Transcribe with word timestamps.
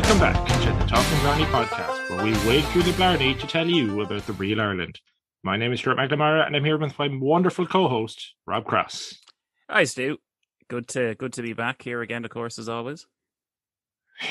welcome 0.00 0.18
back 0.18 0.46
to 0.62 0.72
the 0.72 0.86
Talking 0.86 1.18
Blarney 1.18 1.44
podcast, 1.44 2.08
where 2.08 2.24
we 2.24 2.32
wade 2.48 2.64
through 2.68 2.84
the 2.84 2.92
Blarney 2.92 3.34
to 3.34 3.46
tell 3.46 3.68
you 3.68 4.00
about 4.00 4.26
the 4.26 4.32
real 4.32 4.58
Ireland. 4.58 4.98
My 5.42 5.58
name 5.58 5.74
is 5.74 5.80
Stuart 5.80 5.98
McNamara, 5.98 6.46
and 6.46 6.56
I'm 6.56 6.64
here 6.64 6.78
with 6.78 6.98
my 6.98 7.10
wonderful 7.12 7.66
co-host 7.66 8.32
Rob 8.46 8.64
Cross. 8.64 9.18
Hi, 9.68 9.84
Stu. 9.84 10.16
Good 10.68 10.88
to 10.88 11.14
good 11.16 11.34
to 11.34 11.42
be 11.42 11.52
back 11.52 11.82
here 11.82 12.00
again, 12.00 12.24
of 12.24 12.30
course, 12.30 12.58
as 12.58 12.66
always. 12.66 13.06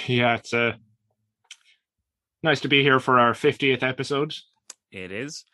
Yeah, 0.07 0.37
it's 0.37 0.55
uh, 0.55 0.73
nice 2.41 2.61
to 2.61 2.67
be 2.67 2.81
here 2.81 2.99
for 2.99 3.19
our 3.19 3.33
50th 3.33 3.83
episode. 3.83 4.33
It 4.91 5.11
is. 5.11 5.45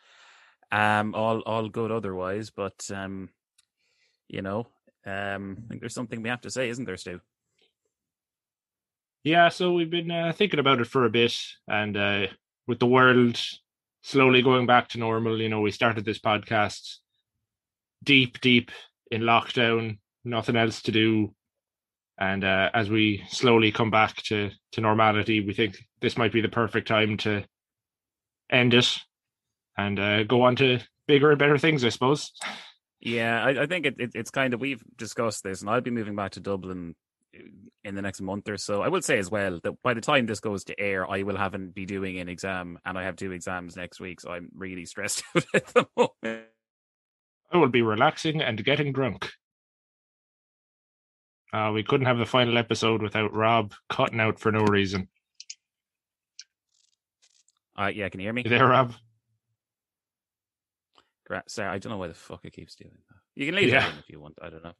Um, 0.72 1.14
all 1.14 1.40
all 1.40 1.68
good 1.68 1.92
otherwise, 1.92 2.48
but 2.48 2.88
um, 2.90 3.28
you 4.28 4.40
know, 4.40 4.66
um, 5.04 5.58
I 5.66 5.68
think 5.68 5.80
there's 5.82 5.94
something 5.94 6.22
we 6.22 6.30
have 6.30 6.40
to 6.40 6.50
say, 6.50 6.70
isn't 6.70 6.86
there, 6.86 6.96
Stu? 6.96 7.20
Yeah, 9.26 9.48
so 9.48 9.72
we've 9.72 9.90
been 9.90 10.12
uh, 10.12 10.32
thinking 10.32 10.60
about 10.60 10.80
it 10.80 10.86
for 10.86 11.04
a 11.04 11.10
bit, 11.10 11.36
and 11.66 11.96
uh, 11.96 12.26
with 12.68 12.78
the 12.78 12.86
world 12.86 13.42
slowly 14.02 14.40
going 14.40 14.66
back 14.66 14.86
to 14.90 15.00
normal, 15.00 15.42
you 15.42 15.48
know, 15.48 15.62
we 15.62 15.72
started 15.72 16.04
this 16.04 16.20
podcast 16.20 16.98
deep, 18.04 18.40
deep 18.40 18.70
in 19.10 19.22
lockdown, 19.22 19.98
nothing 20.24 20.54
else 20.54 20.80
to 20.82 20.92
do, 20.92 21.34
and 22.16 22.44
uh, 22.44 22.70
as 22.72 22.88
we 22.88 23.24
slowly 23.28 23.72
come 23.72 23.90
back 23.90 24.14
to 24.26 24.50
to 24.70 24.80
normality, 24.80 25.40
we 25.40 25.52
think 25.52 25.76
this 26.00 26.16
might 26.16 26.32
be 26.32 26.40
the 26.40 26.48
perfect 26.48 26.86
time 26.86 27.16
to 27.16 27.42
end 28.48 28.74
it 28.74 28.96
and 29.76 29.98
uh, 29.98 30.22
go 30.22 30.42
on 30.42 30.54
to 30.54 30.78
bigger 31.08 31.30
and 31.30 31.38
better 31.40 31.58
things, 31.58 31.84
I 31.84 31.88
suppose. 31.88 32.30
Yeah, 33.00 33.42
I, 33.42 33.62
I 33.62 33.66
think 33.66 33.86
it, 33.86 33.96
it, 33.98 34.10
it's 34.14 34.30
kind 34.30 34.54
of 34.54 34.60
we've 34.60 34.84
discussed 34.96 35.42
this, 35.42 35.62
and 35.62 35.68
I'll 35.68 35.80
be 35.80 35.90
moving 35.90 36.14
back 36.14 36.30
to 36.32 36.40
Dublin 36.40 36.94
in 37.84 37.94
the 37.94 38.02
next 38.02 38.20
month 38.20 38.48
or 38.48 38.56
so. 38.56 38.82
I 38.82 38.88
will 38.88 39.02
say 39.02 39.18
as 39.18 39.30
well 39.30 39.60
that 39.62 39.82
by 39.82 39.94
the 39.94 40.00
time 40.00 40.26
this 40.26 40.40
goes 40.40 40.64
to 40.64 40.80
air, 40.80 41.08
I 41.10 41.22
will 41.22 41.36
haven't 41.36 41.74
be 41.74 41.86
doing 41.86 42.18
an 42.18 42.28
exam, 42.28 42.78
and 42.84 42.98
I 42.98 43.04
have 43.04 43.16
two 43.16 43.32
exams 43.32 43.76
next 43.76 44.00
week, 44.00 44.20
so 44.20 44.30
I'm 44.32 44.48
really 44.54 44.84
stressed 44.86 45.22
out 45.36 45.44
at 45.54 45.66
the 45.68 45.86
moment. 45.96 46.46
I 47.52 47.56
will 47.58 47.68
be 47.68 47.82
relaxing 47.82 48.42
and 48.42 48.64
getting 48.64 48.92
drunk. 48.92 49.30
Uh, 51.52 51.70
we 51.72 51.82
couldn't 51.84 52.06
have 52.06 52.18
the 52.18 52.26
final 52.26 52.58
episode 52.58 53.00
without 53.02 53.32
Rob 53.32 53.72
cutting 53.88 54.20
out 54.20 54.38
for 54.40 54.50
no 54.50 54.60
reason. 54.64 55.08
Uh, 57.78 57.86
yeah, 57.94 58.08
can 58.08 58.20
you 58.20 58.26
hear 58.26 58.32
me? 58.32 58.42
You 58.44 58.50
there, 58.50 58.66
Rob? 58.66 58.94
Sorry, 61.48 61.68
I 61.68 61.78
don't 61.78 61.90
know 61.92 61.98
why 61.98 62.08
the 62.08 62.14
fuck 62.14 62.44
it 62.44 62.52
keeps 62.52 62.74
doing 62.76 62.92
that. 63.08 63.16
You 63.34 63.46
can 63.46 63.54
leave 63.56 63.68
Yeah. 63.68 63.86
it 63.86 63.92
in 63.92 63.98
if 63.98 64.08
you 64.08 64.20
want. 64.20 64.38
I 64.40 64.48
don't 64.48 64.62
know. 64.64 64.72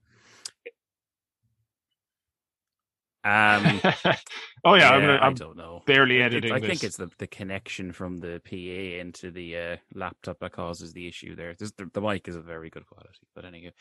Um, 3.26 3.80
oh 4.64 4.74
yeah, 4.74 4.90
I'm, 4.90 5.02
yeah, 5.02 5.16
I 5.16 5.26
I'm 5.26 5.34
don't 5.34 5.56
know. 5.56 5.82
barely 5.84 6.18
It- 6.18 6.20
it- 6.20 6.24
editing 6.26 6.52
I 6.52 6.60
this. 6.60 6.68
think 6.68 6.84
it's 6.84 6.96
the, 6.96 7.10
the 7.18 7.26
connection 7.26 7.90
from 7.92 8.18
the 8.18 8.40
PA 8.48 9.00
into 9.00 9.30
the 9.32 9.56
uh, 9.58 9.76
laptop 9.94 10.38
that 10.40 10.52
causes 10.52 10.92
the 10.92 11.08
issue 11.08 11.34
there. 11.34 11.54
This, 11.58 11.72
the, 11.72 11.90
the 11.92 12.00
mic 12.00 12.28
is 12.28 12.36
a 12.36 12.40
very 12.40 12.70
good 12.70 12.86
quality, 12.86 13.18
but 13.34 13.44
anyway, 13.44 13.72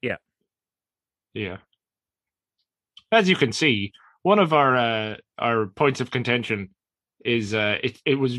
Yeah. 0.00 0.16
Yeah. 1.34 1.58
As 3.12 3.28
you 3.28 3.36
can 3.36 3.52
see, 3.52 3.92
one 4.22 4.38
of 4.38 4.52
our 4.54 4.76
uh, 4.76 5.16
our 5.38 5.66
points 5.66 6.00
of 6.00 6.10
contention 6.10 6.70
is 7.24 7.52
uh, 7.54 7.76
it 7.82 8.00
it 8.06 8.14
was 8.14 8.38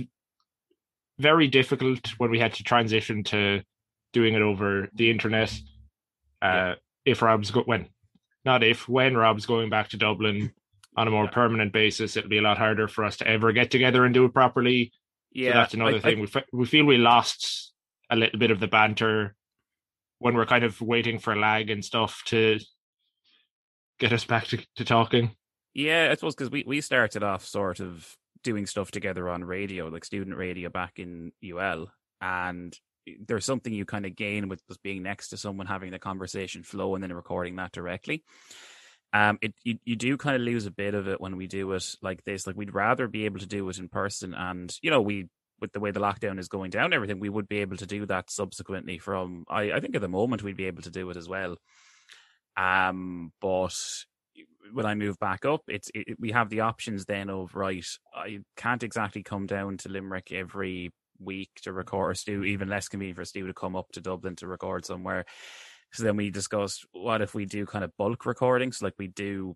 very 1.20 1.48
difficult 1.48 2.08
when 2.18 2.32
we 2.32 2.40
had 2.40 2.54
to 2.56 2.64
transition 2.64 3.24
to 3.26 3.62
doing 4.14 4.34
it 4.34 4.42
over 4.42 4.90
the 4.94 5.10
internet. 5.12 5.54
Uh, 6.42 6.76
If 7.06 7.22
Rob's 7.22 7.52
go- 7.52 7.64
when, 7.64 7.88
not 8.48 8.64
if 8.64 8.88
when 8.90 9.16
Rob's 9.16 9.46
going 9.46 9.70
back 9.70 9.90
to 9.90 9.98
Dublin 9.98 10.52
on 10.96 11.08
a 11.08 11.12
more 11.12 11.26
Yeah. 11.26 11.30
permanent 11.32 11.72
basis, 11.74 12.18
it'll 12.18 12.30
be 12.30 12.40
a 12.40 12.42
lot 12.42 12.58
harder 12.58 12.88
for 12.88 13.04
us 13.06 13.18
to 13.18 13.28
ever 13.28 13.52
get 13.52 13.70
together 13.70 14.04
and 14.06 14.14
do 14.14 14.26
it 14.26 14.34
properly. 14.34 14.92
yeah, 15.32 15.52
so 15.52 15.58
that's 15.60 15.74
another 15.76 15.94
I- 15.94 15.98
I- 15.98 16.02
thing. 16.02 16.20
we 16.22 16.28
fe- 16.28 16.46
we 16.52 16.66
feel 16.66 16.86
we 16.86 16.98
lost 16.98 17.74
a 18.10 18.16
little 18.16 18.40
bit 18.40 18.50
of 18.50 18.60
the 18.60 18.68
banter 18.68 19.36
when 20.20 20.34
we're 20.34 20.48
kind 20.48 20.64
of 20.64 20.82
waiting 20.82 21.20
for 21.20 21.36
lag 21.36 21.70
and 21.70 21.86
stuff 21.86 22.24
to 22.26 22.58
get 24.00 24.14
us 24.14 24.24
back 24.26 24.46
to, 24.48 24.58
to 24.78 24.86
talking. 24.86 25.36
Yeah, 25.76 26.08
I 26.10 26.16
suppose 26.16 26.34
because 26.36 26.50
we, 26.50 26.64
we 26.66 26.82
started 26.82 27.22
off 27.24 27.46
sort 27.46 27.80
of 27.80 28.16
doing 28.44 28.66
stuff 28.66 28.90
together 28.90 29.30
on 29.30 29.44
radio, 29.44 29.88
like 29.90 30.06
student 30.06 30.38
radio 30.38 30.70
back 30.70 30.94
in 30.98 31.32
UL. 31.44 31.92
And 32.22 32.76
there's 33.28 33.46
something 33.46 33.74
you 33.74 33.86
kind 33.86 34.06
of 34.06 34.16
gain 34.16 34.50
with 34.50 34.66
just 34.68 34.84
being 34.84 35.04
next 35.04 35.30
to 35.30 35.38
someone, 35.38 35.68
having 35.68 35.92
the 35.92 36.00
conversation 36.00 36.64
flow 36.64 36.96
and 36.96 37.04
then 37.04 37.14
recording 37.14 37.56
that 37.58 37.72
directly. 37.72 38.24
Um, 39.14 39.38
it 39.42 39.54
you, 39.64 39.78
you 39.86 39.96
do 39.96 40.18
kind 40.18 40.36
of 40.36 40.42
lose 40.42 40.66
a 40.66 40.72
bit 40.72 40.94
of 40.94 41.08
it 41.08 41.22
when 41.22 41.38
we 41.38 41.48
do 41.48 41.72
it 41.72 41.96
like 42.02 42.24
this. 42.24 42.46
Like 42.46 42.58
we'd 42.58 42.74
rather 42.74 43.08
be 43.08 43.26
able 43.26 43.40
to 43.40 43.48
do 43.48 43.68
it 43.70 43.80
in 43.80 43.88
person, 43.88 44.34
and 44.34 44.76
you 44.82 44.92
know 44.92 45.02
we 45.02 45.30
with 45.60 45.72
the 45.72 45.80
way 45.80 45.92
the 45.92 46.00
lockdown 46.00 46.40
is 46.40 46.50
going 46.50 46.70
down, 46.70 46.94
everything 46.94 47.20
we 47.20 47.30
would 47.30 47.48
be 47.48 47.60
able 47.60 47.78
to 47.78 47.86
do 47.86 48.06
that 48.08 48.30
subsequently. 48.30 48.98
From 48.98 49.46
I, 49.50 49.72
I 49.72 49.80
think 49.80 49.96
at 49.96 50.02
the 50.02 50.10
moment 50.10 50.44
we'd 50.44 50.58
be 50.58 50.66
able 50.66 50.84
to 50.84 50.92
do 50.92 51.10
it 51.10 51.18
as 51.18 51.30
well. 51.30 51.56
Um, 52.58 53.32
but 53.40 53.76
when 54.74 54.86
I 54.86 54.96
move 54.96 55.18
back 55.20 55.46
up, 55.46 55.62
it's 55.68 55.90
it, 55.94 56.20
we 56.20 56.32
have 56.32 56.50
the 56.50 56.62
options 56.62 57.06
then 57.06 57.30
of 57.30 57.56
right. 57.56 57.86
I 58.14 58.40
can't 58.56 58.84
exactly 58.84 59.24
come 59.24 59.46
down 59.46 59.78
to 59.78 59.90
Limerick 59.90 60.32
every 60.32 60.92
week 61.20 61.50
to 61.64 61.74
record. 61.74 62.12
Or 62.12 62.16
Stu, 62.16 62.44
even 62.44 62.70
less 62.70 62.88
convenient 62.88 63.18
for 63.18 63.26
Stu 63.26 63.48
to 63.48 63.54
come 63.54 63.76
up 63.76 63.92
to 63.94 64.02
Dublin 64.02 64.36
to 64.38 64.48
record 64.48 64.86
somewhere. 64.86 65.26
So 65.94 66.04
then 66.04 66.18
we 66.18 66.30
discussed 66.30 66.86
what 66.92 67.22
if 67.22 67.34
we 67.34 67.46
do 67.46 67.66
kind 67.66 67.84
of 67.84 67.96
bulk 67.98 68.26
recordings, 68.26 68.82
like 68.82 68.96
we 68.98 69.08
do 69.08 69.56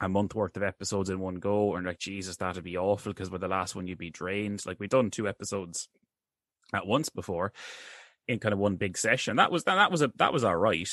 a 0.00 0.08
month 0.08 0.34
worth 0.34 0.56
of 0.56 0.62
episodes 0.62 1.10
in 1.10 1.20
one 1.20 1.36
go, 1.36 1.74
and 1.74 1.86
like 1.86 1.98
Jesus, 1.98 2.36
that'd 2.36 2.62
be 2.64 2.78
awful 2.78 3.12
because 3.12 3.30
with 3.30 3.40
the 3.40 3.48
last 3.48 3.74
one 3.74 3.86
you'd 3.86 3.98
be 3.98 4.10
drained. 4.10 4.64
Like 4.66 4.78
we've 4.78 4.88
done 4.88 5.10
two 5.10 5.28
episodes 5.28 5.88
at 6.72 6.86
once 6.86 7.08
before 7.08 7.52
in 8.26 8.38
kind 8.38 8.52
of 8.52 8.58
one 8.58 8.76
big 8.76 8.96
session. 8.98 9.36
That 9.36 9.50
was 9.50 9.64
that 9.64 9.90
was 9.90 10.02
a 10.02 10.12
that 10.16 10.32
was 10.32 10.44
all 10.44 10.56
right. 10.56 10.88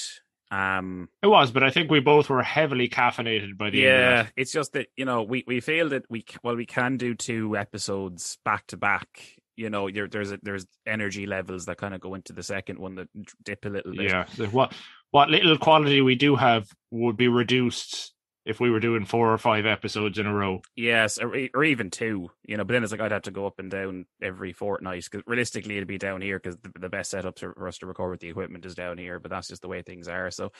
Um, 0.51 1.09
It 1.21 1.27
was, 1.27 1.51
but 1.51 1.63
I 1.63 1.71
think 1.71 1.89
we 1.89 1.99
both 1.99 2.29
were 2.29 2.43
heavily 2.43 2.87
caffeinated 2.87 3.57
by 3.57 3.71
the 3.71 3.79
yeah, 3.79 4.27
it's 4.35 4.51
just 4.51 4.73
that 4.73 4.87
you 4.95 5.05
know 5.05 5.23
we 5.23 5.43
we 5.45 5.59
feel 5.59 5.89
that 5.89 6.09
we 6.09 6.23
well 6.43 6.55
we 6.55 6.65
can 6.65 6.97
do 6.97 7.15
two 7.15 7.57
episodes 7.57 8.37
back 8.45 8.67
to 8.67 8.77
back. 8.77 9.35
You 9.57 9.69
know, 9.69 9.87
you're, 9.87 10.07
there's 10.07 10.31
a, 10.31 10.39
there's 10.41 10.65
energy 10.85 11.25
levels 11.25 11.65
that 11.65 11.77
kind 11.77 11.93
of 11.93 12.01
go 12.01 12.15
into 12.15 12.33
the 12.33 12.43
second 12.43 12.79
one 12.79 12.95
that 12.95 13.07
dip 13.43 13.65
a 13.65 13.69
little 13.69 13.93
bit. 13.93 14.11
Yeah. 14.11 14.25
What 14.47 14.73
what 15.11 15.29
little 15.29 15.57
quality 15.57 16.01
we 16.01 16.15
do 16.15 16.35
have 16.35 16.67
would 16.91 17.17
be 17.17 17.27
reduced 17.27 18.13
if 18.45 18.59
we 18.59 18.69
were 18.69 18.79
doing 18.79 19.05
four 19.05 19.33
or 19.33 19.37
five 19.37 19.65
episodes 19.65 20.19
in 20.19 20.27
a 20.27 20.33
row. 20.33 20.61
Yes, 20.75 21.17
or, 21.17 21.35
or 21.53 21.63
even 21.63 21.89
two. 21.89 22.29
You 22.45 22.57
know, 22.57 22.63
but 22.63 22.73
then 22.73 22.83
it's 22.83 22.91
like 22.91 23.01
I'd 23.01 23.11
have 23.11 23.23
to 23.23 23.31
go 23.31 23.47
up 23.47 23.59
and 23.59 23.71
down 23.71 24.05
every 24.21 24.53
fortnight 24.53 25.03
because 25.03 25.23
realistically 25.25 25.77
it'd 25.77 25.87
be 25.87 25.97
down 25.97 26.21
here 26.21 26.37
because 26.37 26.57
the, 26.57 26.71
the 26.79 26.89
best 26.89 27.11
setup 27.11 27.39
for 27.39 27.67
us 27.67 27.79
to 27.79 27.87
record 27.87 28.11
with 28.11 28.19
the 28.19 28.29
equipment 28.29 28.65
is 28.65 28.75
down 28.75 28.97
here. 28.97 29.19
But 29.19 29.31
that's 29.31 29.47
just 29.47 29.61
the 29.61 29.67
way 29.67 29.81
things 29.81 30.07
are. 30.07 30.29
So, 30.29 30.51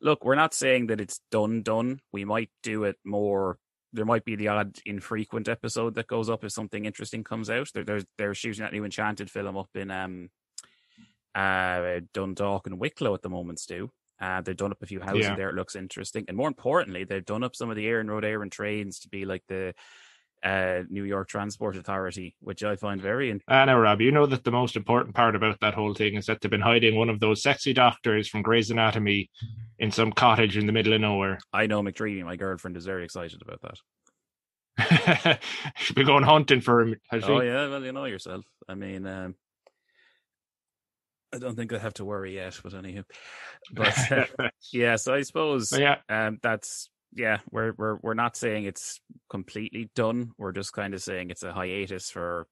look, 0.00 0.24
we're 0.24 0.36
not 0.36 0.54
saying 0.54 0.86
that 0.86 1.00
it's 1.00 1.20
done. 1.30 1.62
Done. 1.62 2.00
We 2.12 2.24
might 2.24 2.50
do 2.62 2.84
it 2.84 2.96
more. 3.04 3.58
There 3.92 4.04
might 4.04 4.24
be 4.24 4.36
the 4.36 4.48
odd 4.48 4.78
infrequent 4.86 5.48
episode 5.48 5.94
that 5.94 6.06
goes 6.06 6.30
up 6.30 6.44
if 6.44 6.52
something 6.52 6.84
interesting 6.84 7.24
comes 7.24 7.50
out. 7.50 7.68
They're 7.74 7.84
they're, 7.84 8.02
they're 8.18 8.34
shooting 8.34 8.62
that 8.62 8.72
new 8.72 8.84
Enchanted 8.84 9.30
film 9.30 9.56
up 9.56 9.68
in 9.74 9.90
um 9.90 10.30
uh 11.34 12.00
Dundalk 12.12 12.66
and 12.66 12.78
Wicklow 12.78 13.14
at 13.14 13.22
the 13.22 13.30
moment, 13.30 13.58
Stu. 13.60 13.90
Uh, 14.20 14.40
they've 14.40 14.56
done 14.56 14.70
up 14.70 14.82
a 14.82 14.86
few 14.86 15.00
houses 15.00 15.24
Yeah. 15.26 15.34
there. 15.36 15.48
It 15.50 15.56
looks 15.56 15.74
interesting, 15.74 16.24
and 16.28 16.36
more 16.36 16.46
importantly, 16.48 17.04
they've 17.04 17.24
done 17.24 17.42
up 17.42 17.56
some 17.56 17.70
of 17.70 17.76
the 17.76 17.86
Iarnród 17.86 18.22
Éireann 18.22 18.50
trains 18.50 19.00
to 19.00 19.08
be 19.08 19.24
like 19.24 19.42
the 19.48 19.74
uh, 20.42 20.80
New 20.88 21.04
York 21.04 21.28
Transport 21.28 21.76
Authority, 21.76 22.34
which 22.40 22.64
I 22.64 22.76
find 22.76 23.00
very. 23.00 23.30
In- 23.30 23.40
I 23.48 23.64
know, 23.64 23.78
Rob. 23.78 24.00
You 24.00 24.10
know 24.10 24.26
that 24.26 24.44
the 24.44 24.50
most 24.50 24.76
important 24.76 25.14
part 25.14 25.36
about 25.36 25.60
that 25.60 25.74
whole 25.74 25.94
thing 25.94 26.14
is 26.16 26.26
that 26.26 26.40
they've 26.40 26.50
been 26.50 26.60
hiding 26.60 26.96
one 26.96 27.08
of 27.08 27.20
those 27.20 27.42
sexy 27.42 27.72
doctors 27.72 28.28
from 28.28 28.42
Grey's 28.42 28.70
Anatomy 28.70 29.30
in 29.78 29.90
some 29.90 30.12
cottage 30.12 30.56
in 30.56 30.66
the 30.66 30.72
middle 30.72 30.92
of 30.92 31.00
nowhere. 31.00 31.38
I 31.52 31.66
know 31.66 31.82
McDreamy, 31.82 32.24
my 32.24 32.36
girlfriend, 32.36 32.76
is 32.76 32.86
very 32.86 33.04
excited 33.04 33.42
about 33.42 33.60
that. 33.62 33.78
She'll 35.76 35.94
be 35.96 36.04
going 36.04 36.24
hunting 36.24 36.60
for 36.60 36.80
him. 36.80 36.96
Has 37.10 37.24
she? 37.24 37.30
Oh 37.30 37.40
yeah, 37.40 37.68
well 37.68 37.84
you 37.84 37.92
know 37.92 38.06
yourself. 38.06 38.44
I 38.68 38.74
mean, 38.74 39.06
um, 39.06 39.34
I 41.32 41.38
don't 41.38 41.56
think 41.56 41.72
I 41.72 41.78
have 41.78 41.94
to 41.94 42.04
worry 42.04 42.34
yet, 42.34 42.58
but 42.62 42.72
anywho, 42.72 43.04
but 43.72 44.12
uh, 44.12 44.48
yeah. 44.72 44.96
So 44.96 45.14
I 45.14 45.22
suppose 45.22 45.70
But 45.70 45.80
yeah, 45.80 45.96
um, 46.08 46.38
that's 46.42 46.90
yeah. 47.14 47.38
We're 47.50 47.72
we're 47.76 47.96
we're 47.96 48.14
not 48.14 48.36
saying 48.36 48.64
it's 48.64 49.00
completely 49.30 49.90
done. 49.94 50.32
We're 50.38 50.52
just 50.52 50.72
kind 50.72 50.94
of 50.94 51.02
saying 51.02 51.30
it's 51.30 51.42
a 51.42 51.52
hiatus 51.52 52.10
for 52.10 52.46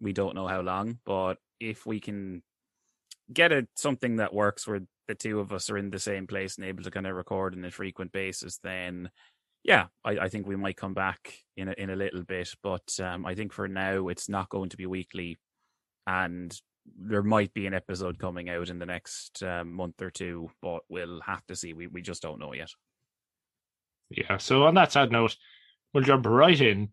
we 0.00 0.12
don't 0.12 0.34
know 0.34 0.46
how 0.46 0.60
long. 0.60 0.98
But 1.04 1.38
if 1.60 1.86
we 1.86 2.00
can 2.00 2.42
get 3.32 3.52
it 3.52 3.68
something 3.76 4.16
that 4.16 4.34
works 4.34 4.66
where 4.66 4.80
the 5.08 5.14
two 5.14 5.40
of 5.40 5.52
us 5.52 5.70
are 5.70 5.78
in 5.78 5.90
the 5.90 5.98
same 5.98 6.26
place 6.26 6.56
and 6.56 6.66
able 6.66 6.82
to 6.82 6.90
kind 6.90 7.06
of 7.06 7.14
record 7.14 7.54
on 7.54 7.64
a 7.64 7.70
frequent 7.70 8.12
basis, 8.12 8.58
then 8.62 9.10
yeah, 9.62 9.86
I, 10.04 10.10
I 10.12 10.28
think 10.28 10.46
we 10.46 10.56
might 10.56 10.76
come 10.76 10.94
back 10.94 11.38
in 11.56 11.68
a, 11.68 11.72
in 11.78 11.90
a 11.90 11.96
little 11.96 12.22
bit. 12.22 12.54
But 12.62 12.98
um, 13.00 13.24
I 13.24 13.34
think 13.34 13.52
for 13.52 13.66
now 13.66 14.08
it's 14.08 14.28
not 14.28 14.50
going 14.50 14.68
to 14.70 14.76
be 14.76 14.86
weekly, 14.86 15.38
and 16.06 16.56
there 16.98 17.22
might 17.22 17.54
be 17.54 17.66
an 17.66 17.72
episode 17.72 18.18
coming 18.18 18.50
out 18.50 18.68
in 18.68 18.78
the 18.78 18.86
next 18.86 19.42
um, 19.42 19.72
month 19.72 20.02
or 20.02 20.10
two, 20.10 20.50
but 20.60 20.82
we'll 20.90 21.20
have 21.22 21.46
to 21.46 21.56
see. 21.56 21.72
We 21.72 21.86
we 21.86 22.02
just 22.02 22.22
don't 22.22 22.38
know 22.38 22.52
yet. 22.52 22.70
Yeah. 24.10 24.38
So 24.38 24.64
on 24.64 24.74
that 24.74 24.92
sad 24.92 25.10
note, 25.10 25.36
we'll 25.92 26.04
jump 26.04 26.26
right 26.26 26.60
in 26.60 26.90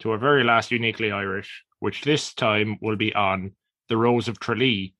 to 0.00 0.10
our 0.12 0.18
very 0.18 0.44
last 0.44 0.70
uniquely 0.70 1.10
Irish, 1.10 1.64
which 1.80 2.02
this 2.02 2.34
time 2.34 2.78
will 2.80 2.96
be 2.96 3.14
on 3.14 3.52
the 3.88 3.96
Rose 3.96 4.28
of 4.28 4.38
Tralee, 4.38 4.94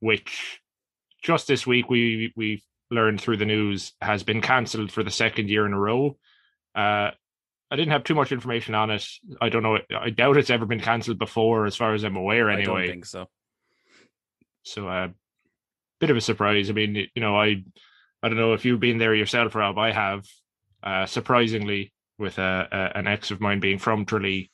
which 0.00 0.60
just 1.22 1.48
this 1.48 1.66
week 1.66 1.88
we 1.88 2.32
we 2.36 2.62
learned 2.90 3.20
through 3.20 3.38
the 3.38 3.46
news 3.46 3.92
has 4.00 4.22
been 4.22 4.40
cancelled 4.40 4.92
for 4.92 5.02
the 5.02 5.10
second 5.10 5.48
year 5.48 5.66
in 5.66 5.72
a 5.72 5.78
row. 5.78 6.16
Uh, 6.74 7.10
I 7.70 7.76
didn't 7.76 7.92
have 7.92 8.04
too 8.04 8.14
much 8.14 8.30
information 8.30 8.74
on 8.74 8.90
it. 8.90 9.04
I 9.40 9.48
don't 9.48 9.62
know. 9.62 9.78
I 9.98 10.10
doubt 10.10 10.36
it's 10.36 10.50
ever 10.50 10.66
been 10.66 10.80
cancelled 10.80 11.18
before, 11.18 11.66
as 11.66 11.74
far 11.76 11.94
as 11.94 12.04
I'm 12.04 12.16
aware. 12.16 12.50
I 12.50 12.54
Anyway, 12.54 12.82
don't 12.82 12.90
think 12.90 13.06
so. 13.06 13.26
so 14.62 14.86
a 14.86 15.04
uh, 15.06 15.08
bit 15.98 16.10
of 16.10 16.16
a 16.16 16.20
surprise. 16.20 16.70
I 16.70 16.72
mean, 16.74 17.08
you 17.14 17.22
know, 17.22 17.36
I 17.36 17.64
I 18.22 18.28
don't 18.28 18.36
know 18.38 18.52
if 18.52 18.64
you've 18.64 18.80
been 18.80 18.98
there 18.98 19.14
yourself, 19.14 19.54
Rob. 19.54 19.78
I 19.78 19.90
have. 19.92 20.24
Uh, 20.84 21.06
surprisingly, 21.06 21.92
with 22.18 22.38
uh, 22.38 22.66
uh, 22.70 22.92
an 22.94 23.06
ex 23.06 23.30
of 23.30 23.40
mine 23.40 23.58
being 23.58 23.78
from 23.78 24.04
Tralee. 24.04 24.50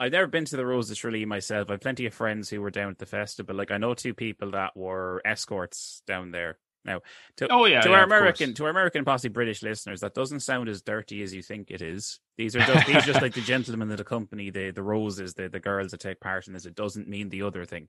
I've 0.00 0.12
never 0.12 0.26
been 0.26 0.46
to 0.46 0.56
the 0.56 0.64
Rose 0.64 0.90
of 0.90 0.96
Tralee 0.96 1.26
myself. 1.26 1.70
I've 1.70 1.80
plenty 1.80 2.06
of 2.06 2.14
friends 2.14 2.48
who 2.48 2.62
were 2.62 2.70
down 2.70 2.90
at 2.90 2.98
the 2.98 3.04
festival. 3.06 3.54
Like 3.54 3.70
I 3.70 3.76
know 3.78 3.92
two 3.94 4.14
people 4.14 4.52
that 4.52 4.74
were 4.74 5.20
escorts 5.24 6.02
down 6.06 6.30
there. 6.30 6.58
Now, 6.84 7.00
to, 7.38 7.48
Oh 7.50 7.66
yeah, 7.66 7.80
to 7.82 7.90
yeah, 7.90 7.96
our 7.96 8.04
of 8.04 8.08
course. 8.08 8.20
American, 8.20 8.54
to 8.54 8.64
our 8.64 8.70
American, 8.70 9.04
possibly 9.04 9.34
British 9.34 9.62
listeners, 9.62 10.00
that 10.00 10.14
doesn't 10.14 10.40
sound 10.40 10.68
as 10.68 10.82
dirty 10.82 11.22
as 11.22 11.34
you 11.34 11.42
think 11.42 11.70
it 11.70 11.82
is. 11.82 12.20
These 12.38 12.56
are 12.56 12.60
just, 12.60 12.86
these 12.86 12.96
are 12.96 13.00
just 13.00 13.22
like 13.22 13.34
the 13.34 13.40
gentlemen 13.40 13.88
that 13.88 14.00
accompany 14.00 14.50
the 14.50 14.70
the 14.70 14.82
roses, 14.82 15.34
the 15.34 15.48
the 15.48 15.60
girls 15.60 15.90
that 15.90 16.00
take 16.00 16.20
part 16.20 16.46
in 16.46 16.52
this. 16.54 16.64
It 16.64 16.74
doesn't 16.74 17.08
mean 17.08 17.28
the 17.28 17.42
other 17.42 17.64
thing. 17.64 17.88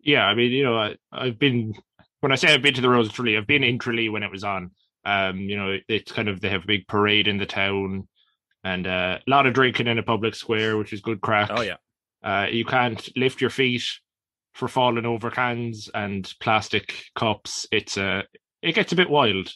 Yeah, 0.00 0.24
I 0.24 0.34
mean, 0.34 0.50
you 0.50 0.64
know, 0.64 0.76
I, 0.76 0.96
I've 1.12 1.38
been 1.38 1.74
when 2.20 2.32
I 2.32 2.36
say 2.36 2.52
I've 2.52 2.62
been 2.62 2.74
to 2.74 2.80
the 2.80 2.88
Rose 2.88 3.08
of 3.08 3.12
Tralee, 3.12 3.36
I've 3.36 3.46
been 3.46 3.64
in 3.64 3.78
Tralee 3.78 4.08
when 4.08 4.22
it 4.22 4.30
was 4.30 4.44
on. 4.44 4.70
Um, 5.04 5.38
you 5.38 5.56
know, 5.56 5.78
it's 5.88 6.12
kind 6.12 6.28
of 6.28 6.40
they 6.40 6.48
have 6.48 6.64
a 6.64 6.66
big 6.66 6.86
parade 6.86 7.28
in 7.28 7.38
the 7.38 7.46
town, 7.46 8.08
and 8.62 8.86
uh, 8.86 9.18
a 9.26 9.30
lot 9.30 9.46
of 9.46 9.54
drinking 9.54 9.86
in 9.86 9.98
a 9.98 10.02
public 10.02 10.34
square, 10.34 10.76
which 10.76 10.92
is 10.92 11.00
good 11.00 11.20
crack. 11.20 11.50
Oh 11.52 11.62
yeah, 11.62 11.76
Uh, 12.22 12.46
you 12.50 12.64
can't 12.64 13.08
lift 13.16 13.40
your 13.40 13.50
feet 13.50 13.84
for 14.54 14.68
falling 14.68 15.04
over 15.06 15.30
cans 15.30 15.90
and 15.92 16.32
plastic 16.40 17.04
cups. 17.14 17.66
It's 17.70 17.98
uh, 17.98 18.22
it 18.62 18.74
gets 18.74 18.92
a 18.92 18.96
bit 18.96 19.10
wild. 19.10 19.52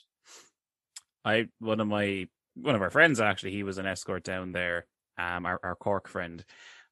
I 1.24 1.46
one 1.58 1.80
of 1.80 1.88
my 1.88 2.26
one 2.54 2.74
of 2.74 2.82
our 2.82 2.90
friends 2.90 3.20
actually 3.20 3.52
he 3.52 3.62
was 3.62 3.78
an 3.78 3.86
escort 3.86 4.24
down 4.24 4.52
there. 4.52 4.86
Um, 5.16 5.46
our 5.46 5.58
our 5.62 5.76
Cork 5.76 6.08
friend. 6.08 6.44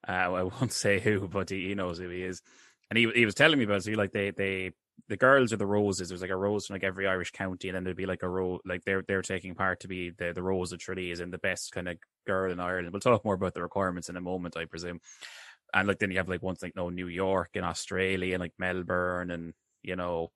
Uh, 0.07 0.13
I 0.13 0.43
won't 0.45 0.73
say 0.85 1.01
who, 1.01 1.29
but 1.29 1.51
he, 1.51 1.69
he 1.69 1.75
knows 1.75 1.99
who 1.99 2.09
he 2.09 2.23
is. 2.23 2.43
And 2.91 2.99
he 2.99 3.11
he 3.15 3.25
was 3.25 3.35
telling 3.35 3.59
me 3.59 3.65
about 3.65 3.79
it. 3.79 3.83
So 3.85 3.91
he, 3.91 3.97
like 3.97 4.13
they 4.13 4.31
they 4.31 4.73
the 5.09 5.17
girls 5.17 5.53
are 5.53 5.57
the 5.57 5.67
roses. 5.67 6.09
There's 6.09 6.21
like 6.21 6.31
a 6.31 6.37
rose 6.37 6.67
from 6.67 6.75
like 6.75 6.85
every 6.85 7.07
Irish 7.07 7.31
county, 7.31 7.69
and 7.69 7.77
then 7.77 7.85
there'd 7.85 7.97
be 7.97 8.07
like 8.07 8.23
a 8.23 8.29
rose 8.29 8.61
like 8.65 8.85
they're 8.85 9.05
they're 9.07 9.23
taking 9.23 9.55
part 9.55 9.81
to 9.81 9.89
be 9.89 10.11
the 10.11 10.33
the 10.33 10.43
rose 10.43 10.73
of 10.73 10.81
is 10.97 11.21
in 11.21 11.31
the 11.31 11.39
best 11.39 11.73
kind 11.73 11.89
of 11.89 11.97
girl 12.27 12.51
in 12.53 12.61
Ireland. 12.61 12.93
We'll 12.93 13.01
talk 13.01 13.25
more 13.25 13.35
about 13.35 13.55
the 13.55 13.63
requirements 13.63 14.09
in 14.09 14.17
a 14.17 14.21
moment, 14.21 14.57
I 14.57 14.65
presume. 14.65 15.01
And 15.75 15.89
like 15.89 15.99
then 15.99 16.11
you 16.11 16.19
have 16.19 16.29
like 16.29 16.43
ones 16.43 16.63
like 16.63 16.77
no 16.77 16.91
New 16.91 17.09
York 17.09 17.51
and 17.55 17.65
Australia 17.65 18.35
and 18.35 18.41
like 18.41 18.55
Melbourne 18.59 19.31
and 19.31 19.53
you 19.83 19.97
know 19.97 20.31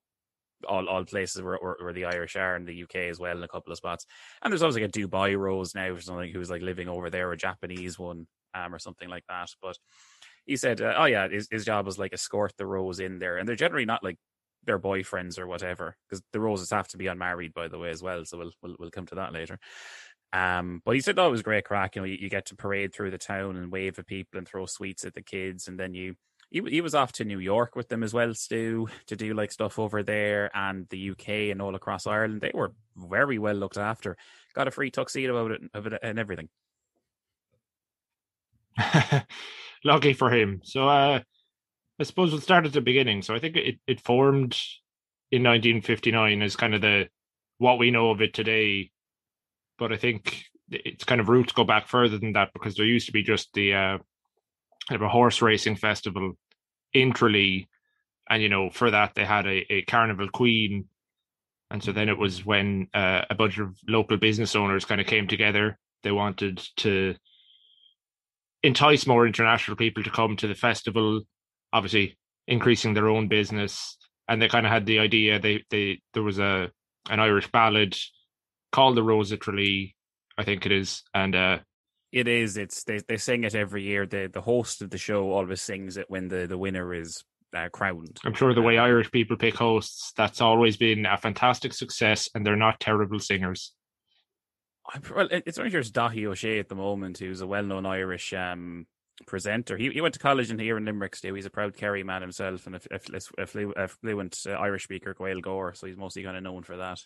all 0.68 0.88
all 0.88 1.04
places 1.04 1.42
where, 1.42 1.58
where, 1.60 1.76
where 1.80 1.92
the 1.92 2.04
Irish 2.04 2.36
are 2.36 2.56
in 2.56 2.64
the 2.64 2.82
UK 2.82 2.96
as 3.10 3.18
well 3.18 3.36
in 3.36 3.42
a 3.42 3.48
couple 3.48 3.72
of 3.72 3.78
spots. 3.78 4.06
And 4.42 4.52
there's 4.52 4.62
always 4.62 4.76
like 4.76 4.84
a 4.84 4.88
Dubai 4.88 5.36
rose 5.36 5.74
now 5.74 5.88
or 5.88 6.00
something 6.00 6.32
who's 6.32 6.50
like 6.50 6.62
living 6.62 6.88
over 6.88 7.10
there, 7.10 7.30
a 7.32 7.36
Japanese 7.36 7.98
one, 7.98 8.26
um, 8.54 8.74
or 8.74 8.78
something 8.78 9.08
like 9.08 9.24
that. 9.28 9.48
But 9.62 9.78
he 10.46 10.56
said, 10.56 10.80
uh, 10.80 10.94
oh 10.96 11.04
yeah, 11.04 11.28
his, 11.28 11.48
his 11.50 11.64
job 11.64 11.86
was 11.86 11.98
like 11.98 12.12
escort 12.12 12.52
the 12.56 12.66
rose 12.66 13.00
in 13.00 13.18
there, 13.18 13.38
and 13.38 13.48
they're 13.48 13.56
generally 13.56 13.86
not 13.86 14.04
like 14.04 14.18
their 14.64 14.78
boyfriends 14.78 15.38
or 15.38 15.46
whatever, 15.46 15.96
because 16.08 16.22
the 16.32 16.40
roses 16.40 16.70
have 16.70 16.88
to 16.88 16.98
be 16.98 17.06
unmarried, 17.06 17.54
by 17.54 17.68
the 17.68 17.78
way, 17.78 17.90
as 17.90 18.02
well. 18.02 18.24
So 18.24 18.38
we'll 18.38 18.52
we'll, 18.62 18.76
we'll 18.78 18.90
come 18.90 19.06
to 19.06 19.16
that 19.16 19.32
later. 19.32 19.58
Um, 20.32 20.80
but 20.84 20.94
he 20.94 21.00
said, 21.00 21.18
"Oh, 21.18 21.28
it 21.28 21.32
was 21.32 21.42
great 21.42 21.64
crack. 21.64 21.96
You 21.96 22.02
know, 22.02 22.06
you, 22.06 22.18
you 22.20 22.30
get 22.30 22.46
to 22.46 22.56
parade 22.56 22.94
through 22.94 23.10
the 23.10 23.18
town 23.18 23.56
and 23.56 23.72
wave 23.72 23.98
at 23.98 24.06
people 24.06 24.38
and 24.38 24.46
throw 24.46 24.66
sweets 24.66 25.04
at 25.04 25.14
the 25.14 25.22
kids, 25.22 25.68
and 25.68 25.78
then 25.78 25.94
you." 25.94 26.14
He, 26.52 26.60
he 26.68 26.80
was 26.80 26.96
off 26.96 27.12
to 27.12 27.24
New 27.24 27.38
York 27.38 27.76
with 27.76 27.88
them 27.88 28.02
as 28.02 28.12
well, 28.12 28.34
Stu, 28.34 28.88
to 29.06 29.14
do 29.14 29.34
like 29.34 29.52
stuff 29.52 29.78
over 29.78 30.02
there 30.02 30.50
and 30.52 30.84
the 30.88 31.10
UK 31.10 31.28
and 31.52 31.62
all 31.62 31.76
across 31.76 32.08
Ireland. 32.08 32.40
They 32.40 32.50
were 32.52 32.72
very 32.96 33.38
well 33.38 33.54
looked 33.54 33.78
after. 33.78 34.16
Got 34.52 34.66
a 34.66 34.72
free 34.72 34.90
tuxedo 34.90 35.36
of 35.36 35.52
it, 35.52 35.60
of 35.74 35.86
it 35.86 35.92
and 36.02 36.18
everything. 36.18 36.48
Lucky 39.84 40.12
for 40.12 40.30
him. 40.30 40.60
So 40.64 40.88
uh, 40.88 41.20
I 42.00 42.04
suppose 42.04 42.32
we'll 42.32 42.40
start 42.40 42.64
at 42.64 42.72
the 42.72 42.80
beginning. 42.80 43.20
So 43.20 43.34
I 43.34 43.38
think 43.38 43.56
it, 43.56 43.78
it 43.86 44.00
formed 44.00 44.56
in 45.30 45.42
1959 45.42 46.40
as 46.40 46.56
kind 46.56 46.74
of 46.74 46.80
the 46.80 47.08
what 47.58 47.78
we 47.78 47.90
know 47.90 48.10
of 48.10 48.22
it 48.22 48.32
today. 48.32 48.90
But 49.78 49.92
I 49.92 49.98
think 49.98 50.44
its 50.70 51.04
kind 51.04 51.20
of 51.20 51.28
roots 51.28 51.52
go 51.52 51.64
back 51.64 51.88
further 51.88 52.16
than 52.16 52.32
that 52.32 52.54
because 52.54 52.74
there 52.74 52.86
used 52.86 53.06
to 53.06 53.12
be 53.12 53.22
just 53.22 53.52
the 53.52 53.74
uh, 53.74 53.98
kind 54.88 54.96
of 54.96 55.02
a 55.02 55.08
horse 55.08 55.42
racing 55.42 55.76
festival 55.76 56.32
in 56.94 57.12
Tralee, 57.12 57.68
and 58.30 58.42
you 58.42 58.48
know 58.48 58.70
for 58.70 58.90
that 58.90 59.14
they 59.14 59.26
had 59.26 59.46
a, 59.46 59.70
a 59.70 59.82
carnival 59.82 60.30
queen, 60.30 60.86
and 61.70 61.84
so 61.84 61.92
then 61.92 62.08
it 62.08 62.16
was 62.16 62.46
when 62.46 62.88
uh, 62.94 63.26
a 63.28 63.34
bunch 63.34 63.58
of 63.58 63.76
local 63.86 64.16
business 64.16 64.56
owners 64.56 64.86
kind 64.86 65.02
of 65.02 65.06
came 65.06 65.28
together. 65.28 65.78
They 66.02 66.12
wanted 66.12 66.66
to 66.78 67.14
entice 68.62 69.06
more 69.06 69.26
international 69.26 69.76
people 69.76 70.02
to 70.02 70.10
come 70.10 70.36
to 70.38 70.48
the 70.48 70.54
festival, 70.54 71.22
obviously 71.72 72.18
increasing 72.46 72.94
their 72.94 73.08
own 73.08 73.28
business. 73.28 73.96
And 74.28 74.40
they 74.40 74.48
kind 74.48 74.66
of 74.66 74.72
had 74.72 74.86
the 74.86 75.00
idea 75.00 75.38
they 75.38 75.64
they 75.70 76.00
there 76.14 76.22
was 76.22 76.38
a 76.38 76.70
an 77.08 77.20
Irish 77.20 77.50
ballad 77.50 77.96
called 78.70 78.96
the 78.96 79.02
Rose 79.02 79.32
of 79.32 79.40
Tralee, 79.40 79.96
I 80.38 80.44
think 80.44 80.66
it 80.66 80.72
is, 80.72 81.02
and 81.12 81.34
uh, 81.34 81.58
It 82.12 82.28
is. 82.28 82.56
It's 82.56 82.84
they 82.84 83.00
they 83.08 83.16
sing 83.16 83.44
it 83.44 83.54
every 83.54 83.82
year. 83.82 84.06
The 84.06 84.28
the 84.32 84.40
host 84.40 84.82
of 84.82 84.90
the 84.90 84.98
show 84.98 85.32
always 85.32 85.62
sings 85.62 85.96
it 85.96 86.06
when 86.08 86.28
the 86.28 86.46
the 86.46 86.58
winner 86.58 86.94
is 86.94 87.24
uh, 87.56 87.68
crowned. 87.72 88.18
I'm 88.24 88.34
sure 88.34 88.54
the 88.54 88.62
way 88.62 88.78
Irish 88.78 89.10
people 89.10 89.36
pick 89.36 89.56
hosts, 89.56 90.12
that's 90.16 90.40
always 90.40 90.76
been 90.76 91.06
a 91.06 91.16
fantastic 91.16 91.72
success, 91.72 92.28
and 92.34 92.44
they're 92.44 92.56
not 92.56 92.80
terrible 92.80 93.18
singers. 93.18 93.72
I'm, 94.92 95.02
well, 95.14 95.28
it's 95.30 95.58
only 95.58 95.70
just 95.70 95.94
Dáithí 95.94 96.26
Ó 96.26 96.32
Sé 96.32 96.58
at 96.58 96.68
the 96.68 96.74
moment, 96.74 97.18
who's 97.18 97.40
a 97.40 97.46
well-known 97.46 97.86
Irish 97.86 98.32
um, 98.32 98.86
presenter. 99.26 99.76
He 99.76 99.90
he 99.90 100.00
went 100.00 100.14
to 100.14 100.20
college 100.20 100.50
in 100.50 100.58
here 100.58 100.76
in 100.76 100.84
Limerick. 100.84 101.16
Still, 101.16 101.34
he's 101.34 101.46
a 101.46 101.50
proud 101.50 101.76
Kerry 101.76 102.02
man 102.02 102.22
himself, 102.22 102.66
and 102.66 102.76
a, 102.76 102.80
a, 103.38 103.46
flu- 103.46 103.72
a 103.76 103.88
fluent 103.88 104.38
uh, 104.46 104.52
Irish 104.52 104.84
speaker, 104.84 105.14
Gaeilgeoir. 105.14 105.76
So 105.76 105.86
he's 105.86 105.96
mostly 105.96 106.22
kind 106.22 106.36
of 106.36 106.42
known 106.42 106.62
for 106.62 106.76
that. 106.78 107.00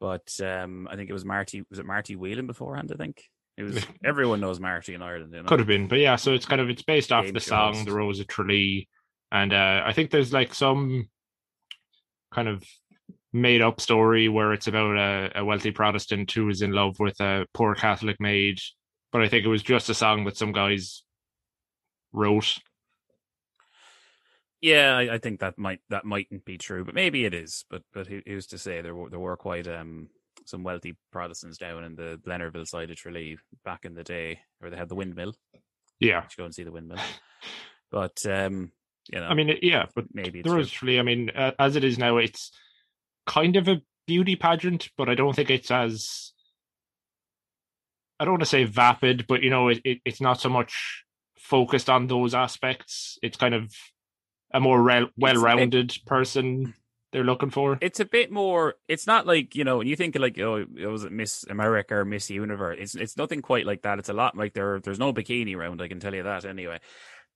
But 0.00 0.32
um, 0.40 0.88
I 0.90 0.96
think 0.96 1.10
it 1.10 1.14
was 1.14 1.24
Marty. 1.24 1.64
Was 1.70 1.78
it 1.78 1.86
Marty 1.86 2.16
Whelan 2.16 2.46
beforehand? 2.46 2.90
I 2.92 2.96
think 2.96 3.22
it 3.56 3.62
was. 3.62 3.86
everyone 4.04 4.40
knows 4.40 4.60
Marty 4.60 4.94
in 4.94 5.02
Ireland. 5.02 5.32
You 5.32 5.42
know? 5.42 5.48
Could 5.48 5.60
have 5.60 5.68
been, 5.68 5.88
but 5.88 5.98
yeah. 5.98 6.16
So 6.16 6.32
it's 6.32 6.46
kind 6.46 6.60
of 6.60 6.68
it's 6.68 6.82
based 6.82 7.12
off 7.12 7.24
Game 7.24 7.34
the 7.34 7.40
song 7.40 7.74
host. 7.74 7.86
"The 7.86 7.92
Rose 7.92 8.20
of 8.20 8.26
Tralee," 8.26 8.88
and 9.30 9.52
uh, 9.52 9.82
I 9.84 9.92
think 9.92 10.10
there's 10.10 10.32
like 10.32 10.54
some 10.54 11.08
kind 12.32 12.48
of 12.48 12.64
made 13.32 13.62
up 13.62 13.80
story 13.80 14.28
where 14.28 14.52
it's 14.52 14.66
about 14.66 14.96
a, 14.96 15.40
a 15.40 15.44
wealthy 15.44 15.70
Protestant 15.70 16.30
who 16.32 16.48
is 16.48 16.62
in 16.62 16.72
love 16.72 16.98
with 16.98 17.18
a 17.20 17.46
poor 17.54 17.74
Catholic 17.74 18.20
maid. 18.20 18.58
But 19.12 19.22
I 19.22 19.28
think 19.28 19.44
it 19.44 19.48
was 19.48 19.62
just 19.62 19.90
a 19.90 19.94
song 19.94 20.24
that 20.24 20.36
some 20.36 20.52
guys 20.52 21.02
wrote. 22.12 22.58
Yeah, 24.60 24.96
I, 24.96 25.14
I 25.14 25.18
think 25.18 25.40
that 25.40 25.58
might 25.58 25.80
that 25.90 26.04
mightn't 26.04 26.44
be 26.44 26.56
true, 26.56 26.84
but 26.84 26.94
maybe 26.94 27.24
it 27.24 27.34
is. 27.34 27.64
But 27.68 27.82
but 27.92 28.06
who, 28.06 28.20
who's 28.26 28.46
to 28.48 28.58
say? 28.58 28.80
There 28.80 28.94
were 28.94 29.10
there 29.10 29.18
were 29.18 29.36
quite 29.36 29.66
um 29.68 30.08
some 30.46 30.62
wealthy 30.62 30.96
Protestants 31.12 31.58
down 31.58 31.84
in 31.84 31.94
the 31.94 32.20
Blennerville 32.26 32.66
side 32.66 32.90
of 32.90 32.96
Tralee 32.96 33.38
back 33.64 33.84
in 33.84 33.94
the 33.94 34.04
day, 34.04 34.40
where 34.58 34.70
they 34.70 34.76
had 34.76 34.88
the 34.88 34.94
windmill. 34.94 35.34
Yeah, 36.00 36.22
You 36.22 36.36
go 36.38 36.44
and 36.44 36.54
see 36.54 36.64
the 36.64 36.72
windmill. 36.72 36.98
But 37.90 38.24
um, 38.24 38.72
you 39.12 39.20
know, 39.20 39.26
I 39.26 39.34
mean, 39.34 39.58
yeah, 39.60 39.84
but 39.94 40.06
maybe 40.14 40.38
it's 40.40 40.46
the 40.46 40.50
true. 40.50 40.56
Rose 40.58 40.68
of 40.68 40.72
Tralee. 40.72 40.98
I 40.98 41.02
mean, 41.02 41.30
uh, 41.30 41.52
as 41.58 41.76
it 41.76 41.84
is 41.84 41.98
now, 41.98 42.16
it's 42.16 42.50
kind 43.26 43.56
of 43.56 43.68
a 43.68 43.82
beauty 44.06 44.34
pageant, 44.34 44.88
but 44.96 45.08
I 45.08 45.14
don't 45.14 45.36
think 45.36 45.50
it's 45.50 45.70
as 45.70 46.31
I 48.22 48.24
don't 48.24 48.34
want 48.34 48.42
to 48.42 48.46
say 48.46 48.62
vapid, 48.62 49.26
but 49.26 49.42
you 49.42 49.50
know, 49.50 49.66
it, 49.66 49.80
it 49.84 49.98
it's 50.04 50.20
not 50.20 50.40
so 50.40 50.48
much 50.48 51.04
focused 51.40 51.90
on 51.90 52.06
those 52.06 52.34
aspects. 52.34 53.18
It's 53.20 53.36
kind 53.36 53.52
of 53.52 53.74
a 54.54 54.60
more 54.60 54.80
re- 54.80 55.10
well-rounded 55.16 55.96
person 56.06 56.72
they're 57.10 57.24
looking 57.24 57.50
for. 57.50 57.78
It's 57.80 57.98
a 57.98 58.04
bit 58.04 58.30
more. 58.30 58.74
It's 58.86 59.08
not 59.08 59.26
like 59.26 59.56
you 59.56 59.64
know 59.64 59.78
when 59.78 59.88
you 59.88 59.96
think 59.96 60.16
like 60.16 60.38
oh 60.38 60.64
it 60.76 60.86
was 60.86 61.04
Miss 61.10 61.44
America 61.50 61.96
or 61.96 62.04
Miss 62.04 62.30
Universe. 62.30 62.76
It's 62.78 62.94
it's 62.94 63.16
nothing 63.16 63.42
quite 63.42 63.66
like 63.66 63.82
that. 63.82 63.98
It's 63.98 64.08
a 64.08 64.12
lot 64.12 64.36
like 64.36 64.54
there 64.54 64.78
there's 64.78 65.00
no 65.00 65.12
bikini 65.12 65.56
around. 65.56 65.82
I 65.82 65.88
can 65.88 65.98
tell 65.98 66.14
you 66.14 66.22
that 66.22 66.44
anyway. 66.44 66.78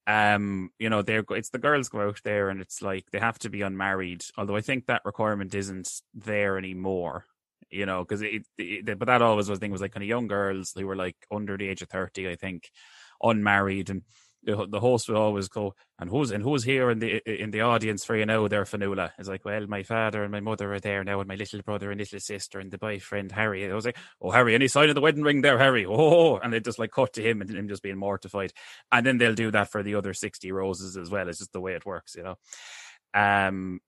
Um, 0.07 0.71
you 0.79 0.89
know 0.89 1.03
they're 1.03 1.25
it's 1.31 1.51
the 1.51 1.59
girls 1.59 1.89
go 1.89 2.07
out 2.07 2.21
there 2.23 2.49
and 2.49 2.61
it's 2.61 2.81
like 2.81 3.11
they 3.11 3.19
have 3.19 3.41
to 3.41 3.51
be 3.51 3.63
unmarried. 3.63 4.25
Although 4.39 4.55
I 4.55 4.61
think 4.61 4.87
that 4.87 5.03
requirement 5.05 5.53
isn't 5.53 5.91
there 6.15 6.59
anymore. 6.59 7.25
You 7.77 7.87
know 7.87 8.03
because 8.03 8.23
it, 8.23 8.47
it, 8.59 8.99
but 8.99 9.07
that 9.07 9.23
always 9.23 9.49
was 9.49 9.59
the 9.59 9.65
thing 9.65 9.73
was 9.73 9.81
like 9.81 9.93
kind 9.93 10.03
of 10.03 10.09
young 10.09 10.27
girls 10.27 10.73
who 10.77 10.87
were 10.87 10.97
like 10.97 11.17
under 11.31 11.57
the 11.57 11.69
age 11.69 11.83
of 11.83 11.89
thirty. 11.89 12.29
I 12.29 12.37
think 12.37 12.71
unmarried 13.23 13.91
and 13.91 14.03
the, 14.47 14.67
the 14.69 14.81
host 14.81 15.09
would 15.09 15.17
always 15.17 15.49
go, 15.49 15.75
and 15.99 16.09
who's 16.09 16.31
and 16.31 16.43
who's 16.43 16.63
here 16.63 16.91
in 16.91 17.01
the 17.01 17.21
in 17.43 17.51
the 17.51 17.63
audience 17.63 18.05
for 18.05 18.17
you 18.17 18.25
now 18.25 18.47
there, 18.47 18.65
Fionnuala? 18.65 19.11
It's 19.19 19.29
like, 19.29 19.45
well, 19.45 19.67
my 19.67 19.83
father 19.83 20.23
and 20.23 20.31
my 20.31 20.41
mother 20.41 20.73
are 20.73 20.81
there 20.81 21.03
now, 21.03 21.19
and 21.19 21.29
my 21.29 21.35
little 21.35 21.63
brother 21.63 21.91
and 21.91 21.99
little 21.99 22.21
sister 22.21 22.61
and 22.61 22.71
the 22.71 22.79
boyfriend 22.79 23.33
Harry. 23.33 23.69
I 23.69 23.75
was 23.75 23.85
like, 23.87 23.99
oh 24.23 24.31
Harry, 24.31 24.55
any 24.55 24.69
sign 24.69 24.89
of 24.89 24.95
the 24.95 25.01
wedding 25.01 25.25
ring 25.25 25.43
there, 25.43 25.59
Harry? 25.59 25.85
Oh, 25.97 26.37
and 26.39 26.53
they 26.53 26.61
just 26.61 26.79
like 26.79 26.93
cut 26.93 27.15
to 27.15 27.23
him 27.23 27.41
and 27.41 27.51
him 27.51 27.69
just 27.69 27.83
being 27.83 27.97
mortified, 27.99 28.53
and 28.93 29.05
then 29.05 29.19
they'll 29.19 29.35
do 29.35 29.51
that 29.51 29.71
for 29.71 29.83
the 29.83 29.97
other 29.97 30.15
sixty 30.15 30.53
roses 30.53 30.97
as 30.97 31.11
well. 31.11 31.29
It's 31.29 31.39
just 31.39 31.53
the 31.53 31.61
way 31.61 31.75
it 31.75 31.87
works, 31.87 32.15
you 32.15 32.23
know. 32.23 32.37
Um, 33.15 33.81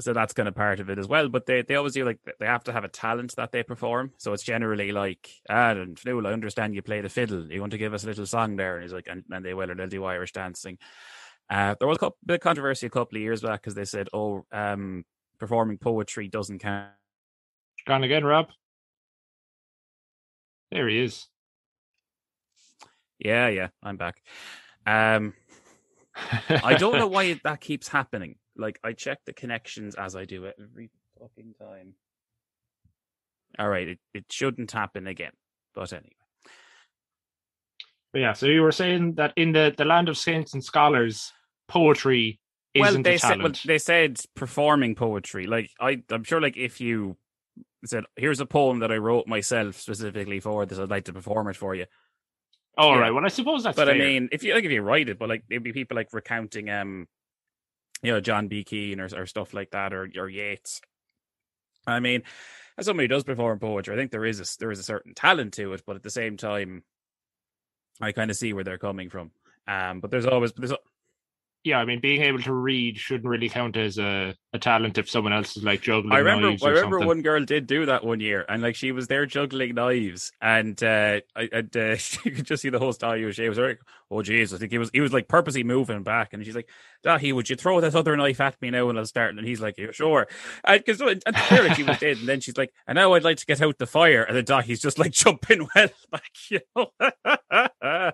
so 0.00 0.12
that's 0.12 0.34
kind 0.34 0.48
of 0.48 0.54
part 0.54 0.80
of 0.80 0.90
it 0.90 0.98
as 0.98 1.08
well. 1.08 1.28
But 1.28 1.46
they, 1.46 1.62
they 1.62 1.74
always 1.76 1.94
do 1.94 2.04
like 2.04 2.18
they 2.38 2.46
have 2.46 2.64
to 2.64 2.72
have 2.72 2.84
a 2.84 2.88
talent 2.88 3.34
that 3.36 3.52
they 3.52 3.62
perform. 3.62 4.12
So 4.18 4.32
it's 4.32 4.42
generally 4.42 4.92
like, 4.92 5.30
ah, 5.48 5.70
and 5.70 5.96
Fionnuala, 5.96 6.28
I 6.28 6.32
understand 6.32 6.74
you 6.74 6.82
play 6.82 7.00
the 7.00 7.08
fiddle. 7.08 7.50
You 7.50 7.60
want 7.60 7.72
to 7.72 7.78
give 7.78 7.94
us 7.94 8.04
a 8.04 8.06
little 8.06 8.26
song 8.26 8.56
there? 8.56 8.76
And 8.76 8.82
he's 8.82 8.92
like, 8.92 9.08
and, 9.08 9.24
and 9.30 9.44
they 9.44 9.54
will, 9.54 9.70
or 9.70 9.74
they'll 9.74 9.88
do 9.88 10.04
Irish 10.04 10.32
dancing. 10.32 10.78
Uh, 11.48 11.76
there 11.78 11.88
was 11.88 11.96
a 11.96 12.00
couple, 12.00 12.18
bit 12.26 12.34
of 12.34 12.40
controversy 12.40 12.86
a 12.86 12.90
couple 12.90 13.16
of 13.16 13.22
years 13.22 13.40
back 13.40 13.62
because 13.62 13.74
they 13.74 13.84
said, 13.84 14.08
oh, 14.12 14.44
um, 14.52 15.04
performing 15.38 15.78
poetry 15.78 16.28
doesn't 16.28 16.58
count. 16.58 16.90
Gone 17.86 18.04
again, 18.04 18.24
Rob. 18.24 18.48
There 20.70 20.88
he 20.88 20.98
is. 20.98 21.28
Yeah, 23.18 23.48
yeah, 23.48 23.68
I'm 23.82 23.96
back. 23.96 24.22
Um, 24.84 25.34
I 26.50 26.74
don't 26.74 26.98
know 26.98 27.06
why 27.06 27.40
that 27.44 27.60
keeps 27.60 27.88
happening. 27.88 28.36
Like 28.56 28.78
I 28.82 28.92
check 28.92 29.18
the 29.24 29.32
connections 29.32 29.94
as 29.94 30.16
I 30.16 30.24
do 30.24 30.44
it 30.44 30.56
every 30.60 30.90
fucking 31.18 31.54
time. 31.60 31.94
All 33.58 33.68
right, 33.68 33.88
it, 33.88 33.98
it 34.12 34.24
shouldn't 34.30 34.72
happen 34.72 35.06
again. 35.06 35.32
But 35.74 35.92
anyway. 35.92 36.12
But 38.12 38.20
yeah, 38.20 38.32
so 38.32 38.46
you 38.46 38.62
were 38.62 38.72
saying 38.72 39.14
that 39.14 39.32
in 39.36 39.52
the, 39.52 39.74
the 39.76 39.84
land 39.84 40.08
of 40.08 40.16
saints 40.16 40.54
and 40.54 40.64
scholars, 40.64 41.32
poetry 41.68 42.40
isn't 42.74 42.94
well, 42.94 43.02
they 43.02 43.14
a 43.14 43.18
said 43.18 43.42
well, 43.42 43.52
they 43.64 43.78
said 43.78 44.18
performing 44.34 44.94
poetry. 44.94 45.46
Like 45.46 45.70
I 45.80 46.02
I'm 46.10 46.24
sure 46.24 46.40
like 46.40 46.56
if 46.56 46.80
you 46.80 47.16
said, 47.84 48.04
Here's 48.16 48.40
a 48.40 48.46
poem 48.46 48.80
that 48.80 48.92
I 48.92 48.96
wrote 48.96 49.26
myself 49.26 49.76
specifically 49.76 50.40
for 50.40 50.66
this, 50.66 50.78
I'd 50.78 50.90
like 50.90 51.04
to 51.04 51.12
perform 51.12 51.48
it 51.48 51.56
for 51.56 51.74
you. 51.74 51.86
All 52.78 52.94
yeah. 52.94 53.00
right. 53.00 53.10
Well, 53.10 53.24
I 53.24 53.28
suppose 53.28 53.62
that's. 53.62 53.76
but 53.76 53.88
fair. 53.88 53.94
I 53.94 53.98
mean, 53.98 54.28
if 54.32 54.42
you 54.42 54.54
like, 54.54 54.64
if 54.64 54.70
you 54.70 54.82
write 54.82 55.08
it, 55.08 55.18
but 55.18 55.28
like 55.28 55.44
it'd 55.48 55.62
be 55.62 55.72
people 55.72 55.96
like 55.96 56.08
recounting, 56.12 56.68
um, 56.68 57.06
you 58.02 58.12
know, 58.12 58.20
John 58.20 58.48
B. 58.48 58.64
Keane 58.64 59.00
or, 59.00 59.08
or 59.16 59.26
stuff 59.26 59.54
like 59.54 59.70
that, 59.70 59.92
or 59.92 60.08
or 60.16 60.28
Yeats. 60.28 60.80
I 61.86 62.00
mean, 62.00 62.22
as 62.78 62.86
somebody 62.86 63.04
who 63.04 63.08
does 63.08 63.24
perform 63.24 63.58
poetry, 63.58 63.94
I 63.94 63.96
think 63.96 64.10
there 64.10 64.24
is 64.24 64.40
a 64.40 64.58
there 64.58 64.70
is 64.70 64.78
a 64.78 64.84
certain 64.84 65.14
talent 65.14 65.54
to 65.54 65.72
it, 65.72 65.82
but 65.86 65.96
at 65.96 66.02
the 66.02 66.10
same 66.10 66.36
time, 66.36 66.82
I 68.00 68.12
kind 68.12 68.30
of 68.30 68.36
see 68.36 68.52
where 68.52 68.64
they're 68.64 68.78
coming 68.78 69.08
from. 69.08 69.30
Um, 69.68 70.00
but 70.00 70.10
there's 70.10 70.26
always 70.26 70.52
there's 70.52 70.72
yeah, 71.66 71.78
I 71.78 71.84
mean, 71.84 71.98
being 71.98 72.22
able 72.22 72.38
to 72.42 72.52
read 72.52 72.96
shouldn't 72.96 73.28
really 73.28 73.48
count 73.48 73.76
as 73.76 73.98
a, 73.98 74.36
a 74.52 74.58
talent 74.58 74.98
if 74.98 75.10
someone 75.10 75.32
else 75.32 75.56
is 75.56 75.64
like 75.64 75.80
juggling. 75.80 76.12
I 76.12 76.18
remember, 76.18 76.50
knives 76.50 76.62
I 76.62 76.68
remember 76.68 76.98
something. 76.98 77.08
one 77.08 77.22
girl 77.22 77.44
did 77.44 77.66
do 77.66 77.86
that 77.86 78.04
one 78.04 78.20
year, 78.20 78.44
and 78.48 78.62
like 78.62 78.76
she 78.76 78.92
was 78.92 79.08
there 79.08 79.26
juggling 79.26 79.74
knives, 79.74 80.30
and 80.40 80.80
uh, 80.80 81.20
I, 81.34 81.48
and, 81.52 81.76
uh, 81.76 81.96
you 82.24 82.30
could 82.30 82.46
just 82.46 82.62
see 82.62 82.68
the 82.68 82.78
whole 82.78 82.92
style. 82.92 83.32
She 83.32 83.48
was 83.48 83.58
like, 83.58 83.80
"Oh, 84.12 84.18
jeez!" 84.18 84.54
I 84.54 84.58
think 84.58 84.70
he 84.70 84.78
was 84.78 84.90
he 84.92 85.00
was 85.00 85.12
like 85.12 85.26
purposely 85.26 85.64
moving 85.64 86.04
back, 86.04 86.32
and 86.32 86.44
she's 86.44 86.54
like, 86.54 86.70
"Dáithí, 87.04 87.34
would 87.34 87.50
you 87.50 87.56
throw 87.56 87.80
that 87.80 87.96
other 87.96 88.16
knife 88.16 88.40
at 88.40 88.62
me 88.62 88.70
now?" 88.70 88.88
And 88.88 88.96
I'll 88.96 89.04
start, 89.04 89.34
and 89.34 89.44
he's 89.44 89.60
like, 89.60 89.74
"Yeah, 89.76 89.90
sure." 89.90 90.28
And 90.62 90.84
because 90.84 91.00
and 91.00 91.34
clearly 91.34 91.74
she 91.74 91.82
was 91.82 91.98
dead, 91.98 92.18
and 92.18 92.28
then 92.28 92.40
she's 92.40 92.56
like, 92.56 92.72
"And 92.86 92.94
now 92.94 93.14
I'd 93.14 93.24
like 93.24 93.38
to 93.38 93.46
get 93.46 93.60
out 93.60 93.78
the 93.78 93.88
fire," 93.88 94.22
and 94.22 94.36
then 94.36 94.44
Dáithí's 94.44 94.80
just 94.80 95.00
like 95.00 95.10
jumping 95.10 95.66
well 95.74 95.88
back, 96.12 96.30
you 96.48 96.60
know. 96.76 96.92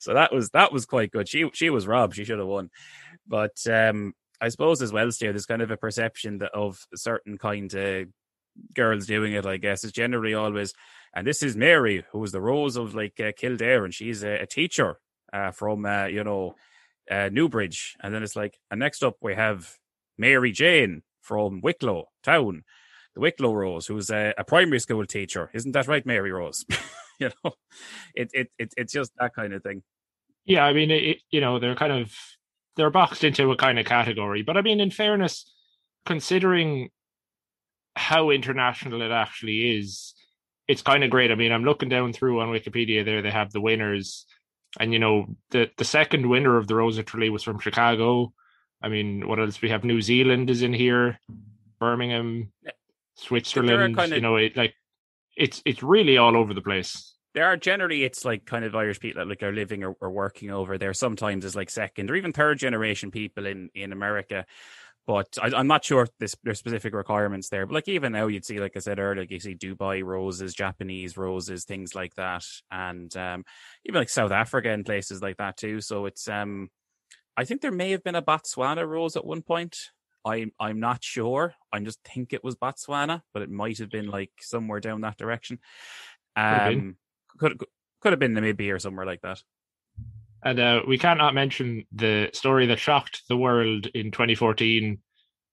so 0.00 0.14
that 0.14 0.30
was 0.32 0.50
that 0.50 0.72
was 0.72 0.86
quite 0.86 1.12
good. 1.12 1.28
She 1.28 1.48
she 1.52 1.70
was 1.70 1.86
robbed. 1.86 2.16
She 2.16 2.24
should 2.24 2.40
have 2.40 2.48
won. 2.48 2.70
But 3.26 3.56
um, 3.70 4.14
I 4.40 4.48
suppose 4.48 4.82
as 4.82 4.92
well, 4.92 5.10
Steer, 5.10 5.32
there's 5.32 5.46
kind 5.46 5.62
of 5.62 5.70
a 5.70 5.76
perception 5.76 6.38
that 6.38 6.52
of 6.52 6.86
certain 6.94 7.38
kind 7.38 7.72
of 7.74 8.08
girls 8.74 9.06
doing 9.06 9.32
it. 9.32 9.46
I 9.46 9.56
guess 9.56 9.84
is 9.84 9.92
generally 9.92 10.34
always, 10.34 10.72
and 11.14 11.26
this 11.26 11.42
is 11.42 11.56
Mary, 11.56 12.04
who 12.12 12.18
was 12.18 12.32
the 12.32 12.40
Rose 12.40 12.76
of 12.76 12.94
like 12.94 13.20
uh, 13.20 13.32
Kildare, 13.36 13.84
and 13.84 13.94
she's 13.94 14.22
a, 14.22 14.42
a 14.42 14.46
teacher 14.46 14.98
uh, 15.32 15.50
from 15.50 15.84
uh, 15.84 16.06
you 16.06 16.24
know 16.24 16.54
uh, 17.10 17.28
Newbridge, 17.30 17.96
and 18.00 18.14
then 18.14 18.22
it's 18.22 18.36
like, 18.36 18.58
and 18.70 18.80
next 18.80 19.02
up 19.02 19.16
we 19.20 19.34
have 19.34 19.76
Mary 20.18 20.52
Jane 20.52 21.02
from 21.20 21.60
Wicklow 21.60 22.06
Town, 22.22 22.64
the 23.14 23.20
Wicklow 23.20 23.54
Rose, 23.54 23.86
who's 23.86 24.10
a, 24.10 24.34
a 24.38 24.44
primary 24.44 24.80
school 24.80 25.04
teacher. 25.06 25.50
Isn't 25.52 25.72
that 25.72 25.88
right, 25.88 26.06
Mary 26.06 26.32
Rose? 26.32 26.64
you 27.20 27.30
know, 27.44 27.52
it, 28.14 28.30
it 28.32 28.48
it 28.58 28.72
it's 28.76 28.92
just 28.92 29.12
that 29.18 29.34
kind 29.34 29.52
of 29.52 29.62
thing. 29.62 29.82
Yeah, 30.44 30.64
I 30.64 30.72
mean, 30.72 30.90
it, 30.90 31.18
you 31.30 31.40
know, 31.40 31.58
they're 31.58 31.74
kind 31.76 31.92
of 31.92 32.12
they're 32.80 32.90
boxed 32.90 33.24
into 33.24 33.52
a 33.52 33.56
kind 33.56 33.78
of 33.78 33.84
category. 33.84 34.42
But 34.42 34.56
I 34.56 34.62
mean, 34.62 34.80
in 34.80 34.90
fairness, 34.90 35.44
considering 36.06 36.88
how 37.94 38.30
international 38.30 39.02
it 39.02 39.10
actually 39.10 39.76
is, 39.78 40.14
it's 40.66 40.80
kind 40.80 41.04
of 41.04 41.10
great. 41.10 41.30
I 41.30 41.34
mean, 41.34 41.52
I'm 41.52 41.64
looking 41.64 41.90
down 41.90 42.14
through 42.14 42.40
on 42.40 42.48
Wikipedia 42.48 43.04
there, 43.04 43.20
they 43.20 43.30
have 43.30 43.52
the 43.52 43.60
winners. 43.60 44.24
And, 44.78 44.92
you 44.94 44.98
know, 44.98 45.26
the, 45.50 45.70
the 45.76 45.84
second 45.84 46.26
winner 46.26 46.56
of 46.56 46.68
the 46.68 46.74
Rosa 46.76 47.02
Tralee 47.02 47.28
was 47.28 47.42
from 47.42 47.58
Chicago. 47.58 48.32
I 48.82 48.88
mean, 48.88 49.28
what 49.28 49.38
else? 49.38 49.60
We 49.60 49.68
have 49.68 49.84
New 49.84 50.00
Zealand 50.00 50.48
is 50.48 50.62
in 50.62 50.72
here, 50.72 51.20
Birmingham, 51.80 52.50
Switzerland. 53.16 53.96
kind 53.96 54.12
of- 54.12 54.16
You 54.16 54.22
know, 54.22 54.36
it 54.36 54.56
like 54.56 54.74
it's 55.36 55.60
it's 55.66 55.82
really 55.82 56.16
all 56.16 56.34
over 56.36 56.54
the 56.54 56.62
place. 56.62 57.14
There 57.34 57.46
are 57.46 57.56
generally 57.56 58.04
it's 58.04 58.24
like 58.24 58.44
kind 58.44 58.64
of 58.64 58.74
Irish 58.74 59.00
people 59.00 59.20
that 59.20 59.28
like 59.28 59.42
are 59.42 59.52
living 59.52 59.84
or, 59.84 59.96
or 60.00 60.10
working 60.10 60.50
over 60.50 60.78
there. 60.78 60.94
Sometimes 60.94 61.44
as 61.44 61.56
like 61.56 61.70
second 61.70 62.10
or 62.10 62.16
even 62.16 62.32
third 62.32 62.58
generation 62.58 63.10
people 63.10 63.46
in 63.46 63.70
in 63.74 63.92
America. 63.92 64.46
But 65.06 65.38
I, 65.42 65.46
I'm 65.56 65.66
not 65.66 65.84
sure 65.84 66.06
this, 66.20 66.36
there's 66.44 66.58
specific 66.58 66.94
requirements 66.94 67.48
there. 67.48 67.66
But 67.66 67.74
like 67.74 67.88
even 67.88 68.12
now, 68.12 68.26
you'd 68.26 68.44
see, 68.44 68.60
like 68.60 68.76
I 68.76 68.80
said 68.80 68.98
earlier, 68.98 69.22
like 69.22 69.30
you 69.30 69.40
see 69.40 69.54
Dubai 69.54 70.04
roses, 70.04 70.54
Japanese 70.54 71.16
roses, 71.16 71.64
things 71.64 71.94
like 71.94 72.14
that, 72.14 72.44
and 72.70 73.14
um, 73.16 73.44
even 73.84 74.00
like 74.00 74.10
South 74.10 74.30
Africa 74.30 74.70
and 74.70 74.84
places 74.84 75.22
like 75.22 75.38
that 75.38 75.56
too. 75.56 75.80
So 75.80 76.06
it's 76.06 76.28
um, 76.28 76.68
I 77.36 77.44
think 77.44 77.60
there 77.60 77.72
may 77.72 77.90
have 77.92 78.04
been 78.04 78.14
a 78.14 78.22
Botswana 78.22 78.86
rose 78.86 79.16
at 79.16 79.24
one 79.24 79.42
point. 79.42 79.76
I'm 80.24 80.52
I'm 80.60 80.80
not 80.80 81.02
sure. 81.02 81.54
I 81.72 81.80
just 81.80 82.02
think 82.04 82.32
it 82.32 82.44
was 82.44 82.56
Botswana, 82.56 83.22
but 83.32 83.42
it 83.42 83.50
might 83.50 83.78
have 83.78 83.90
been 83.90 84.08
like 84.08 84.32
somewhere 84.40 84.80
down 84.80 85.00
that 85.00 85.16
direction. 85.16 85.58
Um, 86.36 86.96
could 87.38 87.60
could 88.00 88.12
have 88.12 88.18
been 88.18 88.34
Namibia 88.34 88.74
or 88.74 88.78
somewhere 88.78 89.06
like 89.06 89.20
that. 89.22 89.42
And 90.42 90.58
uh, 90.58 90.80
we 90.88 90.96
cannot 90.96 91.34
mention 91.34 91.84
the 91.92 92.30
story 92.32 92.66
that 92.66 92.78
shocked 92.78 93.22
the 93.28 93.36
world 93.36 93.86
in 93.88 94.10
2014 94.10 94.98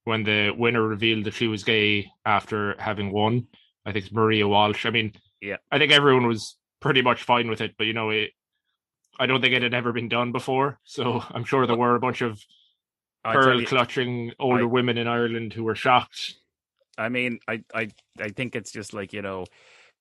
when 0.06 0.24
the 0.24 0.52
winner 0.52 0.82
revealed 0.82 1.26
that 1.26 1.34
she 1.34 1.48
was 1.48 1.66
gay 1.66 2.10
after 2.26 2.76
having 2.80 3.12
won. 3.12 3.48
I 3.86 3.92
think 3.92 4.06
it's 4.06 4.14
Maria 4.14 4.48
Walsh. 4.48 4.86
I 4.86 4.90
mean, 4.92 5.12
Yeah. 5.42 5.58
I 5.70 5.78
think 5.78 5.92
everyone 5.92 6.26
was 6.26 6.56
pretty 6.80 7.02
much 7.02 7.24
fine 7.24 7.50
with 7.50 7.60
it, 7.60 7.76
but 7.78 7.86
you 7.88 7.92
know, 7.94 8.12
it, 8.12 8.32
I 9.20 9.26
don't 9.26 9.42
think 9.42 9.54
it 9.54 9.62
had 9.64 9.74
ever 9.74 9.92
been 9.92 10.08
done 10.08 10.32
before. 10.32 10.80
So 10.86 11.22
I'm 11.32 11.44
sure 11.44 11.68
there 11.68 11.76
were 11.76 11.96
a 11.96 12.00
bunch 12.00 12.22
of 12.22 12.42
pearl 13.26 13.66
clutching 13.66 14.32
older 14.40 14.64
I- 14.64 14.68
women 14.68 14.98
in 14.98 15.08
Ireland 15.08 15.52
who 15.52 15.66
were 15.66 15.76
shocked. 15.76 16.36
I 16.98 17.10
mean, 17.10 17.40
I, 17.48 17.62
I, 17.76 17.90
I 18.20 18.30
think 18.30 18.56
it's 18.56 18.72
just 18.72 18.94
like 18.94 19.12
you 19.12 19.22
know, 19.22 19.46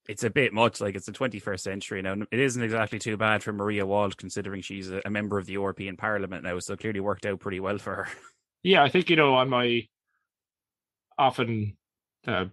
it's 0.09 0.25
a 0.25 0.31
bit 0.31 0.53
much. 0.53 0.81
Like 0.81 0.95
it's 0.95 1.07
the 1.07 1.13
21st 1.13 1.61
century 1.61 2.03
now. 2.03 2.15
It 2.31 2.41
isn't 2.41 2.63
exactly 2.63 2.99
too 2.99 3.17
bad 3.17 3.43
for 3.43 3.53
Maria 3.53 3.87
Walsh, 3.87 4.15
considering 4.15 4.63
she's 4.63 4.91
a, 4.91 5.03
a 5.05 5.11
member 5.11 5.39
of 5.39 5.47
the 5.47 5.55
European 5.55 5.97
Parliament 5.97 6.45
now. 6.45 6.59
So 6.59 6.77
clearly 6.77 7.01
worked 7.01 7.27
out 7.27 7.41
pretty 7.41 7.61
well 7.61 7.79
for 7.79 7.95
her. 7.95 8.09
Yeah, 8.63 8.83
I 8.83 8.89
think 8.89 9.11
you 9.11 9.15
know 9.15 9.35
on 9.37 9.49
my 9.49 9.87
often 11.17 11.77
uh, 12.27 12.47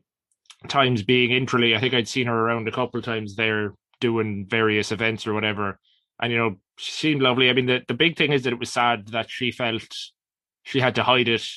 times 0.67 1.01
being 1.01 1.31
in 1.31 1.47
Tralee, 1.47 1.75
I 1.75 1.79
think 1.79 1.95
I'd 1.95 2.07
seen 2.07 2.27
her 2.27 2.39
around 2.39 2.67
a 2.67 2.71
couple 2.71 2.99
of 2.99 3.05
times 3.05 3.35
there 3.35 3.73
doing 3.99 4.45
various 4.47 4.91
events 4.91 5.25
or 5.25 5.33
whatever, 5.33 5.79
and 6.21 6.31
you 6.31 6.37
know 6.37 6.57
she 6.77 6.91
seemed 6.91 7.23
lovely. 7.23 7.49
I 7.49 7.53
mean, 7.53 7.65
the 7.65 7.81
the 7.87 7.95
big 7.95 8.15
thing 8.15 8.31
is 8.31 8.43
that 8.43 8.53
it 8.53 8.59
was 8.59 8.71
sad 8.71 9.07
that 9.07 9.31
she 9.31 9.49
felt 9.49 9.87
she 10.61 10.79
had 10.79 10.93
to 10.95 11.03
hide 11.03 11.29
it 11.29 11.47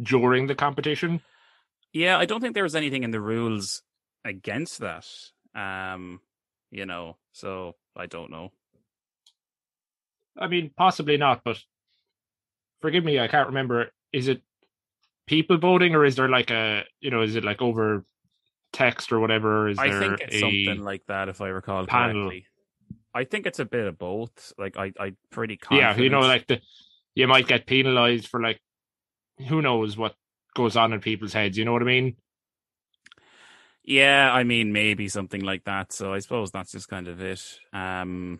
during 0.00 0.46
the 0.46 0.54
competition. 0.54 1.20
Yeah, 1.92 2.18
I 2.18 2.24
don't 2.24 2.40
think 2.40 2.54
there 2.54 2.62
was 2.62 2.76
anything 2.76 3.02
in 3.02 3.10
the 3.10 3.20
rules 3.20 3.82
against 4.28 4.80
that. 4.80 5.06
Um, 5.54 6.20
you 6.70 6.86
know, 6.86 7.16
so 7.32 7.74
I 7.96 8.06
don't 8.06 8.30
know. 8.30 8.52
I 10.38 10.46
mean, 10.46 10.70
possibly 10.76 11.16
not, 11.16 11.42
but 11.44 11.58
forgive 12.80 13.04
me, 13.04 13.18
I 13.18 13.26
can't 13.26 13.48
remember. 13.48 13.90
Is 14.12 14.28
it 14.28 14.42
people 15.26 15.58
voting 15.58 15.94
or 15.94 16.04
is 16.04 16.16
there 16.16 16.28
like 16.28 16.50
a 16.50 16.84
you 17.00 17.10
know 17.10 17.22
is 17.22 17.36
it 17.36 17.44
like 17.44 17.60
over 17.60 18.04
text 18.72 19.12
or 19.12 19.20
whatever? 19.20 19.68
Is 19.68 19.78
I 19.78 19.88
there 19.88 20.00
think 20.00 20.20
it's 20.20 20.36
a 20.36 20.40
something 20.40 20.82
like 20.84 21.02
that, 21.08 21.28
if 21.28 21.40
I 21.40 21.48
recall 21.48 21.86
panel? 21.86 22.28
correctly. 22.28 22.46
I 23.14 23.24
think 23.24 23.46
it's 23.46 23.58
a 23.58 23.64
bit 23.64 23.86
of 23.86 23.98
both. 23.98 24.52
Like 24.58 24.76
I, 24.76 24.92
I 25.00 25.12
pretty 25.30 25.58
yeah, 25.70 25.96
you 25.96 26.10
know, 26.10 26.20
like 26.20 26.46
the 26.46 26.60
you 27.14 27.26
might 27.26 27.48
get 27.48 27.66
penalized 27.66 28.28
for 28.28 28.40
like 28.40 28.60
who 29.48 29.62
knows 29.62 29.96
what 29.96 30.14
goes 30.54 30.76
on 30.76 30.92
in 30.92 31.00
people's 31.00 31.32
heads. 31.32 31.56
You 31.58 31.64
know 31.64 31.72
what 31.72 31.82
I 31.82 31.86
mean? 31.86 32.16
Yeah, 33.88 34.30
I 34.30 34.44
mean 34.44 34.70
maybe 34.70 35.08
something 35.08 35.40
like 35.40 35.64
that. 35.64 35.92
So 35.94 36.12
I 36.12 36.18
suppose 36.18 36.50
that's 36.50 36.72
just 36.72 36.90
kind 36.90 37.08
of 37.08 37.22
it. 37.22 37.42
Um, 37.72 38.38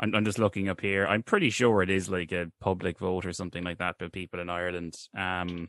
I'm, 0.00 0.12
I'm 0.16 0.24
just 0.24 0.40
looking 0.40 0.68
up 0.68 0.80
here. 0.80 1.06
I'm 1.06 1.22
pretty 1.22 1.48
sure 1.50 1.80
it 1.80 1.90
is 1.90 2.08
like 2.08 2.32
a 2.32 2.50
public 2.60 2.98
vote 2.98 3.24
or 3.24 3.32
something 3.32 3.62
like 3.62 3.78
that 3.78 3.98
by 3.98 4.08
people 4.08 4.40
in 4.40 4.50
Ireland. 4.50 4.96
Um, 5.16 5.68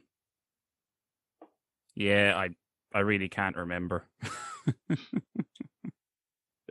yeah, 1.94 2.34
I 2.36 2.50
I 2.96 3.02
really 3.02 3.30
can't 3.30 3.56
remember. 3.56 4.08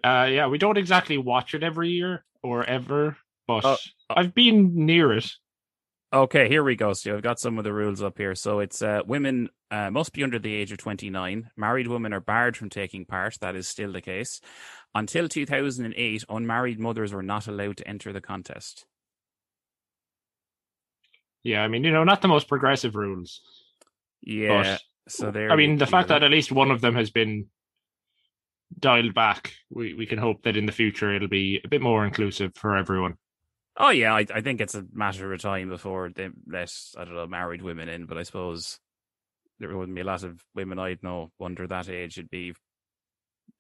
Uh, 0.05 0.29
yeah, 0.31 0.47
we 0.47 0.57
don't 0.59 0.77
exactly 0.79 1.19
watch 1.19 1.53
it 1.55 1.65
every 1.65 1.89
year 1.91 2.25
or 2.43 2.63
ever, 2.65 3.17
but 3.49 3.65
Oh, 3.65 3.77
oh. 4.11 4.15
I've 4.15 4.35
been 4.35 4.87
near 4.87 5.13
it. 5.13 5.29
Okay, 6.17 6.49
here 6.49 6.65
we 6.65 6.77
go. 6.77 6.95
So 6.95 7.15
I've 7.15 7.23
got 7.23 7.39
some 7.39 7.59
of 7.59 7.65
the 7.65 7.75
rules 7.75 8.03
up 8.03 8.17
here. 8.17 8.35
So 8.35 8.61
it's 8.61 8.81
uh, 8.81 9.03
women 9.07 9.51
uh, 9.71 9.91
must 9.91 10.15
be 10.15 10.23
under 10.23 10.39
the 10.39 10.55
age 10.55 10.73
of 10.73 10.79
29. 10.79 11.51
Married 11.59 11.89
women 11.89 12.15
are 12.15 12.21
barred 12.21 12.57
from 12.57 12.71
taking 12.71 13.05
part. 13.05 13.37
That 13.43 13.55
is 13.55 13.69
still 13.69 13.93
the 13.93 14.01
case. 14.01 14.41
Until 14.95 15.29
2008, 15.29 16.25
unmarried 16.31 16.81
mothers 16.81 17.13
were 17.13 17.23
not 17.23 17.49
allowed 17.49 17.77
to 17.77 17.87
enter 17.87 18.15
the 18.15 18.23
contest. 18.23 18.87
Yeah, 21.43 21.63
I 21.63 21.69
mean, 21.69 21.85
you 21.85 21.93
know, 21.93 22.05
not 22.05 22.23
the 22.23 22.29
most 22.29 22.49
progressive 22.49 22.95
rules. 22.95 23.43
Yeah. 24.23 24.79
so 25.09 25.31
there. 25.31 25.51
I 25.53 25.57
mean, 25.57 25.77
the 25.77 25.87
fact 25.87 26.09
that 26.09 26.23
at 26.23 26.31
least 26.31 26.51
one 26.51 26.71
of 26.71 26.81
them 26.81 26.95
has 26.95 27.11
been 27.11 27.49
dialed 28.79 29.13
back, 29.13 29.53
we, 29.69 29.93
we 29.93 30.07
can 30.07 30.19
hope 30.19 30.45
that 30.45 30.57
in 30.57 30.65
the 30.65 30.73
future 30.73 31.15
it'll 31.15 31.29
be 31.29 31.61
a 31.63 31.69
bit 31.69 31.83
more 31.83 32.07
inclusive 32.07 32.53
for 32.55 32.75
everyone. 32.75 33.19
Oh 33.79 33.91
yeah, 33.91 34.15
I, 34.15 34.27
I 34.35 34.41
think 34.41 34.61
it's 34.61 34.75
a 34.75 34.85
matter 34.93 35.33
of 35.33 35.41
time 35.41 35.69
before 35.69 36.11
they 36.15 36.31
let 36.47 36.73
I 36.97 37.05
don't 37.05 37.15
know 37.15 37.27
married 37.27 37.63
women 37.63 37.89
in. 37.89 38.07
But 38.07 38.19
I 38.19 38.23
suppose 38.23 38.79
there 39.59 39.77
wouldn't 39.77 39.95
be 39.95 40.01
a 40.01 40.05
lot 40.05 40.23
of 40.23 40.43
women 40.55 40.79
I'd 40.79 41.03
know 41.03 41.31
under 41.41 41.67
that 41.67 41.89
age. 41.89 42.19
It'd 42.19 42.31
be 42.31 42.55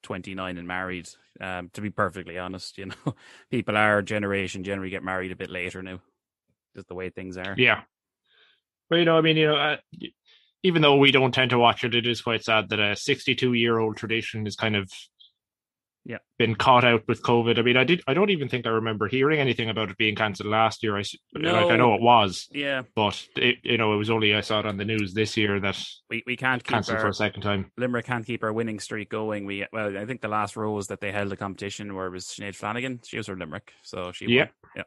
29 0.02 0.58
and 0.58 0.68
married. 0.68 1.08
Um, 1.40 1.70
to 1.74 1.80
be 1.80 1.90
perfectly 1.90 2.38
honest, 2.38 2.78
you 2.78 2.86
know, 3.06 3.14
people 3.50 3.76
our 3.76 4.02
generation 4.02 4.64
generally 4.64 4.90
get 4.90 5.02
married 5.02 5.32
a 5.32 5.36
bit 5.36 5.50
later 5.50 5.82
now. 5.82 6.00
Just 6.74 6.88
the 6.88 6.94
way 6.94 7.10
things 7.10 7.36
are. 7.36 7.54
Yeah. 7.56 7.82
But, 8.88 8.96
you 8.96 9.04
know, 9.04 9.18
I 9.18 9.20
mean, 9.20 9.36
you 9.36 9.48
know, 9.48 9.56
uh, 9.56 9.76
even 10.62 10.82
though 10.82 10.96
we 10.96 11.10
don't 11.10 11.32
tend 11.32 11.50
to 11.50 11.58
watch 11.58 11.84
it, 11.84 11.94
it 11.94 12.06
is 12.06 12.22
quite 12.22 12.44
sad 12.44 12.68
that 12.68 12.80
a 12.80 12.96
62 12.96 13.52
year 13.54 13.78
old 13.78 13.96
tradition 13.96 14.46
is 14.46 14.56
kind 14.56 14.76
of 14.76 14.90
Yeah. 16.08 16.18
been 16.38 16.54
caught 16.54 16.84
out 16.84 17.02
with 17.08 17.20
COVID. 17.22 17.58
I 17.58 17.62
mean, 17.62 17.76
I 17.76 17.82
did, 17.82 18.00
I 18.06 18.14
don't 18.14 18.30
even 18.30 18.48
think 18.48 18.64
I 18.64 18.68
remember 18.70 19.08
hearing 19.08 19.40
anything 19.40 19.68
about 19.68 19.90
it 19.90 19.96
being 19.96 20.14
cancelled 20.14 20.48
last 20.48 20.84
year. 20.84 20.96
I, 20.96 21.00
s- 21.00 21.16
like, 21.34 21.44
I 21.46 21.76
know 21.76 21.94
it 21.94 22.00
was, 22.00 22.46
Yeah, 22.52 22.82
but 22.94 23.20
it, 23.34 23.56
you 23.64 23.76
know, 23.76 23.92
it 23.92 23.96
was 23.96 24.08
only 24.08 24.32
I 24.32 24.40
saw 24.40 24.60
it 24.60 24.66
on 24.66 24.76
the 24.76 24.84
news 24.84 25.14
this 25.14 25.36
year 25.36 25.58
that 25.58 25.76
we, 26.08 26.22
we 26.24 26.36
can't 26.36 26.62
cancel 26.62 26.96
for 26.96 27.08
a 27.08 27.12
second 27.12 27.42
time. 27.42 27.72
Limerick 27.76 28.06
can't 28.06 28.24
keep 28.24 28.44
our 28.44 28.52
winning 28.52 28.78
streak 28.78 29.10
going. 29.10 29.46
We 29.46 29.66
well, 29.72 29.98
I 29.98 30.06
think 30.06 30.20
the 30.20 30.28
last 30.28 30.56
rose 30.56 30.86
that 30.86 31.00
they 31.00 31.10
held 31.10 31.30
the 31.30 31.36
competition 31.36 31.92
where 31.96 32.06
it 32.06 32.12
was 32.12 32.26
Sinead 32.26 32.54
Flanagan. 32.54 33.00
She 33.04 33.16
was 33.16 33.26
from 33.26 33.40
Limerick, 33.40 33.72
so 33.82 34.12
she 34.12 34.26
Yeah. 34.26 34.42
won. 34.42 34.50
Yeah. 34.76 34.82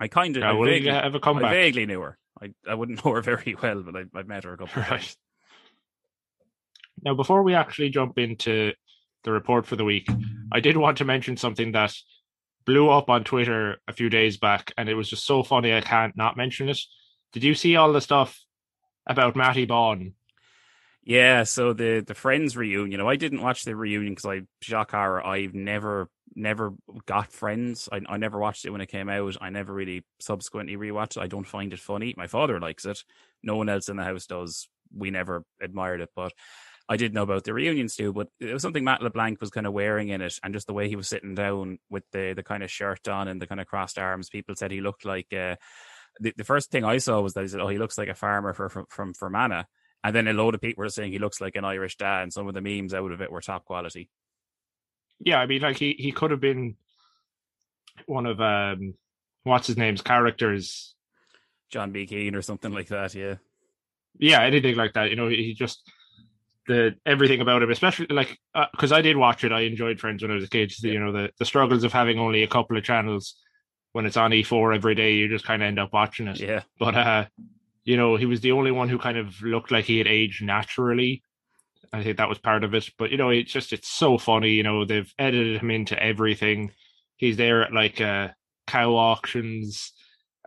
I 0.00 0.08
kind 0.08 0.34
of 0.38 0.42
I 0.42 0.52
vaguely, 0.52 0.84
you 0.86 0.90
have 0.90 1.14
a 1.14 1.20
I 1.22 1.50
vaguely 1.50 1.84
knew 1.84 2.00
her. 2.00 2.16
I, 2.40 2.54
I 2.66 2.74
wouldn't 2.74 3.04
know 3.04 3.12
her 3.12 3.20
very 3.20 3.54
well, 3.62 3.82
but 3.82 3.94
I, 3.94 4.04
I've 4.18 4.26
met 4.26 4.44
her 4.44 4.54
a 4.54 4.56
couple 4.56 4.80
of 4.80 4.88
Right. 4.90 5.00
times. 5.00 5.16
Now, 7.04 7.14
before 7.14 7.42
we 7.42 7.54
actually 7.54 7.90
jump 7.90 8.16
into 8.18 8.72
the 9.24 9.32
report 9.32 9.66
for 9.66 9.76
the 9.76 9.84
week, 9.84 10.08
I 10.52 10.60
did 10.60 10.76
want 10.76 10.98
to 10.98 11.04
mention 11.04 11.36
something 11.36 11.72
that 11.72 11.94
blew 12.64 12.90
up 12.90 13.10
on 13.10 13.24
Twitter 13.24 13.78
a 13.88 13.92
few 13.92 14.08
days 14.08 14.36
back, 14.36 14.72
and 14.76 14.88
it 14.88 14.94
was 14.94 15.08
just 15.08 15.26
so 15.26 15.42
funny 15.42 15.74
I 15.74 15.80
can't 15.80 16.16
not 16.16 16.36
mention 16.36 16.68
it. 16.68 16.80
Did 17.32 17.44
you 17.44 17.54
see 17.54 17.76
all 17.76 17.92
the 17.92 18.00
stuff 18.00 18.38
about 19.06 19.36
Matty 19.36 19.64
Bawn? 19.64 20.14
Yeah, 21.04 21.42
so 21.42 21.72
the 21.72 22.04
the 22.06 22.14
Friends 22.14 22.56
reunion. 22.56 22.92
You 22.92 22.98
know, 22.98 23.08
I 23.08 23.16
didn't 23.16 23.42
watch 23.42 23.64
the 23.64 23.74
reunion 23.74 24.14
because 24.14 24.44
I 24.70 24.84
horror. 24.90 25.26
I've 25.26 25.54
never 25.54 26.08
never 26.34 26.74
got 27.06 27.32
Friends. 27.32 27.88
I 27.90 28.00
I 28.08 28.18
never 28.18 28.38
watched 28.38 28.64
it 28.64 28.70
when 28.70 28.80
it 28.80 28.90
came 28.90 29.08
out. 29.08 29.36
I 29.40 29.50
never 29.50 29.72
really 29.72 30.04
subsequently 30.20 30.76
rewatched 30.76 31.16
it. 31.16 31.22
I 31.22 31.26
don't 31.26 31.46
find 31.46 31.72
it 31.72 31.80
funny. 31.80 32.14
My 32.16 32.28
father 32.28 32.60
likes 32.60 32.84
it. 32.84 33.02
No 33.42 33.56
one 33.56 33.68
else 33.68 33.88
in 33.88 33.96
the 33.96 34.04
house 34.04 34.26
does. 34.26 34.68
We 34.94 35.10
never 35.10 35.44
admired 35.60 36.02
it, 36.02 36.10
but 36.14 36.32
I 36.88 36.96
did 36.96 37.14
know 37.14 37.22
about 37.22 37.44
the 37.44 37.54
reunion 37.54 37.88
too. 37.88 38.12
But 38.12 38.28
it 38.40 38.52
was 38.52 38.62
something 38.62 38.84
Matt 38.84 39.02
LeBlanc 39.02 39.40
was 39.40 39.50
kind 39.50 39.66
of 39.66 39.72
wearing 39.72 40.08
in 40.08 40.20
it, 40.20 40.38
and 40.42 40.54
just 40.54 40.66
the 40.66 40.72
way 40.72 40.88
he 40.88 40.96
was 40.96 41.08
sitting 41.08 41.34
down 41.34 41.78
with 41.90 42.04
the 42.12 42.34
the 42.34 42.42
kind 42.42 42.62
of 42.62 42.70
shirt 42.70 43.08
on 43.08 43.28
and 43.28 43.40
the 43.40 43.46
kind 43.46 43.60
of 43.60 43.66
crossed 43.66 43.98
arms. 43.98 44.28
People 44.28 44.54
said 44.56 44.70
he 44.70 44.80
looked 44.80 45.04
like. 45.04 45.32
Uh, 45.32 45.56
the, 46.20 46.34
the 46.36 46.44
first 46.44 46.70
thing 46.70 46.84
I 46.84 46.98
saw 46.98 47.20
was 47.20 47.32
that 47.34 47.42
he 47.42 47.48
said, 47.48 47.60
"Oh, 47.60 47.68
he 47.68 47.78
looks 47.78 47.96
like 47.96 48.08
a 48.08 48.14
farmer 48.14 48.52
for, 48.52 48.68
from 48.68 48.86
from 48.90 49.14
Fermanagh." 49.14 49.64
And 50.04 50.14
then 50.14 50.26
a 50.26 50.32
load 50.32 50.54
of 50.54 50.60
people 50.60 50.82
were 50.82 50.88
saying 50.88 51.12
he 51.12 51.18
looks 51.18 51.40
like 51.40 51.56
an 51.56 51.64
Irish 51.64 51.96
dad, 51.96 52.22
and 52.22 52.32
some 52.32 52.48
of 52.48 52.54
the 52.54 52.60
memes 52.60 52.92
out 52.92 53.12
of 53.12 53.22
it 53.22 53.30
were 53.30 53.40
top 53.40 53.64
quality. 53.64 54.10
Yeah, 55.20 55.38
I 55.38 55.46
mean, 55.46 55.62
like 55.62 55.78
he, 55.78 55.94
he 55.96 56.10
could 56.10 56.32
have 56.32 56.40
been 56.40 56.76
one 58.06 58.26
of 58.26 58.40
um, 58.40 58.94
what's 59.44 59.68
his 59.68 59.76
name's 59.76 60.02
characters. 60.02 60.94
John 61.70 61.92
B. 61.92 62.06
Keane 62.06 62.34
or 62.34 62.42
something 62.42 62.72
like 62.72 62.88
that, 62.88 63.14
yeah. 63.14 63.36
Yeah, 64.18 64.42
anything 64.42 64.76
like 64.76 64.92
that. 64.94 65.10
You 65.10 65.16
know, 65.16 65.28
he 65.28 65.54
just 65.54 65.80
the 66.66 66.94
everything 67.04 67.40
about 67.40 67.62
him, 67.62 67.70
especially 67.70 68.06
like 68.10 68.38
because 68.72 68.92
I 68.92 69.02
did 69.02 69.16
watch 69.16 69.44
it. 69.44 69.52
I 69.52 69.60
enjoyed 69.60 70.00
Friends 70.00 70.22
when 70.22 70.30
I 70.30 70.34
was 70.34 70.44
a 70.44 70.48
kid. 70.48 70.72
You 70.82 71.00
know, 71.00 71.12
the 71.12 71.30
the 71.38 71.44
struggles 71.44 71.84
of 71.84 71.92
having 71.92 72.18
only 72.18 72.42
a 72.42 72.48
couple 72.48 72.76
of 72.76 72.84
channels 72.84 73.36
when 73.92 74.06
it's 74.06 74.16
on 74.16 74.30
E4 74.30 74.74
every 74.74 74.94
day. 74.94 75.14
You 75.14 75.28
just 75.28 75.44
kind 75.44 75.62
of 75.62 75.66
end 75.66 75.78
up 75.78 75.92
watching 75.92 76.28
it. 76.28 76.40
Yeah. 76.40 76.62
But 76.78 76.94
uh, 76.94 77.26
you 77.84 77.96
know, 77.96 78.16
he 78.16 78.26
was 78.26 78.40
the 78.40 78.52
only 78.52 78.70
one 78.70 78.88
who 78.88 78.98
kind 78.98 79.18
of 79.18 79.40
looked 79.42 79.70
like 79.70 79.84
he 79.84 79.98
had 79.98 80.06
aged 80.06 80.42
naturally. 80.42 81.22
I 81.92 82.02
think 82.02 82.16
that 82.16 82.28
was 82.28 82.38
part 82.38 82.64
of 82.64 82.74
it. 82.74 82.88
But 82.98 83.10
you 83.10 83.16
know, 83.16 83.30
it's 83.30 83.52
just 83.52 83.72
it's 83.72 83.88
so 83.88 84.18
funny. 84.18 84.50
You 84.50 84.62
know, 84.62 84.84
they've 84.84 85.12
edited 85.18 85.60
him 85.60 85.70
into 85.70 86.00
everything. 86.00 86.72
He's 87.16 87.36
there 87.36 87.62
at 87.62 87.72
like 87.72 88.00
uh, 88.00 88.28
cow 88.66 88.94
auctions. 88.94 89.92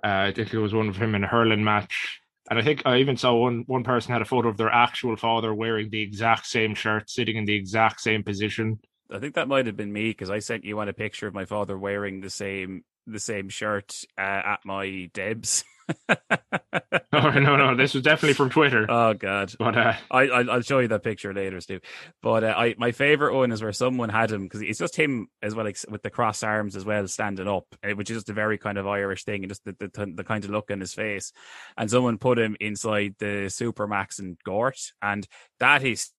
Uh, 0.04 0.28
I 0.28 0.34
think 0.34 0.54
it 0.54 0.60
was 0.60 0.74
one 0.74 0.88
of 0.90 0.98
him 0.98 1.16
in 1.16 1.24
a 1.24 1.28
hurling 1.28 1.64
match. 1.64 2.20
And 2.50 2.60
I 2.60 2.62
think 2.62 2.84
I 2.86 2.98
even 2.98 3.18
saw 3.18 3.34
one 3.34 3.64
one 3.68 3.84
person 3.84 4.14
had 4.14 4.22
a 4.22 4.26
photo 4.26 4.50
of 4.50 4.58
their 4.58 4.70
actual 4.70 5.16
father 5.16 5.54
wearing 5.54 5.90
the 5.90 6.02
exact 6.02 6.46
same 6.46 6.76
shirt, 6.76 7.10
sitting 7.10 7.38
in 7.38 7.46
the 7.46 7.56
exact 7.56 8.02
same 8.02 8.24
position. 8.24 8.80
I 9.12 9.20
think 9.20 9.36
that 9.36 9.48
might 9.48 9.66
have 9.66 9.78
been 9.78 9.94
me 9.94 10.10
because 10.10 10.30
I 10.30 10.40
sent 10.40 10.64
you 10.64 10.80
on 10.80 10.90
a 10.90 10.94
picture 10.94 11.28
of 11.28 11.34
my 11.34 11.46
father 11.46 11.78
wearing 11.78 12.22
the 12.22 12.30
same 12.30 12.84
the 13.08 13.20
same 13.20 13.50
shirt 13.50 13.96
uh, 14.18 14.22
at 14.22 14.60
my 14.66 15.10
Debs. 15.14 15.64
Oh 17.14 17.30
no, 17.32 17.56
no, 17.56 17.76
this 17.76 17.94
was 17.94 18.04
definitely 18.04 18.34
from 18.34 18.50
Twitter. 18.50 18.90
oh 18.90 19.14
God, 19.14 19.54
But 19.58 19.78
uh, 19.78 19.94
I, 20.12 20.24
I 20.24 20.42
I'll 20.44 20.62
show 20.62 20.80
you 20.80 20.90
that 20.90 21.04
picture 21.04 21.34
later, 21.34 21.62
Steve. 21.62 21.82
But 22.22 22.44
uh, 22.44 22.54
I 22.58 22.76
my 22.78 22.92
favorite 22.92 23.34
one 23.36 23.52
is 23.54 23.62
where 23.64 23.72
someone 23.72 24.10
had 24.10 24.32
him 24.32 24.44
because 24.44 24.62
it's 24.62 24.80
just 24.80 24.98
him 24.98 25.28
as 25.42 25.56
well, 25.56 25.66
like 25.66 25.78
with 25.90 26.04
the 26.04 26.10
cross 26.10 26.44
arms 26.44 26.76
as 26.76 26.84
well, 26.84 27.08
standing 27.08 27.48
up, 27.48 27.66
eh, 27.84 27.94
which 27.94 28.10
is 28.10 28.18
just 28.18 28.30
a 28.30 28.34
very 28.34 28.58
kind 28.58 28.78
of 28.78 28.86
Irish 28.86 29.24
thing, 29.24 29.44
and 29.44 29.50
just 29.50 29.64
the 29.64 29.76
the, 29.80 30.14
the 30.14 30.24
kind 30.26 30.44
of 30.44 30.50
look 30.52 30.70
in 30.72 30.82
his 30.82 30.94
face. 30.94 31.32
And 31.78 31.90
someone 31.90 32.18
put 32.18 32.38
him 32.38 32.58
inside 32.60 33.16
the 33.20 33.46
Supermac's 33.48 34.20
and 34.20 34.38
Gort, 34.44 34.80
and 35.02 35.26
that 35.60 35.84
is 35.84 36.12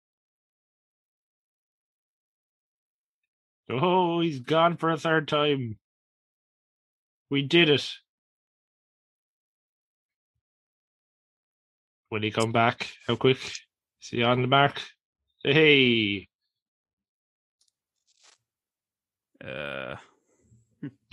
oh, 3.70 4.20
he's 4.20 4.40
gone 4.40 4.76
for 4.76 4.90
a 4.90 4.96
third 4.96 5.28
time. 5.28 5.78
We 7.30 7.42
did 7.42 7.68
it. 7.68 7.92
Will 12.10 12.22
he 12.22 12.30
come 12.30 12.52
back? 12.52 12.88
How 13.06 13.16
quick? 13.16 13.38
Is 13.42 14.08
he 14.10 14.22
on 14.22 14.42
the 14.42 14.48
mark? 14.48 14.80
Hey. 15.42 16.28
uh, 19.44 19.96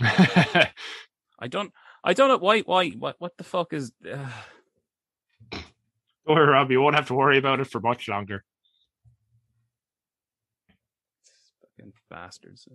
I 0.00 1.48
don't 1.48 1.72
I 2.02 2.12
don't 2.12 2.28
know 2.28 2.38
why 2.38 2.60
why 2.60 2.90
what 2.90 3.16
what 3.18 3.36
the 3.36 3.44
fuck 3.44 3.72
is. 3.72 3.92
Uh, 4.04 4.28
Don't 5.52 6.36
worry, 6.36 6.46
Rob. 6.46 6.70
You 6.70 6.80
won't 6.80 6.96
have 6.96 7.08
to 7.08 7.14
worry 7.14 7.38
about 7.38 7.60
it 7.60 7.66
for 7.66 7.80
much 7.80 8.08
longer. 8.08 8.44
fucking 11.60 11.92
bastards. 12.10 12.68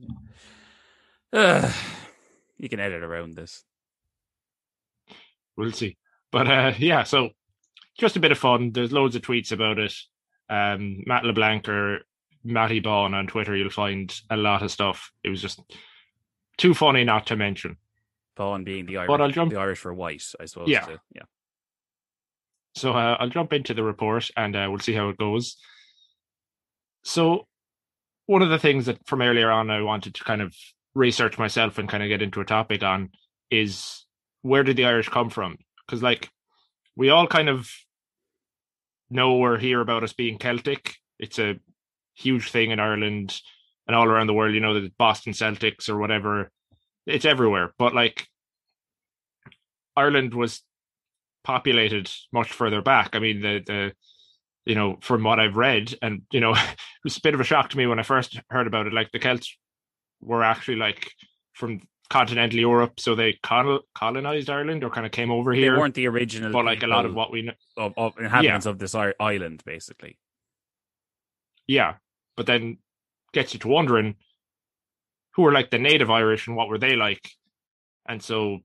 Uh, 1.32 1.71
you 2.58 2.69
can 2.69 2.79
edit 2.79 3.03
around 3.03 3.36
this. 3.36 3.63
We'll 5.55 5.71
see. 5.71 5.97
But 6.32 6.47
uh, 6.47 6.73
yeah, 6.77 7.03
so 7.03 7.29
just 7.99 8.15
a 8.15 8.19
bit 8.19 8.31
of 8.31 8.38
fun. 8.38 8.71
There's 8.71 8.91
loads 8.91 9.15
of 9.15 9.21
tweets 9.21 9.51
about 9.51 9.77
it. 9.79 9.93
Um, 10.49 11.03
Matt 11.05 11.25
LeBlanc 11.25 11.67
or 11.69 11.99
Matty 12.43 12.79
Bawn 12.79 13.13
on 13.13 13.27
Twitter, 13.27 13.55
you'll 13.55 13.69
find 13.69 14.13
a 14.29 14.38
lot 14.38 14.63
of 14.63 14.71
stuff. 14.71 15.12
It 15.23 15.29
was 15.29 15.41
just 15.41 15.62
too 16.57 16.73
funny 16.73 17.03
not 17.03 17.27
to 17.27 17.35
mention. 17.35 17.77
Bawn 18.35 18.63
being 18.63 18.85
the 18.85 18.97
Irish, 18.97 19.07
But 19.07 19.21
I'll 19.21 19.31
jump- 19.31 19.51
the 19.51 19.59
Irish 19.59 19.79
for 19.79 19.93
white, 19.93 20.23
I 20.39 20.45
suppose. 20.45 20.69
Yeah. 20.69 20.85
to- 20.85 21.01
yeah. 21.13 21.23
So 22.75 22.93
uh, 22.93 23.17
I'll 23.19 23.29
jump 23.29 23.51
into 23.53 23.73
the 23.73 23.83
report 23.83 24.29
and 24.38 24.55
uh, 24.55 24.67
we'll 24.69 24.79
see 24.79 24.93
how 24.93 25.09
it 25.09 25.17
goes. 25.17 25.57
So, 27.03 27.47
one 28.27 28.41
of 28.41 28.49
the 28.49 28.59
things 28.59 28.85
that 28.85 29.05
from 29.07 29.21
earlier 29.21 29.49
on 29.49 29.69
I 29.69 29.81
wanted 29.81 30.15
to 30.15 30.23
kind 30.23 30.41
of 30.41 30.55
research 30.93 31.38
myself 31.38 31.77
and 31.77 31.89
kind 31.89 32.03
of 32.03 32.09
get 32.09 32.21
into 32.21 32.41
a 32.41 32.45
topic 32.45 32.83
on 32.83 33.09
is 33.49 34.05
where 34.41 34.63
did 34.63 34.77
the 34.77 34.85
Irish 34.85 35.09
come 35.09 35.29
from? 35.29 35.57
Because, 35.85 36.03
like, 36.03 36.29
we 36.95 37.09
all 37.09 37.25
kind 37.27 37.49
of 37.49 37.69
know 39.09 39.31
or 39.33 39.57
hear 39.57 39.81
about 39.81 40.03
us 40.03 40.13
being 40.13 40.37
Celtic. 40.37 40.95
It's 41.19 41.39
a 41.39 41.59
huge 42.15 42.51
thing 42.51 42.71
in 42.71 42.79
Ireland 42.79 43.39
and 43.87 43.95
all 43.95 44.05
around 44.05 44.27
the 44.27 44.33
world. 44.33 44.53
You 44.53 44.61
know, 44.61 44.79
the 44.79 44.91
Boston 44.97 45.33
Celtics 45.33 45.89
or 45.89 45.97
whatever. 45.97 46.51
It's 47.05 47.25
everywhere. 47.25 47.73
But, 47.77 47.95
like, 47.95 48.27
Ireland 49.95 50.33
was 50.33 50.61
populated 51.43 52.11
much 52.31 52.51
further 52.51 52.81
back. 52.81 53.15
I 53.15 53.19
mean, 53.19 53.41
the 53.41 53.63
the 53.65 53.93
you 54.65 54.75
know 54.75 54.97
from 55.01 55.23
what 55.23 55.39
I've 55.39 55.57
read, 55.57 55.95
and 56.01 56.21
you 56.31 56.39
know, 56.39 56.51
it 56.55 56.77
was 57.03 57.17
a 57.17 57.21
bit 57.21 57.33
of 57.33 57.39
a 57.39 57.45
shock 57.45 57.69
to 57.69 57.77
me 57.77 57.87
when 57.87 57.99
I 57.99 58.03
first 58.03 58.39
heard 58.49 58.67
about 58.67 58.87
it. 58.87 58.93
Like 58.93 59.11
the 59.11 59.19
Celts 59.19 59.57
were 60.21 60.43
actually 60.43 60.77
like 60.77 61.11
from 61.53 61.81
continental 62.09 62.59
Europe, 62.59 62.99
so 62.99 63.15
they 63.15 63.39
colonized 63.43 64.49
Ireland 64.49 64.83
or 64.83 64.89
kind 64.89 65.05
of 65.05 65.11
came 65.11 65.31
over 65.31 65.53
here. 65.53 65.73
They 65.73 65.77
weren't 65.79 65.93
the 65.95 66.07
original, 66.07 66.51
but 66.51 66.65
like 66.65 66.83
a 66.83 66.87
lot 66.87 67.05
of 67.05 67.13
what 67.13 67.31
we 67.31 67.43
know, 67.43 67.53
of, 67.77 67.93
of 67.97 68.17
inhabitants 68.17 68.65
of 68.65 68.79
this 68.79 68.95
island, 68.95 69.63
basically. 69.65 70.17
yeah. 71.67 71.95
But 72.35 72.45
then 72.45 72.77
gets 73.33 73.53
you 73.53 73.59
to 73.59 73.67
wondering 73.67 74.15
who 75.35 75.43
were 75.43 75.51
like 75.51 75.69
the 75.69 75.77
native 75.79 76.09
Irish 76.09 76.47
and 76.47 76.55
what 76.55 76.67
were 76.69 76.79
they 76.79 76.95
like, 76.95 77.29
and 78.07 78.21
so 78.23 78.59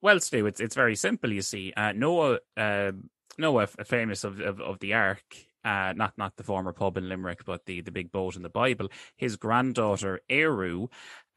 Well, 0.00 0.18
Stu, 0.20 0.46
it's 0.46 0.60
it's 0.60 0.74
very 0.74 0.96
simple. 0.96 1.32
You 1.32 1.42
see, 1.42 1.72
uh, 1.76 1.92
Noah, 1.92 2.38
uh, 2.56 2.92
Noah, 3.38 3.66
famous 3.66 4.24
of, 4.24 4.40
of 4.40 4.60
of 4.60 4.78
the 4.80 4.94
Ark, 4.94 5.22
uh, 5.64 5.92
not 5.94 6.12
not 6.16 6.36
the 6.36 6.42
former 6.42 6.72
pub 6.72 6.96
in 6.96 7.08
Limerick, 7.08 7.44
but 7.44 7.64
the 7.66 7.80
the 7.80 7.90
big 7.90 8.12
boat 8.12 8.36
in 8.36 8.42
the 8.42 8.48
Bible. 8.48 8.88
His 9.16 9.36
granddaughter 9.36 10.20
Eru, 10.28 10.88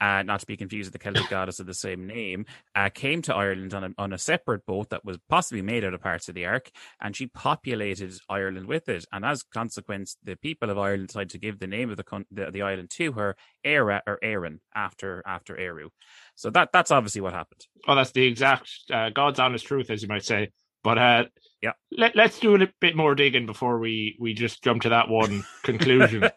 uh, 0.01 0.23
not 0.23 0.39
to 0.41 0.45
be 0.45 0.57
confused 0.57 0.87
with 0.87 0.93
the 0.93 0.99
Celtic 0.99 1.29
goddess 1.29 1.59
of 1.59 1.67
the 1.67 1.73
same 1.73 2.07
name, 2.07 2.45
uh, 2.75 2.89
came 2.89 3.21
to 3.23 3.35
Ireland 3.35 3.73
on 3.73 3.83
a 3.83 3.89
on 3.97 4.13
a 4.13 4.17
separate 4.17 4.65
boat 4.65 4.89
that 4.89 5.05
was 5.05 5.17
possibly 5.29 5.61
made 5.61 5.83
out 5.83 5.93
of 5.93 6.01
parts 6.01 6.27
of 6.29 6.35
the 6.35 6.45
Ark, 6.45 6.69
and 7.01 7.15
she 7.15 7.27
populated 7.27 8.13
Ireland 8.29 8.67
with 8.67 8.89
it. 8.89 9.05
And 9.11 9.25
as 9.25 9.43
consequence, 9.43 10.17
the 10.23 10.35
people 10.35 10.69
of 10.69 10.77
Ireland 10.77 11.07
decided 11.07 11.29
to 11.31 11.39
give 11.39 11.59
the 11.59 11.67
name 11.67 11.89
of 11.89 11.97
the 11.97 12.03
coun- 12.03 12.25
the, 12.31 12.51
the 12.51 12.61
island 12.61 12.89
to 12.91 13.13
her, 13.13 13.35
Era 13.63 14.01
or 14.07 14.19
Erin, 14.23 14.59
after 14.73 15.23
after 15.25 15.57
Eru. 15.57 15.89
So 16.35 16.49
that 16.51 16.69
that's 16.73 16.91
obviously 16.91 17.21
what 17.21 17.33
happened. 17.33 17.65
Oh, 17.87 17.95
that's 17.95 18.11
the 18.11 18.25
exact 18.25 18.69
uh, 18.91 19.09
God's 19.09 19.39
honest 19.39 19.65
truth, 19.65 19.89
as 19.89 20.01
you 20.01 20.07
might 20.07 20.25
say. 20.25 20.51
But 20.83 20.97
uh, 20.99 21.23
Yeah. 21.65 21.73
let, 21.91 22.15
let's 22.15 22.39
do 22.39 22.55
a 22.61 22.67
bit 22.79 22.95
more 22.95 23.15
digging 23.15 23.45
before 23.45 23.79
we 23.79 24.15
we 24.19 24.33
just 24.33 24.63
jump 24.63 24.83
to 24.83 24.89
that 24.89 25.09
one 25.09 25.43
conclusion. 25.63 26.29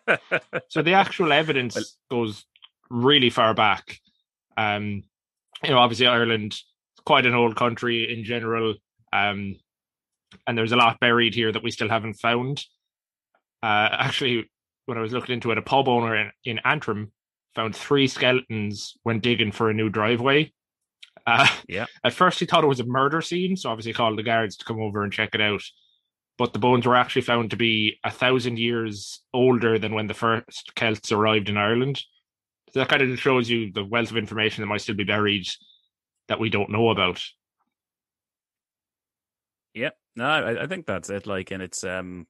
so 0.69 0.83
the 0.83 0.95
actual 0.95 1.33
evidence 1.33 1.75
Well- 1.77 1.85
goes 2.25 2.45
really 2.91 3.31
far 3.31 3.53
back. 3.55 3.99
Um, 4.57 5.03
you 5.63 5.71
know, 5.71 5.79
obviously 5.79 6.07
Ireland 6.07 6.53
is 6.53 6.65
quite 7.05 7.27
an 7.27 7.35
old 7.35 7.57
country 7.57 8.13
in 8.13 8.25
general, 8.25 8.75
um, 9.13 9.57
and 10.47 10.57
there's 10.57 10.73
a 10.73 10.77
lot 10.77 10.99
buried 11.01 11.35
here 11.35 11.53
that 11.53 11.63
we 11.63 11.71
still 11.71 11.89
haven't 11.89 12.15
found. 12.15 12.65
Uh, 13.63 13.89
actually, 13.93 14.49
when 14.87 14.97
I 14.99 15.01
was 15.03 15.13
looking 15.13 15.35
into 15.35 15.51
it, 15.51 15.59
a 15.59 15.63
pub 15.63 15.89
owner 15.89 16.17
in, 16.17 16.31
in 16.45 16.59
Antrim 16.65 17.13
found 17.55 17.75
three 17.77 18.07
skeletons 18.09 18.95
when 19.03 19.21
digging 19.21 19.53
for 19.53 19.69
a 19.69 19.75
new 19.75 19.89
driveway. 19.91 20.53
Uh, 21.29 21.47
Yeah. 21.69 21.87
At 22.05 22.15
first, 22.15 22.41
he 22.41 22.47
thought 22.47 22.65
it 22.65 22.69
was 22.69 22.81
a 22.81 22.85
murder 22.85 23.21
scene, 23.21 23.57
so 23.57 23.71
obviously 23.71 23.93
called 23.93 24.19
the 24.19 24.23
guards 24.23 24.57
to 24.57 24.65
come 24.65 24.81
over 24.81 25.03
and 25.03 25.13
check 25.13 25.35
it 25.35 25.41
out. 25.41 25.63
But 26.39 26.53
the 26.53 26.59
bones 26.61 26.87
were 26.87 26.95
actually 26.95 27.23
found 27.23 27.51
to 27.51 27.57
be 27.57 27.99
a 28.05 28.11
thousand 28.11 28.59
years 28.59 29.23
older 29.35 29.79
than 29.79 29.93
when 29.95 30.07
the 30.07 30.15
first 30.15 30.73
Celts 30.77 31.11
arrived 31.11 31.49
in 31.49 31.57
Ireland. 31.57 32.03
So 32.73 32.81
that 32.81 32.89
kind 32.89 33.03
of 33.03 33.19
shows 33.19 33.51
you 33.51 33.73
the 33.73 33.85
wealth 33.85 34.11
of 34.11 34.17
information 34.17 34.63
that 34.63 34.67
might 34.69 34.81
still 34.81 34.95
be 34.95 35.05
buried 35.05 35.49
that 36.29 36.39
we 36.39 36.51
don't 36.51 36.71
know 36.71 36.91
about. 36.91 37.23
Yeah, 39.75 39.91
no, 40.17 40.25
I, 40.27 40.65
I 40.65 40.67
think 40.67 40.87
that's 40.87 41.11
it. 41.11 41.27
Like, 41.27 41.51
and 41.51 41.63
it's 41.63 41.83
um, 41.85 42.27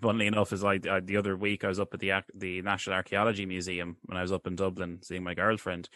funnily 0.00 0.26
enough, 0.26 0.52
is 0.52 0.62
like 0.62 0.82
the 0.82 1.16
other 1.16 1.36
week 1.36 1.64
I 1.64 1.68
was 1.68 1.80
up 1.80 1.94
at 1.94 2.00
the 2.00 2.12
the 2.34 2.62
National 2.62 2.96
Archaeology 2.96 3.46
Museum 3.46 3.96
when 4.04 4.16
I 4.16 4.22
was 4.22 4.32
up 4.32 4.46
in 4.46 4.56
Dublin 4.56 5.00
seeing 5.02 5.24
my 5.24 5.34
girlfriend, 5.34 5.88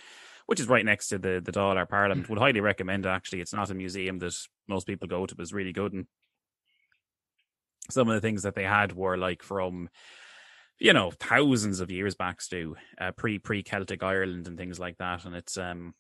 which 0.51 0.59
is 0.59 0.67
right 0.67 0.85
next 0.85 1.07
to 1.07 1.19
the 1.19 1.41
the 1.41 1.53
Dáil 1.53 1.89
Parliament. 1.89 2.29
Would 2.29 2.41
highly 2.41 2.61
recommend. 2.61 3.07
it, 3.07 3.09
Actually, 3.09 3.41
it's 3.41 3.55
not 3.55 3.71
a 3.71 3.75
museum 3.75 4.19
that 4.19 4.35
most 4.67 4.85
people 4.85 5.07
go 5.07 5.25
to, 5.25 5.37
but 5.37 5.43
it's 5.43 5.53
really 5.53 5.73
good. 5.73 5.93
And 5.93 6.07
some 7.89 8.09
of 8.09 8.17
the 8.17 8.21
things 8.21 8.43
that 8.43 8.57
they 8.57 8.65
had 8.65 8.93
were 8.93 9.17
like 9.17 9.45
from 9.45 9.89
you 10.81 10.93
know 10.93 11.13
thousands 11.13 11.79
of 11.79 11.93
years 11.93 12.17
back, 12.17 12.41
to 12.51 12.75
uh, 13.01 13.13
pre 13.13 13.39
pre 13.39 13.63
Celtic 13.63 14.03
Ireland 14.03 14.49
and 14.49 14.59
things 14.59 14.81
like 14.81 14.99
that. 14.99 15.25
And 15.25 15.37
it's 15.37 15.57
um 15.57 15.95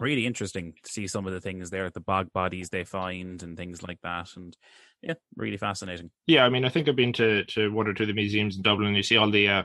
really 0.00 0.26
interesting 0.26 0.74
to 0.82 0.90
see 0.90 1.06
some 1.06 1.28
of 1.28 1.32
the 1.32 1.40
things 1.40 1.70
there, 1.70 1.88
the 1.90 2.00
bog 2.00 2.32
bodies 2.32 2.70
they 2.70 2.82
find 2.82 3.40
and 3.44 3.56
things 3.56 3.84
like 3.84 4.00
that. 4.02 4.30
And 4.34 4.56
yeah, 5.00 5.14
really 5.36 5.58
fascinating. 5.58 6.10
Yeah, 6.26 6.44
I 6.44 6.48
mean, 6.48 6.64
I 6.64 6.70
think 6.70 6.88
I've 6.88 6.96
been 6.96 7.12
to, 7.12 7.44
to 7.44 7.72
one 7.72 7.86
or 7.86 7.94
two 7.94 8.02
of 8.02 8.08
the 8.08 8.14
museums 8.14 8.56
in 8.56 8.62
Dublin. 8.62 8.96
You 8.96 9.02
see 9.04 9.16
all 9.16 9.30
the 9.30 9.48
uh, 9.48 9.62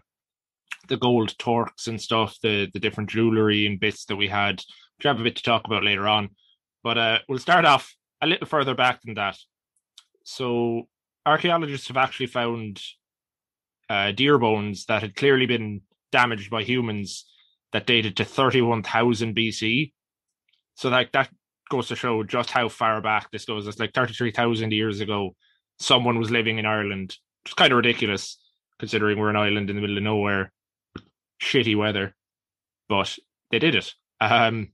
the 0.88 0.97
gold 0.97 1.38
torques 1.38 1.88
and 1.88 2.02
stuff, 2.02 2.38
the 2.41 2.69
the 2.73 2.80
different 2.80 3.10
jewellery 3.10 3.65
and 3.65 3.80
bits 3.80 4.06
that 4.06 4.15
we 4.15 4.28
had, 4.28 4.58
which 4.97 5.06
I 5.06 5.10
have 5.10 5.19
a 5.19 5.23
bit 5.23 5.36
to 5.38 5.43
talk 5.43 5.65
about 5.65 5.84
later 5.84 6.08
on. 6.08 6.30
But 6.84 6.97
uh, 6.97 7.19
we'll 7.28 7.39
start 7.39 7.65
off 7.65 7.95
a 8.21 8.28
little 8.28 8.47
further 8.47 8.76
back 8.76 9.02
than 9.02 9.15
that. 9.15 9.38
So 10.23 10.88
archaeologists 11.26 11.88
have 11.88 11.97
actually 11.97 12.28
found 12.28 12.82
uh, 13.89 14.12
deer 14.12 14.38
bones 14.38 14.86
that 14.86 15.02
had 15.02 15.15
clearly 15.15 15.45
been 15.45 15.82
damaged 16.12 16.49
by 16.49 16.63
humans 16.63 17.26
that 17.71 17.88
dated 17.88 18.17
to 18.17 18.26
31,000 18.26 19.36
BC. 19.36 19.93
So 20.76 20.89
like 20.89 21.12
that 21.13 21.30
goes 21.69 21.88
to 21.88 21.95
show 21.95 22.23
just 22.23 22.52
how 22.52 22.69
far 22.69 23.02
back 23.02 23.32
this 23.32 23.45
goes. 23.45 23.67
It's 23.67 23.80
like 23.80 23.93
33,000 23.93 24.71
years 24.71 24.99
ago, 24.99 25.36
someone 25.80 26.19
was 26.19 26.32
living 26.32 26.60
in 26.60 26.65
Ireland. 26.65 27.17
It's 27.45 27.54
kind 27.54 27.71
of 27.71 27.78
ridiculous 27.78 28.38
considering 28.84 29.17
we're 29.17 29.30
an 29.30 29.38
island 29.38 29.69
in 29.69 29.78
the 29.78 29.82
middle 29.82 29.96
of 29.96 30.04
nowhere, 30.04 30.52
shitty 31.41 31.74
weather, 31.74 32.13
but 32.89 33.17
they 33.50 33.58
did 33.58 33.76
it. 33.76 33.93
Um, 34.19 34.74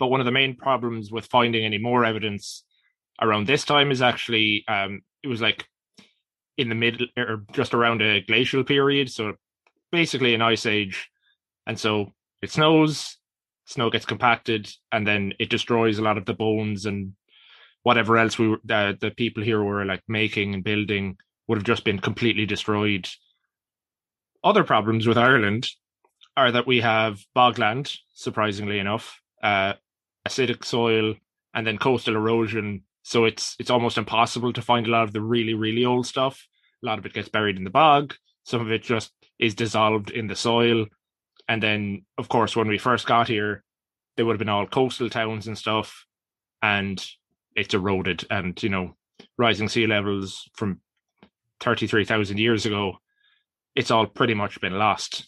but 0.00 0.08
one 0.08 0.18
of 0.18 0.26
the 0.26 0.32
main 0.32 0.56
problems 0.56 1.12
with 1.12 1.26
finding 1.26 1.64
any 1.64 1.78
more 1.78 2.04
evidence 2.04 2.64
around 3.22 3.46
this 3.46 3.64
time 3.64 3.92
is 3.92 4.02
actually 4.02 4.64
um, 4.66 5.02
it 5.22 5.28
was 5.28 5.40
like 5.40 5.64
in 6.58 6.68
the 6.68 6.74
middle 6.74 7.06
or 7.16 7.44
just 7.52 7.72
around 7.72 8.02
a 8.02 8.20
glacial 8.20 8.64
period, 8.64 9.08
so 9.08 9.34
basically 9.92 10.34
an 10.34 10.42
ice 10.42 10.66
age, 10.66 11.08
and 11.68 11.78
so 11.78 12.12
it 12.42 12.50
snows, 12.50 13.16
snow 13.64 13.90
gets 13.90 14.06
compacted, 14.06 14.68
and 14.90 15.06
then 15.06 15.34
it 15.38 15.50
destroys 15.50 16.00
a 16.00 16.02
lot 16.02 16.18
of 16.18 16.24
the 16.24 16.34
bones 16.34 16.84
and 16.84 17.12
whatever 17.84 18.18
else 18.18 18.40
we 18.40 18.56
uh, 18.68 18.94
the 19.00 19.12
people 19.16 19.44
here 19.44 19.62
were 19.62 19.84
like 19.84 20.02
making 20.08 20.52
and 20.52 20.64
building 20.64 21.16
would 21.50 21.58
have 21.58 21.64
just 21.64 21.82
been 21.82 21.98
completely 21.98 22.46
destroyed. 22.46 23.08
Other 24.44 24.62
problems 24.62 25.08
with 25.08 25.18
Ireland 25.18 25.68
are 26.36 26.52
that 26.52 26.68
we 26.68 26.80
have 26.80 27.24
bogland, 27.36 27.98
surprisingly 28.14 28.78
enough, 28.78 29.20
uh, 29.42 29.72
acidic 30.28 30.64
soil, 30.64 31.16
and 31.52 31.66
then 31.66 31.76
coastal 31.76 32.14
erosion. 32.14 32.84
So 33.02 33.24
it's 33.24 33.56
it's 33.58 33.68
almost 33.68 33.98
impossible 33.98 34.52
to 34.52 34.62
find 34.62 34.86
a 34.86 34.90
lot 34.90 35.02
of 35.02 35.12
the 35.12 35.20
really 35.20 35.54
really 35.54 35.84
old 35.84 36.06
stuff. 36.06 36.46
A 36.84 36.86
lot 36.86 37.00
of 37.00 37.06
it 37.06 37.14
gets 37.14 37.28
buried 37.28 37.56
in 37.56 37.64
the 37.64 37.70
bog. 37.70 38.14
Some 38.44 38.60
of 38.60 38.70
it 38.70 38.84
just 38.84 39.10
is 39.40 39.56
dissolved 39.56 40.12
in 40.12 40.28
the 40.28 40.36
soil. 40.36 40.86
And 41.48 41.60
then, 41.60 42.04
of 42.16 42.28
course, 42.28 42.54
when 42.54 42.68
we 42.68 42.78
first 42.78 43.08
got 43.08 43.26
here, 43.26 43.64
they 44.16 44.22
would 44.22 44.34
have 44.34 44.38
been 44.38 44.48
all 44.48 44.68
coastal 44.68 45.10
towns 45.10 45.48
and 45.48 45.58
stuff, 45.58 46.06
and 46.62 47.04
it's 47.56 47.74
eroded. 47.74 48.24
And 48.30 48.62
you 48.62 48.68
know, 48.68 48.94
rising 49.36 49.68
sea 49.68 49.88
levels 49.88 50.48
from 50.54 50.80
thirty 51.60 51.86
three 51.86 52.04
thousand 52.04 52.38
years 52.38 52.66
ago, 52.66 52.94
it's 53.74 53.90
all 53.90 54.06
pretty 54.06 54.34
much 54.34 54.60
been 54.60 54.78
lost. 54.78 55.26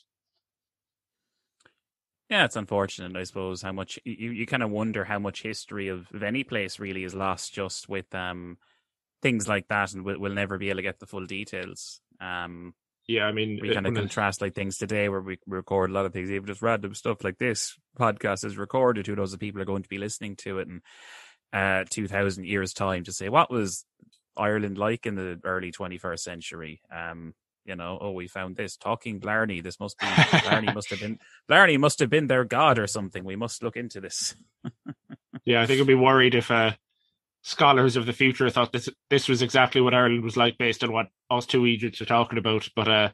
Yeah, 2.30 2.46
it's 2.46 2.56
unfortunate, 2.56 3.14
I 3.14 3.24
suppose, 3.24 3.60
how 3.60 3.72
much 3.72 3.98
you, 4.04 4.30
you 4.30 4.46
kind 4.46 4.62
of 4.62 4.70
wonder 4.70 5.04
how 5.04 5.18
much 5.18 5.42
history 5.42 5.88
of, 5.88 6.06
of 6.14 6.22
any 6.22 6.44
place 6.44 6.78
really 6.78 7.04
is 7.04 7.14
lost 7.14 7.52
just 7.52 7.88
with 7.88 8.12
um 8.14 8.56
things 9.20 9.46
like 9.46 9.68
that, 9.68 9.92
and 9.92 10.04
we'll, 10.04 10.18
we'll 10.18 10.32
never 10.32 10.58
be 10.58 10.68
able 10.70 10.78
to 10.78 10.82
get 10.82 10.98
the 10.98 11.06
full 11.06 11.26
details. 11.26 12.00
Um, 12.20 12.74
Yeah, 13.06 13.24
I 13.24 13.32
mean, 13.32 13.58
we 13.60 13.74
kind 13.74 13.86
of 13.86 13.94
contrast 13.94 14.40
like 14.40 14.54
things 14.54 14.78
today 14.78 15.08
where 15.08 15.20
we 15.20 15.38
record 15.46 15.90
a 15.90 15.92
lot 15.92 16.06
of 16.06 16.12
things, 16.12 16.30
even 16.30 16.46
just 16.46 16.62
random 16.62 16.94
stuff 16.94 17.22
like 17.22 17.38
this 17.38 17.76
podcast 17.98 18.44
is 18.44 18.56
recorded. 18.56 19.06
Who 19.06 19.16
knows 19.16 19.34
if 19.34 19.40
people 19.40 19.60
are 19.60 19.66
going 19.66 19.82
to 19.82 19.88
be 19.88 19.98
listening 19.98 20.36
to 20.36 20.58
it 20.58 20.68
in 20.68 20.80
uh, 21.52 21.84
2000 21.90 22.46
years' 22.46 22.72
time 22.72 23.04
to 23.04 23.12
say, 23.12 23.28
what 23.28 23.50
was 23.50 23.84
Ireland 24.36 24.78
like 24.78 25.06
in 25.06 25.14
the 25.14 25.40
early 25.44 25.72
21st 25.72 26.20
century? 26.20 26.80
Um, 26.94 27.34
You 27.64 27.76
know, 27.76 27.96
oh, 28.00 28.10
we 28.10 28.26
found 28.26 28.56
this 28.56 28.76
talking 28.76 29.20
Blarney. 29.20 29.62
This 29.62 29.78
must 29.78 29.96
be 29.98 30.06
Blarney 30.42 30.74
must 30.74 30.90
have 30.90 30.98
been 31.00 31.18
Blarney 31.48 31.78
must 31.78 32.00
have 32.00 32.10
been 32.10 32.26
their 32.26 32.44
god 32.44 32.78
or 32.78 32.88
something. 32.88 33.24
We 33.24 33.36
must 33.36 33.62
look 33.62 33.76
into 33.76 34.00
this. 34.00 34.34
yeah, 35.44 35.62
I 35.62 35.66
think 35.66 35.80
I'd 35.80 35.86
be 35.86 35.94
worried 35.94 36.34
if 36.34 36.50
uh, 36.50 36.72
scholars 37.42 37.96
of 37.96 38.06
the 38.06 38.12
future 38.12 38.50
thought 38.50 38.72
this 38.72 38.88
this 39.10 39.28
was 39.28 39.42
exactly 39.42 39.80
what 39.80 39.94
Ireland 39.94 40.24
was 40.24 40.36
like 40.36 40.58
based 40.58 40.82
on 40.82 40.92
what 40.92 41.06
us 41.30 41.46
two 41.46 41.66
Egypts 41.66 42.00
are 42.00 42.06
talking 42.06 42.38
about. 42.38 42.68
But 42.74 42.88
uh, 42.88 43.08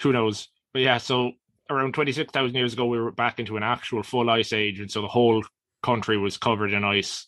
who 0.00 0.12
knows? 0.12 0.48
But 0.72 0.82
yeah, 0.82 0.98
so 0.98 1.32
around 1.70 1.94
twenty 1.94 2.10
six 2.12 2.32
thousand 2.32 2.56
years 2.56 2.72
ago, 2.72 2.86
we 2.86 2.98
were 2.98 3.12
back 3.12 3.38
into 3.38 3.56
an 3.56 3.62
actual 3.62 4.02
full 4.02 4.28
ice 4.28 4.52
age, 4.52 4.80
and 4.80 4.90
so 4.90 5.02
the 5.02 5.08
whole 5.08 5.44
country 5.82 6.18
was 6.18 6.36
covered 6.36 6.72
in 6.72 6.82
ice, 6.82 7.26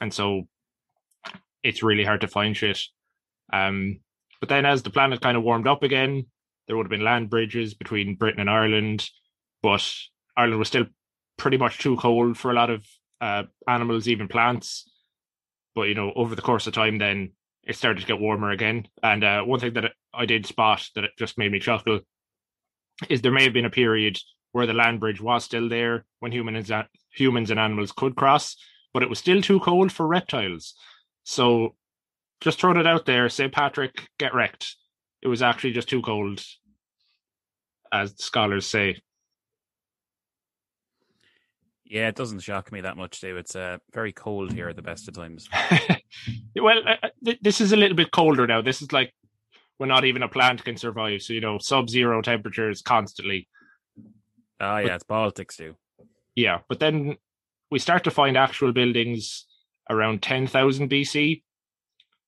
and 0.00 0.12
so 0.12 0.48
it's 1.62 1.82
really 1.82 2.04
hard 2.04 2.22
to 2.22 2.28
find 2.28 2.56
shit. 2.56 2.80
Um, 3.52 4.00
but 4.40 4.48
then 4.48 4.64
as 4.64 4.82
the 4.82 4.90
planet 4.90 5.20
kind 5.20 5.36
of 5.36 5.42
warmed 5.42 5.66
up 5.66 5.82
again, 5.82 6.26
there 6.66 6.76
would 6.76 6.86
have 6.86 6.90
been 6.90 7.04
land 7.04 7.30
bridges 7.30 7.74
between 7.74 8.14
Britain 8.14 8.40
and 8.40 8.50
Ireland, 8.50 9.08
but 9.62 9.84
Ireland 10.36 10.58
was 10.58 10.68
still 10.68 10.86
pretty 11.36 11.56
much 11.56 11.78
too 11.78 11.96
cold 11.96 12.38
for 12.38 12.50
a 12.50 12.54
lot 12.54 12.70
of 12.70 12.86
uh, 13.20 13.44
animals, 13.66 14.08
even 14.08 14.28
plants. 14.28 14.90
But 15.74 15.88
you 15.88 15.94
know, 15.94 16.12
over 16.14 16.34
the 16.34 16.42
course 16.42 16.66
of 16.66 16.74
time, 16.74 16.98
then 16.98 17.32
it 17.64 17.76
started 17.76 18.00
to 18.00 18.06
get 18.06 18.20
warmer 18.20 18.50
again. 18.50 18.88
And 19.02 19.24
uh, 19.24 19.42
one 19.42 19.60
thing 19.60 19.74
that 19.74 19.92
I 20.14 20.26
did 20.26 20.46
spot 20.46 20.88
that 20.94 21.04
it 21.04 21.12
just 21.18 21.38
made 21.38 21.52
me 21.52 21.60
chuckle 21.60 22.00
is 23.08 23.22
there 23.22 23.32
may 23.32 23.44
have 23.44 23.52
been 23.52 23.64
a 23.64 23.70
period 23.70 24.18
where 24.52 24.66
the 24.66 24.74
land 24.74 25.00
bridge 25.00 25.20
was 25.20 25.44
still 25.44 25.68
there 25.68 26.04
when 26.18 26.32
humans 26.32 26.70
humans 27.14 27.50
and 27.50 27.60
animals 27.60 27.92
could 27.92 28.16
cross, 28.16 28.56
but 28.92 29.02
it 29.02 29.08
was 29.08 29.18
still 29.18 29.42
too 29.42 29.60
cold 29.60 29.92
for 29.92 30.06
reptiles. 30.06 30.74
So 31.24 31.74
just 32.40 32.60
throwing 32.60 32.78
it 32.78 32.86
out 32.86 33.06
there, 33.06 33.28
St. 33.28 33.52
Patrick, 33.52 34.08
get 34.18 34.34
wrecked. 34.34 34.76
It 35.22 35.28
was 35.28 35.42
actually 35.42 35.72
just 35.72 35.88
too 35.88 36.02
cold, 36.02 36.42
as 37.92 38.14
scholars 38.16 38.66
say. 38.66 38.96
Yeah, 41.84 42.08
it 42.08 42.14
doesn't 42.14 42.40
shock 42.40 42.70
me 42.70 42.82
that 42.82 42.96
much, 42.96 43.20
too. 43.20 43.36
It's 43.36 43.56
uh, 43.56 43.78
very 43.92 44.12
cold 44.12 44.52
here 44.52 44.68
at 44.68 44.76
the 44.76 44.82
best 44.82 45.08
of 45.08 45.14
times. 45.14 45.48
well, 46.56 46.78
uh, 46.86 47.08
th- 47.24 47.40
this 47.42 47.60
is 47.60 47.72
a 47.72 47.76
little 47.76 47.96
bit 47.96 48.12
colder 48.12 48.46
now. 48.46 48.62
This 48.62 48.80
is 48.80 48.92
like 48.92 49.12
when 49.78 49.88
not 49.88 50.04
even 50.04 50.22
a 50.22 50.28
plant 50.28 50.64
can 50.64 50.76
survive. 50.76 51.20
So, 51.22 51.32
you 51.32 51.40
know, 51.40 51.58
sub 51.58 51.90
zero 51.90 52.22
temperatures 52.22 52.80
constantly. 52.80 53.48
Oh, 54.60 54.76
yeah, 54.76 54.82
but, 54.82 54.92
it's 54.92 55.04
Baltics 55.04 55.56
too. 55.56 55.74
Yeah, 56.36 56.58
but 56.68 56.78
then 56.78 57.16
we 57.70 57.78
start 57.78 58.04
to 58.04 58.10
find 58.10 58.36
actual 58.36 58.72
buildings 58.72 59.46
around 59.90 60.22
10,000 60.22 60.88
BC. 60.88 61.42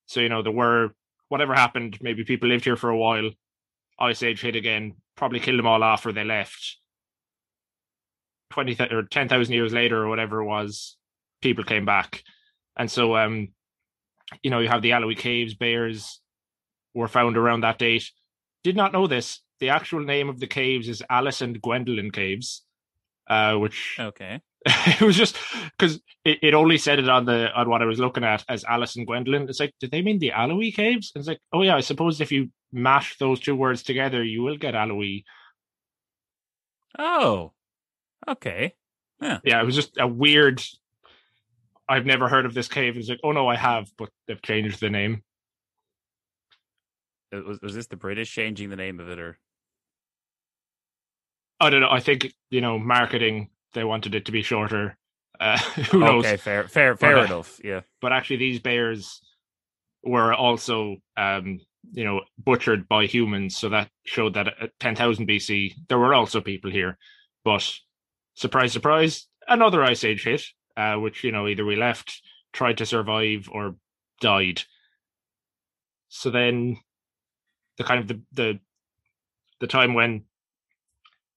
So, 0.07 0.21
you 0.21 0.29
know, 0.29 0.43
there 0.43 0.53
were 0.53 0.91
whatever 1.29 1.55
happened, 1.55 1.99
maybe 2.03 2.25
people 2.25 2.51
lived 2.51 2.65
here 2.65 2.77
for 2.77 2.91
a 2.91 2.97
while, 2.97 3.31
Ice 3.99 4.23
Age 4.23 4.43
hit 4.43 4.55
again, 4.55 4.97
probably 5.17 5.41
killed 5.41 5.59
them 5.59 5.67
all 5.67 5.83
off 5.83 6.05
or 6.05 6.13
they 6.13 6.25
left. 6.25 6.77
20 8.51 8.77
or 8.91 9.05
10,000 9.05 9.55
years 9.55 9.73
later 9.73 10.03
or 10.03 10.09
whatever 10.09 10.43
it 10.43 10.45
was, 10.45 10.99
people 11.41 11.65
came 11.65 11.87
back. 11.87 12.23
And 12.77 12.91
so, 12.91 13.17
um, 13.17 13.49
you 14.43 14.51
know, 14.51 14.59
you 14.59 14.69
have 14.69 14.83
the 14.83 14.91
Aillwee 14.91 15.17
Caves, 15.17 15.55
bears 15.55 16.21
were 16.95 17.09
found 17.09 17.39
around 17.39 17.63
that 17.63 17.79
date. 17.79 18.11
Did 18.63 18.77
not 18.77 18.93
know 18.93 19.07
this. 19.07 19.41
The 19.61 19.71
actual 19.71 20.01
name 20.01 20.29
of 20.29 20.41
the 20.41 20.47
caves 20.47 20.89
is 20.89 21.03
Alice 21.09 21.41
and 21.41 21.61
Gwendolyn 21.63 22.11
Caves, 22.11 22.63
uh, 23.29 23.55
which 23.55 23.97
okay, 23.99 24.41
it 25.01 25.01
was 25.01 25.17
just 25.17 25.37
because 25.79 26.01
it, 26.25 26.39
it 26.43 26.55
only 26.55 26.79
said 26.79 26.99
it 26.99 27.09
on 27.09 27.25
the 27.25 27.53
on 27.53 27.69
what 27.69 27.83
I 27.83 27.87
was 27.87 27.99
looking 27.99 28.25
at 28.25 28.45
as 28.49 28.65
Alice 28.65 28.97
and 28.97 29.07
Gwendolyn. 29.07 29.49
It's 29.49 29.61
like, 29.61 29.75
did 29.81 29.91
they 29.91 30.03
mean 30.03 30.19
the 30.19 30.31
Aillwee 30.31 30.75
Caves? 30.75 31.13
It's 31.15 31.27
like, 31.29 31.41
oh 31.53 31.63
yeah, 31.63 31.77
I 31.77 31.81
suppose 31.81 32.21
if 32.21 32.31
you 32.33 32.51
mash 32.73 33.17
those 33.19 33.41
two 33.41 33.57
words 33.57 33.83
together, 33.83 34.23
you 34.23 34.43
will 34.43 34.57
get 34.57 34.75
Aillwee. 34.75 35.25
Oh, 36.99 37.53
Okay. 38.29 38.75
Yeah. 39.21 39.39
Yeah, 39.45 39.61
it 39.61 39.67
was 39.67 39.75
just 39.75 39.99
a 39.99 40.07
weird. 40.07 40.63
I've 41.89 42.07
never 42.07 42.29
heard 42.29 42.47
of 42.47 42.55
this 42.55 42.69
cave. 42.69 42.97
It's 42.97 43.09
like, 43.09 43.21
oh 43.23 43.33
no, 43.33 43.49
I 43.49 43.57
have, 43.57 43.91
but 43.99 44.11
they've 44.27 44.41
changed 44.41 44.81
the 44.81 44.91
name. 44.91 45.23
Uh, 47.35 47.43
was 47.43 47.61
was 47.61 47.75
this 47.75 47.87
the 47.87 47.97
British 47.97 48.33
changing 48.33 48.71
the 48.71 48.77
name 48.77 49.01
of 49.01 49.09
it, 49.09 49.19
or? 49.19 49.39
I 51.61 51.71
don't 51.71 51.81
know. 51.81 51.91
I 51.91 52.01
think 52.01 52.33
you 52.51 52.61
know, 52.61 52.79
marketing. 52.79 53.51
They 53.75 53.85
wanted 53.85 54.15
it 54.15 54.27
to 54.27 54.33
be 54.33 54.43
shorter. 54.43 54.97
Uh, 55.41 55.59
who 55.91 56.01
knows? 56.01 56.25
Okay, 56.25 56.37
fair, 56.37 56.69
fair, 56.69 56.97
fair 56.97 57.17
but, 57.17 57.27
enough. 57.27 57.61
Yeah. 57.65 57.81
But 58.01 58.13
actually, 58.13 58.37
these 58.37 58.61
bears 58.61 59.21
were 60.03 60.35
also, 60.35 60.97
um, 61.17 61.61
you 61.93 62.05
know, 62.05 62.23
butchered 62.39 62.89
by 62.89 63.07
humans. 63.07 63.57
So 63.57 63.69
that 63.71 63.89
showed 64.05 64.35
that 64.35 64.49
at 64.61 64.79
10,000 64.81 65.27
BC, 65.27 65.75
there 65.89 65.99
were 65.99 66.15
also 66.15 66.41
people 66.41 66.71
here. 66.71 66.99
But 67.45 67.69
surprise, 68.35 68.73
surprise, 68.73 69.27
another 69.49 69.83
ice 69.83 70.05
age 70.05 70.25
hit, 70.25 70.43
uh, 70.77 70.97
which 70.97 71.25
you 71.25 71.33
know 71.33 71.49
either 71.49 71.65
we 71.65 71.77
left, 71.77 72.23
tried 72.53 72.79
to 72.79 72.87
survive, 72.87 73.49
or 73.51 73.77
died. 74.21 74.63
So 76.09 76.31
then, 76.31 76.79
the 77.79 77.85
kind 77.85 78.01
of 78.01 78.09
the 78.09 78.23
the 78.33 78.61
the 79.61 79.67
time 79.67 79.95
when 79.95 80.25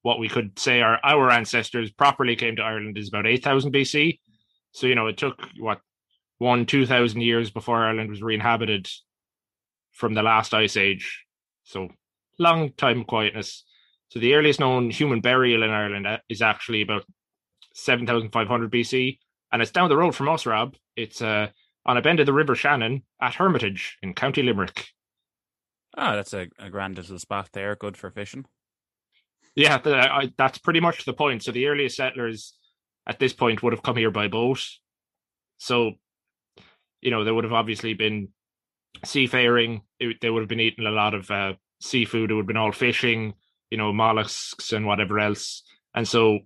what 0.05 0.19
we 0.19 0.29
could 0.29 0.59
say 0.59 0.81
our 0.81 0.99
our 1.03 1.31
ancestors 1.31 1.89
properly 1.89 2.35
came 2.35 2.55
to 2.57 2.61
Ireland 2.61 2.95
is 2.95 3.07
about 3.07 3.25
eight 3.25 3.43
thousand 3.43 3.73
BC. 3.73 4.19
So 4.71 4.85
you 4.85 4.93
know 4.93 5.07
it 5.07 5.17
took 5.17 5.41
what 5.57 5.79
one 6.37 6.67
two 6.67 6.85
thousand 6.85 7.21
years 7.21 7.49
before 7.49 7.83
Ireland 7.83 8.11
was 8.11 8.21
re-inhabited 8.21 8.87
from 9.93 10.13
the 10.13 10.21
last 10.21 10.53
ice 10.53 10.77
age. 10.77 11.25
So 11.63 11.89
long 12.37 12.71
time 12.73 13.01
of 13.01 13.07
quietness. 13.07 13.63
So 14.09 14.19
the 14.19 14.35
earliest 14.35 14.59
known 14.59 14.91
human 14.91 15.21
burial 15.21 15.63
in 15.63 15.71
Ireland 15.71 16.05
uh, 16.05 16.19
is 16.29 16.43
actually 16.43 16.83
about 16.83 17.03
7,500 17.73 18.71
BC, 18.71 19.17
and 19.51 19.61
it's 19.61 19.71
down 19.71 19.89
the 19.89 19.97
road 19.97 20.13
from 20.13 20.29
us, 20.29 20.45
Rob. 20.45 20.75
It's 20.95 21.19
uh, 21.19 21.47
on 21.83 21.97
a 21.97 22.01
bend 22.03 22.19
of 22.19 22.27
the 22.27 22.33
River 22.33 22.53
Shannon 22.53 23.01
at 23.19 23.33
Hermitage 23.33 23.97
in 24.03 24.13
County 24.13 24.43
Limerick. 24.43 24.89
Ah, 25.97 26.11
oh, 26.11 26.15
that's 26.15 26.33
a, 26.33 26.47
a 26.59 26.69
grand 26.69 26.95
little 26.95 27.17
spot 27.17 27.49
there, 27.53 27.75
good 27.75 27.97
for 27.97 28.11
fishing. 28.11 28.45
Yeah, 29.55 29.77
the, 29.77 29.97
I, 29.97 30.31
that's 30.37 30.57
pretty 30.57 30.81
much 30.81 31.05
the 31.05 31.13
point. 31.13 31.43
So 31.43 31.51
the 31.51 31.67
earliest 31.67 31.95
settlers 31.95 32.53
at 33.07 33.19
this 33.19 33.33
point 33.33 33.63
would 33.63 33.73
have 33.73 33.83
come 33.83 33.95
here 33.95 34.11
by 34.11 34.27
boat. 34.27 34.61
So, 35.57 35.93
you 37.01 37.11
know, 37.11 37.23
there 37.23 37.33
would 37.33 37.45
have 37.45 37.53
obviously 37.53 37.93
been 37.93 38.29
seafaring. 39.05 39.81
It, 39.99 40.17
they 40.21 40.29
would 40.29 40.41
have 40.41 40.49
been 40.49 40.59
eating 40.59 40.85
a 40.85 40.91
lot 40.91 41.13
of 41.13 41.31
uh, 41.31 41.53
seafood. 41.79 42.31
It 42.31 42.33
would 42.33 42.41
have 42.41 42.47
been 42.47 42.57
all 42.57 42.73
fishing 42.73 43.33
you 43.69 43.77
know, 43.77 43.91
mollusks 43.91 44.71
and 44.71 44.85
whatever 44.85 45.19
else. 45.19 45.63
And 45.93 46.07
so 46.07 46.39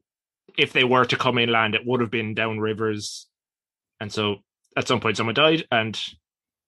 if 0.57 0.73
they 0.73 0.83
were 0.83 1.05
to 1.05 1.15
come 1.15 1.37
inland, 1.37 1.75
it 1.75 1.85
would 1.85 2.01
have 2.01 2.11
been 2.11 2.33
down 2.33 2.59
rivers. 2.59 3.27
And 3.99 4.11
so 4.11 4.37
at 4.75 4.87
some 4.87 4.99
point 4.99 5.17
someone 5.17 5.35
died 5.35 5.65
and 5.71 5.99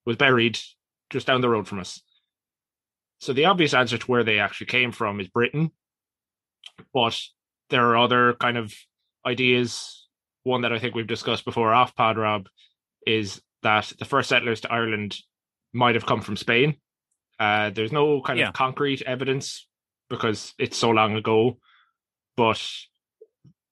was 0.06 0.17
buried 0.17 0.60
just 1.10 1.27
down 1.27 1.41
the 1.41 1.49
road 1.49 1.67
from 1.67 1.80
us. 1.80 2.01
So 3.19 3.34
the 3.34 3.45
obvious 3.45 3.73
answer 3.73 3.97
to 3.97 4.06
where 4.06 4.23
they 4.23 4.39
actually 4.39 4.67
came 4.67 4.91
from 4.91 5.19
is 5.19 5.27
Britain. 5.27 5.71
But 6.94 7.17
there 7.70 7.86
are 7.88 7.98
other 7.98 8.34
kind 8.34 8.58
of 8.58 8.74
ideas. 9.26 10.08
One 10.44 10.62
that 10.62 10.74
I 10.74 10.80
think 10.80 10.96
we've 10.96 11.08
discussed 11.08 11.46
before 11.46 11.74
off 11.74 11.96
Pod 11.96 12.17
Rob 12.17 12.48
is 13.06 13.41
that 13.63 13.94
the 14.00 14.06
first 14.06 14.30
settlers 14.30 14.62
to 14.62 14.72
Ireland 14.72 15.17
might 15.74 15.96
have 15.96 16.06
come 16.06 16.22
from 16.22 16.36
Spain. 16.36 16.78
Uh, 17.39 17.70
there's 17.70 17.91
no 17.91 18.22
kind 18.22 18.39
yeah. 18.39 18.50
of 18.50 18.54
concrete 18.54 19.02
evidence 19.04 19.67
because 20.10 20.54
it's 20.58 20.78
so 20.78 20.89
long 20.89 21.15
ago. 21.15 21.58
But 22.38 22.62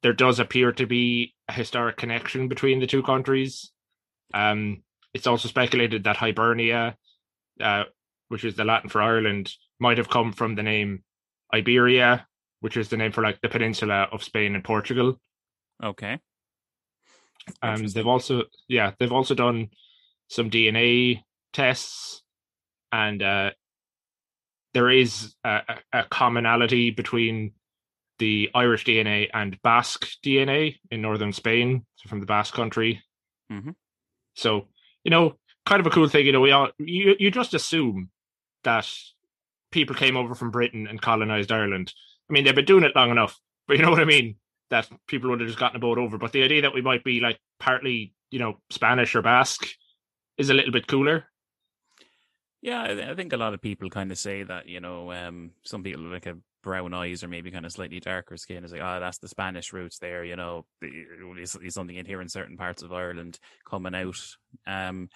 there 0.01 0.13
does 0.13 0.39
appear 0.39 0.71
to 0.73 0.85
be 0.85 1.33
a 1.47 1.53
historic 1.53 1.97
connection 1.97 2.47
between 2.47 2.79
the 2.79 2.87
two 2.87 3.03
countries. 3.03 3.71
Um, 4.33 4.83
it's 5.13 5.27
also 5.27 5.47
speculated 5.47 6.03
that 6.03 6.17
Hibernia, 6.17 6.95
uh, 7.59 7.83
which 8.29 8.43
is 8.43 8.55
the 8.55 8.63
Latin 8.63 8.89
for 8.89 9.01
Ireland, 9.01 9.51
might 9.79 9.97
have 9.97 10.09
come 10.09 10.31
from 10.31 10.55
the 10.55 10.63
name 10.63 11.03
Iberia, 11.53 12.27
which 12.59 12.77
is 12.77 12.89
the 12.89 12.97
name 12.97 13.11
for 13.11 13.23
like 13.23 13.39
the 13.41 13.49
peninsula 13.49 14.07
of 14.11 14.23
Spain 14.23 14.55
and 14.55 14.63
Portugal. 14.63 15.19
Okay. 15.83 16.19
Um, 17.61 17.87
they've 17.87 18.07
also 18.07 18.43
yeah 18.67 18.91
they've 18.99 19.11
also 19.11 19.33
done 19.33 19.69
some 20.27 20.49
DNA 20.49 21.23
tests, 21.53 22.21
and 22.91 23.23
uh, 23.23 23.51
there 24.73 24.89
is 24.89 25.33
a, 25.43 25.61
a 25.91 26.03
commonality 26.03 26.91
between 26.91 27.53
the 28.19 28.49
Irish 28.53 28.85
DNA 28.85 29.29
and 29.33 29.59
Basque 29.63 30.07
DNA 30.23 30.75
in 30.91 31.01
northern 31.01 31.33
Spain, 31.33 31.85
so 31.95 32.09
from 32.09 32.19
the 32.19 32.25
Basque 32.25 32.53
country. 32.53 33.01
Mm-hmm. 33.51 33.71
So 34.35 34.67
you 35.03 35.11
know, 35.11 35.35
kind 35.65 35.79
of 35.79 35.87
a 35.87 35.91
cool 35.91 36.09
thing. 36.09 36.25
You 36.25 36.31
know, 36.31 36.41
we 36.41 36.51
all 36.51 36.69
you 36.77 37.15
you 37.19 37.31
just 37.31 37.53
assume 37.53 38.09
that 38.63 38.87
people 39.71 39.95
came 39.95 40.17
over 40.17 40.35
from 40.35 40.51
Britain 40.51 40.87
and 40.87 41.01
colonized 41.01 41.51
Ireland. 41.51 41.93
I 42.29 42.33
mean, 42.33 42.43
they've 42.43 42.55
been 42.55 42.65
doing 42.65 42.83
it 42.83 42.95
long 42.95 43.11
enough, 43.11 43.39
but 43.67 43.77
you 43.77 43.83
know 43.83 43.91
what 43.91 44.01
I 44.01 44.05
mean. 44.05 44.35
That 44.69 44.87
people 45.07 45.31
would 45.31 45.39
have 45.39 45.49
just 45.49 45.59
gotten 45.59 45.77
a 45.77 45.79
boat 45.79 45.97
over. 45.97 46.19
But 46.19 46.31
the 46.31 46.43
idea 46.43 46.61
that 46.61 46.75
we 46.75 46.81
might 46.83 47.03
be 47.03 47.19
like 47.19 47.39
partly, 47.59 48.13
you 48.29 48.37
know, 48.37 48.59
Spanish 48.69 49.15
or 49.15 49.23
Basque 49.23 49.67
is 50.37 50.51
a 50.51 50.53
little 50.53 50.71
bit 50.71 50.85
cooler. 50.85 51.25
Yeah, 52.61 52.83
I, 53.09 53.15
think 53.15 53.33
a 53.33 53.37
lot 53.37 53.53
of 53.53 53.61
people 53.61 53.89
kind 53.89 54.11
of 54.11 54.17
say 54.17 54.43
that, 54.43 54.67
you 54.67 54.79
know, 54.79 55.11
um, 55.11 55.51
some 55.63 55.81
people 55.81 56.03
like 56.03 56.25
a 56.25 56.37
brown 56.61 56.93
eyes 56.93 57.23
or 57.23 57.29
maybe 57.29 57.51
kind 57.51 57.65
of 57.65 57.71
slightly 57.71 58.01
darker 58.01 58.35
skin 58.35 58.65
is 58.65 58.73
like, 58.73 58.81
oh, 58.81 58.99
that's 58.99 59.17
the 59.17 59.29
Spanish 59.29 59.71
roots 59.71 59.97
there, 59.97 60.25
you 60.25 60.35
know, 60.35 60.65
there's, 60.81 61.55
something 61.69 61.95
in 61.95 62.05
here 62.05 62.21
in 62.21 62.27
certain 62.27 62.57
parts 62.57 62.81
of 62.81 62.91
Ireland 62.91 63.39
coming 63.65 63.95
out. 63.95 64.19
Um, 64.67 65.09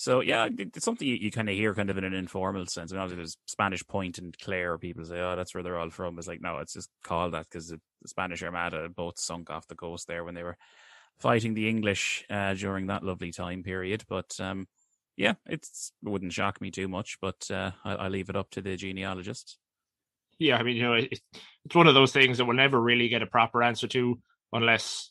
so 0.00 0.22
yeah, 0.22 0.48
it's 0.56 0.82
something 0.82 1.06
you, 1.06 1.16
you 1.16 1.30
kind 1.30 1.50
of 1.50 1.54
hear 1.54 1.74
kind 1.74 1.90
of 1.90 1.98
in 1.98 2.04
an 2.04 2.14
informal 2.14 2.64
sense. 2.64 2.90
I 2.90 2.94
mean, 2.94 3.02
obviously 3.02 3.20
there's 3.20 3.36
Spanish 3.44 3.86
Point 3.86 4.16
and 4.16 4.34
Clare. 4.38 4.78
People 4.78 5.04
say, 5.04 5.20
"Oh, 5.20 5.36
that's 5.36 5.52
where 5.52 5.62
they're 5.62 5.78
all 5.78 5.90
from." 5.90 6.16
It's 6.16 6.26
like, 6.26 6.40
no, 6.40 6.56
it's 6.56 6.72
just 6.72 6.88
called 7.04 7.34
that 7.34 7.44
because 7.50 7.68
the 7.68 7.78
Spanish 8.06 8.42
Armada 8.42 8.88
both 8.88 9.18
sunk 9.18 9.50
off 9.50 9.66
the 9.66 9.74
coast 9.74 10.08
there 10.08 10.24
when 10.24 10.34
they 10.34 10.42
were 10.42 10.56
fighting 11.18 11.52
the 11.52 11.68
English 11.68 12.24
uh, 12.30 12.54
during 12.54 12.86
that 12.86 13.02
lovely 13.02 13.30
time 13.30 13.62
period. 13.62 14.04
But 14.08 14.34
um, 14.40 14.68
yeah, 15.18 15.34
it's, 15.44 15.92
it 16.02 16.08
wouldn't 16.08 16.32
shock 16.32 16.62
me 16.62 16.70
too 16.70 16.88
much. 16.88 17.18
But 17.20 17.50
uh, 17.50 17.72
I, 17.84 17.96
I 17.96 18.08
leave 18.08 18.30
it 18.30 18.36
up 18.36 18.48
to 18.52 18.62
the 18.62 18.76
genealogists. 18.76 19.58
Yeah, 20.38 20.56
I 20.56 20.62
mean, 20.62 20.76
you 20.76 20.82
know, 20.82 20.94
it, 20.94 21.20
it's 21.66 21.74
one 21.74 21.88
of 21.88 21.92
those 21.92 22.12
things 22.12 22.38
that 22.38 22.46
we'll 22.46 22.56
never 22.56 22.80
really 22.80 23.10
get 23.10 23.20
a 23.20 23.26
proper 23.26 23.62
answer 23.62 23.86
to 23.88 24.18
unless 24.50 25.10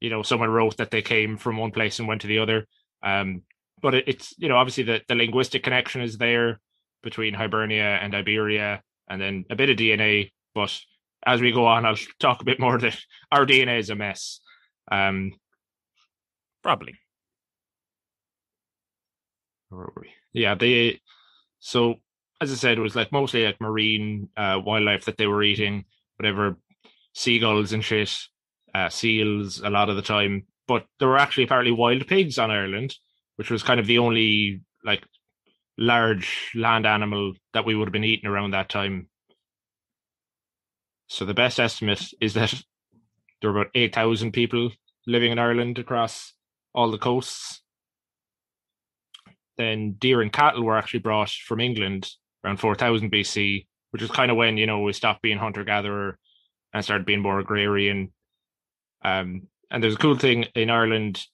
you 0.00 0.10
know 0.10 0.22
someone 0.22 0.50
wrote 0.50 0.76
that 0.78 0.90
they 0.90 1.02
came 1.02 1.36
from 1.36 1.56
one 1.56 1.70
place 1.70 1.98
and 1.98 2.08
went 2.08 2.22
to 2.22 2.26
the 2.26 2.38
other. 2.38 2.66
Um 3.02 3.42
but 3.82 3.94
it, 3.94 4.04
it's 4.06 4.34
you 4.38 4.48
know 4.48 4.56
obviously 4.56 4.84
the, 4.84 5.00
the 5.08 5.14
linguistic 5.14 5.62
connection 5.62 6.00
is 6.00 6.18
there 6.18 6.60
between 7.02 7.34
hibernia 7.34 7.98
and 8.02 8.14
iberia 8.14 8.82
and 9.08 9.20
then 9.20 9.44
a 9.50 9.56
bit 9.56 9.70
of 9.70 9.76
dna 9.76 10.30
but 10.54 10.76
as 11.26 11.40
we 11.40 11.52
go 11.52 11.66
on 11.66 11.84
i'll 11.84 11.96
talk 12.18 12.40
a 12.40 12.44
bit 12.44 12.60
more 12.60 12.78
that 12.78 12.98
our 13.32 13.46
dna 13.46 13.78
is 13.78 13.90
a 13.90 13.94
mess. 13.94 14.40
Um 14.90 15.32
Probably. 16.62 16.94
yeah 20.32 20.54
they 20.54 21.00
so 21.60 21.96
as 22.40 22.50
i 22.50 22.54
said 22.54 22.78
it 22.78 22.82
was 22.82 22.96
like 22.96 23.12
mostly 23.12 23.44
like 23.44 23.60
marine 23.60 24.28
uh 24.36 24.58
wildlife 24.64 25.04
that 25.04 25.16
they 25.16 25.26
were 25.26 25.42
eating 25.42 25.84
whatever 26.16 26.56
seagulls 27.14 27.72
and 27.72 27.84
shit 27.84 28.16
uh, 28.78 28.88
seals 28.88 29.60
a 29.60 29.70
lot 29.70 29.88
of 29.88 29.96
the 29.96 30.02
time 30.02 30.46
but 30.66 30.84
there 30.98 31.08
were 31.08 31.18
actually 31.18 31.44
apparently 31.44 31.72
wild 31.72 32.06
pigs 32.06 32.38
on 32.38 32.50
ireland 32.50 32.94
which 33.36 33.50
was 33.50 33.62
kind 33.62 33.80
of 33.80 33.86
the 33.86 33.98
only 33.98 34.60
like 34.84 35.04
large 35.76 36.50
land 36.54 36.86
animal 36.86 37.32
that 37.54 37.64
we 37.64 37.74
would 37.74 37.88
have 37.88 37.92
been 37.92 38.04
eating 38.04 38.28
around 38.28 38.50
that 38.52 38.68
time 38.68 39.08
so 41.08 41.24
the 41.24 41.34
best 41.34 41.58
estimate 41.60 42.04
is 42.20 42.34
that 42.34 42.54
there 43.40 43.52
were 43.52 43.60
about 43.60 43.70
8000 43.74 44.32
people 44.32 44.70
living 45.06 45.32
in 45.32 45.38
ireland 45.38 45.78
across 45.78 46.32
all 46.74 46.90
the 46.90 46.98
coasts 46.98 47.62
then 49.58 49.96
deer 49.98 50.22
and 50.22 50.32
cattle 50.32 50.62
were 50.62 50.78
actually 50.78 51.00
brought 51.00 51.30
from 51.30 51.60
England 51.60 52.08
around 52.44 52.58
4000 52.58 53.12
BC, 53.12 53.66
which 53.90 54.02
is 54.02 54.10
kind 54.10 54.30
of 54.30 54.36
when, 54.36 54.56
you 54.56 54.66
know, 54.66 54.80
we 54.80 54.92
stopped 54.92 55.20
being 55.20 55.36
hunter 55.36 55.64
gatherer 55.64 56.18
and 56.72 56.84
started 56.84 57.04
being 57.04 57.20
more 57.20 57.40
agrarian. 57.40 58.12
Um, 59.02 59.48
and 59.70 59.82
there's 59.82 59.94
a 59.94 59.98
cool 59.98 60.16
thing 60.16 60.44
in 60.54 60.70
Ireland. 60.70 61.24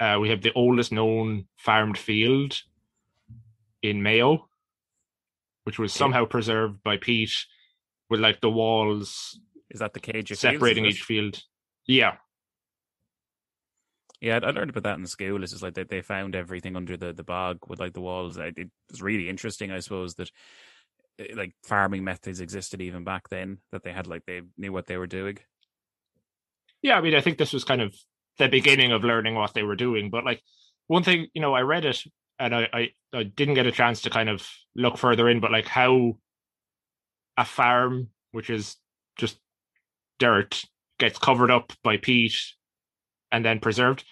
Uh, 0.00 0.18
we 0.20 0.30
have 0.30 0.42
the 0.42 0.52
oldest 0.54 0.92
known 0.92 1.46
farmed 1.56 1.96
field 1.96 2.60
in 3.82 4.02
Mayo, 4.02 4.48
which 5.64 5.78
was 5.78 5.92
somehow 5.92 6.24
preserved 6.24 6.82
by 6.82 6.96
peat 6.96 7.32
with 8.10 8.20
like 8.20 8.40
the 8.40 8.50
walls 8.50 9.38
Is 9.70 9.80
that 9.80 9.94
the 9.94 10.00
Céide 10.00 10.28
Fields, 10.28 10.40
separating 10.40 10.84
each 10.86 11.02
field. 11.02 11.42
Yeah. 11.86 12.16
Yeah, 14.20 14.38
I 14.42 14.50
learned 14.50 14.70
about 14.70 14.84
that 14.84 14.98
in 14.98 15.06
school. 15.06 15.42
It's 15.42 15.52
just 15.52 15.64
like 15.64 15.74
they, 15.74 15.82
they 15.82 16.00
found 16.00 16.36
everything 16.36 16.76
under 16.76 16.96
the, 16.96 17.12
the 17.12 17.24
bog 17.24 17.58
with 17.66 17.80
like 17.80 17.92
the 17.92 18.00
walls. 18.00 18.36
It 18.36 18.56
it 18.56 18.70
was 18.90 19.02
really 19.02 19.28
interesting, 19.28 19.72
I 19.72 19.80
suppose, 19.80 20.14
that 20.14 20.30
eh, 21.18 21.34
like 21.34 21.54
farming 21.64 22.04
methods 22.04 22.40
existed 22.40 22.80
even 22.80 23.02
back 23.02 23.28
then. 23.30 23.58
That 23.72 23.82
they 23.82 23.92
had 23.92 24.06
like 24.06 24.24
they 24.24 24.42
knew 24.56 24.72
what 24.72 24.86
they 24.86 24.96
were 24.96 25.08
doing. 25.08 25.38
Yeah, 26.82 26.96
I 26.96 27.00
mean, 27.00 27.14
I 27.14 27.20
think 27.20 27.38
this 27.38 27.52
was 27.52 27.64
kind 27.64 27.80
of 27.80 27.94
the 28.38 28.48
beginning 28.48 28.92
of 28.92 29.04
learning 29.04 29.34
what 29.34 29.54
they 29.54 29.62
were 29.62 29.76
doing. 29.76 30.10
But 30.10 30.24
like 30.24 30.42
one 30.88 31.02
thing, 31.02 31.28
you 31.34 31.40
know, 31.40 31.54
I 31.54 31.60
read 31.60 31.84
it 31.84 32.02
and 32.38 32.54
I, 32.54 32.68
I, 32.72 32.88
I 33.12 33.22
didn't 33.24 33.54
get 33.54 33.66
a 33.66 33.72
chance 33.72 34.02
to 34.02 34.10
kind 34.10 34.28
of 34.28 34.46
look 34.74 34.98
further 34.98 35.28
in, 35.28 35.40
but 35.40 35.52
like 35.52 35.66
how 35.68 36.14
a 37.36 37.44
farm, 37.44 38.08
which 38.32 38.50
is 38.50 38.76
just 39.16 39.38
dirt, 40.18 40.62
gets 40.98 41.18
covered 41.18 41.50
up 41.50 41.72
by 41.82 41.96
peat 41.96 42.34
and 43.30 43.44
then 43.44 43.60
preserved. 43.60 44.04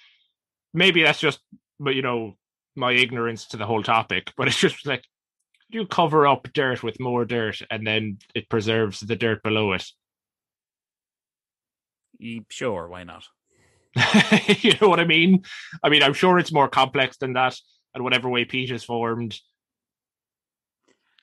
Maybe 0.73 1.03
that's 1.03 1.21
just, 1.21 1.41
but 1.79 1.95
you 1.95 2.03
know, 2.03 2.37
my 2.77 2.93
ignorance 2.93 3.47
to 3.49 3.57
the 3.57 3.67
whole 3.67 3.83
topic. 3.83 4.33
But 4.37 4.49
it's 4.49 4.59
just 4.61 4.87
like 4.87 5.05
you 5.71 5.87
cover 5.87 6.27
up 6.27 6.49
dirt 6.53 6.83
with 6.83 7.01
more 7.01 7.25
dirt, 7.25 7.63
and 7.71 7.87
then 7.87 8.19
it 8.35 8.49
preserves 8.49 9.01
the 9.01 9.17
dirt 9.17 9.43
below 9.43 9.73
it. 9.73 9.85
Sure, 12.51 12.89
why 12.89 13.05
not? 13.05 13.25
you 14.61 14.75
know 14.81 14.89
what 14.89 15.01
I 15.01 15.05
mean? 15.05 15.43
I 15.83 15.89
mean, 15.89 16.03
I'm 16.03 16.15
sure 16.15 16.39
it's 16.39 16.53
more 16.53 16.69
complex 16.69 17.17
than 17.17 17.33
that, 17.35 17.57
and 17.95 18.05
whatever 18.05 18.29
way 18.29 18.45
peat 18.45 18.71
is 18.71 18.85
formed. 18.85 19.39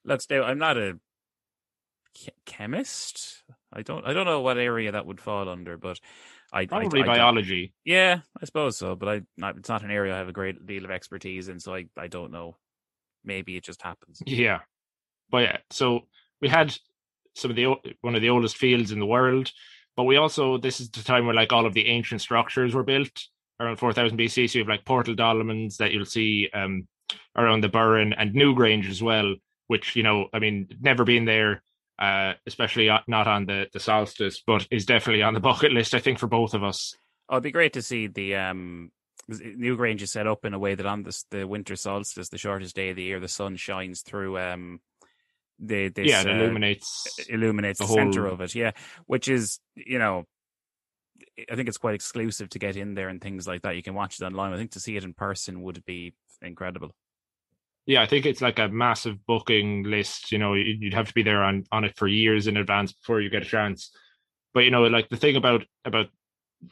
Let's 0.03 0.25
do. 0.25 0.43
I'm 0.43 0.57
not 0.57 0.77
a 0.77 0.99
chemist. 2.45 3.43
I 3.73 3.81
don't. 3.81 4.05
I 4.05 4.13
don't 4.13 4.25
know 4.25 4.41
what 4.41 4.57
area 4.57 4.91
that 4.91 5.05
would 5.05 5.21
fall 5.21 5.49
under, 5.49 5.77
but 5.77 5.99
I 6.51 6.61
I- 6.61 6.65
Probably 6.65 7.01
I 7.01 7.05
don't- 7.05 7.15
biology. 7.15 7.73
Yeah, 7.85 8.19
I 8.41 8.45
suppose 8.45 8.77
so, 8.77 8.95
but 8.95 9.09
I 9.09 9.21
not, 9.37 9.57
it's 9.57 9.69
not 9.69 9.83
an 9.83 9.91
area 9.91 10.13
I 10.15 10.17
have 10.17 10.29
a 10.29 10.33
great 10.33 10.65
deal 10.65 10.85
of 10.85 10.91
expertise 10.91 11.49
in, 11.49 11.59
so 11.59 11.75
I, 11.75 11.85
I 11.97 12.07
don't 12.07 12.31
know. 12.31 12.57
Maybe 13.23 13.57
it 13.57 13.63
just 13.63 13.81
happens. 13.81 14.21
Yeah, 14.25 14.59
but 15.29 15.43
yeah. 15.43 15.57
So 15.71 16.07
we 16.41 16.47
had 16.47 16.75
some 17.35 17.51
of 17.51 17.55
the 17.57 17.75
one 18.01 18.15
of 18.15 18.21
the 18.21 18.29
oldest 18.29 18.57
fields 18.57 18.91
in 18.91 18.99
the 18.99 19.05
world, 19.05 19.51
but 19.97 20.03
we 20.03 20.15
also 20.15 20.57
this 20.57 20.79
is 20.79 20.89
the 20.91 21.03
time 21.03 21.25
where 21.25 21.35
like 21.35 21.51
all 21.51 21.65
of 21.65 21.73
the 21.73 21.87
ancient 21.87 22.21
structures 22.21 22.73
were 22.73 22.83
built 22.83 23.11
around 23.59 23.77
4000 23.77 24.17
BC. 24.17 24.49
So 24.49 24.59
you 24.59 24.63
have 24.63 24.69
like 24.69 24.85
Portal 24.85 25.15
Dolmens 25.15 25.77
that 25.77 25.91
you'll 25.91 26.05
see 26.05 26.49
um 26.53 26.87
around 27.35 27.61
the 27.61 27.69
Burren 27.69 28.13
and 28.13 28.33
Newgrange 28.33 28.89
as 28.89 29.01
well, 29.01 29.35
which 29.67 29.95
you 29.95 30.03
know, 30.03 30.27
I 30.31 30.39
mean, 30.39 30.69
never 30.79 31.03
been 31.03 31.25
there. 31.25 31.63
Uh, 31.99 32.33
especially 32.45 32.91
not 33.07 33.27
on 33.27 33.47
the 33.47 33.67
the 33.73 33.79
solstice, 33.79 34.43
but 34.45 34.67
is 34.69 34.85
definitely 34.85 35.23
on 35.23 35.33
the 35.33 35.39
bucket 35.49 35.71
list. 35.73 35.95
I 35.95 35.99
think 35.99 36.19
for 36.19 36.27
both 36.27 36.53
of 36.53 36.63
us. 36.63 36.95
Oh, 37.27 37.35
it'd 37.35 37.43
be 37.43 37.51
great 37.51 37.73
to 37.73 37.81
see 37.81 38.05
the 38.05 38.35
um 38.35 38.91
Newgrange 39.29 40.03
is 40.03 40.11
set 40.11 40.27
up 40.27 40.45
in 40.45 40.53
a 40.53 40.59
way 40.59 40.75
that 40.75 40.85
on 40.85 41.01
this 41.01 41.25
the 41.31 41.47
winter 41.47 41.75
solstice, 41.75 42.29
the 42.29 42.37
shortest 42.37 42.75
day 42.75 42.91
of 42.91 42.97
the 42.97 43.03
year, 43.03 43.19
the 43.19 43.27
sun 43.27 43.55
shines 43.55 44.01
through 44.01 44.37
um 44.37 44.79
the 45.59 45.89
this 45.89 46.07
yeah, 46.07 46.21
it 46.21 46.27
uh, 46.27 46.31
illuminates. 46.31 47.27
illuminates 47.29 47.79
the 47.79 47.85
the, 47.87 47.93
center 47.93 48.23
whole- 48.25 48.33
of 48.33 48.41
it. 48.41 48.55
Yeah, 48.55 48.71
which 49.05 49.27
is 49.27 49.59
you 49.75 49.99
know, 49.99 50.25
I 51.51 51.55
think 51.55 51.67
it's 51.67 51.77
quite 51.77 51.95
exclusive 51.95 52.49
to 52.49 52.59
get 52.59 52.77
in 52.77 52.93
there 52.93 53.09
and 53.09 53.21
things 53.21 53.47
like 53.47 53.61
that. 53.63 53.75
You 53.75 53.83
can 53.83 53.93
watch 53.95 54.19
it 54.19 54.23
online. 54.25 54.53
I 54.53 54.57
think 54.57 54.71
to 54.71 54.79
see 54.79 54.95
it 54.97 55.03
in 55.03 55.13
person 55.13 55.61
would 55.63 55.83
be 55.85 56.13
incredible. 56.41 56.91
yeah, 57.85 58.01
I 58.01 58.05
think 58.05 58.25
it's 58.25 58.41
like 58.41 58.59
a 58.59 58.67
massive 58.67 59.25
booking 59.25 59.83
list. 59.83 60.31
You 60.31 60.37
know, 60.39 60.53
you- 60.53 60.77
you'd 60.79 60.93
have 60.93 61.07
to 61.07 61.13
be 61.13 61.23
there 61.23 61.43
on 61.43 61.63
on 61.71 61.83
it 61.85 61.95
for 61.97 62.07
years 62.07 62.47
in 62.47 62.57
advance 62.57 62.91
before 62.93 63.21
you 63.21 63.29
get 63.29 63.41
a 63.43 63.45
chance. 63.45 63.91
But 64.53 64.63
you 64.65 64.71
know, 64.71 64.83
like 64.83 65.09
the 65.09 65.17
thing 65.17 65.35
about 65.35 65.63
about 65.85 66.07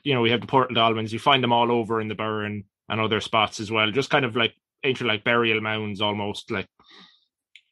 you 0.03 0.13
know, 0.15 0.21
we 0.21 0.31
have 0.31 0.41
the 0.41 0.47
Portal 0.47 0.75
dolmens. 0.75 1.11
You 1.11 1.19
find 1.19 1.43
them 1.43 1.53
all 1.53 1.71
over 1.71 2.01
in 2.01 2.07
the 2.07 2.15
Burren 2.15 2.63
and 2.89 2.99
other 3.01 3.21
spots 3.21 3.59
as 3.59 3.71
well. 3.71 3.91
Just 3.91 4.09
kind 4.09 4.25
of 4.25 4.35
like 4.35 4.53
ancient 4.83 5.07
like 5.07 5.23
burial 5.23 5.61
mounds, 5.61 6.01
almost 6.01 6.49
like 6.51 6.67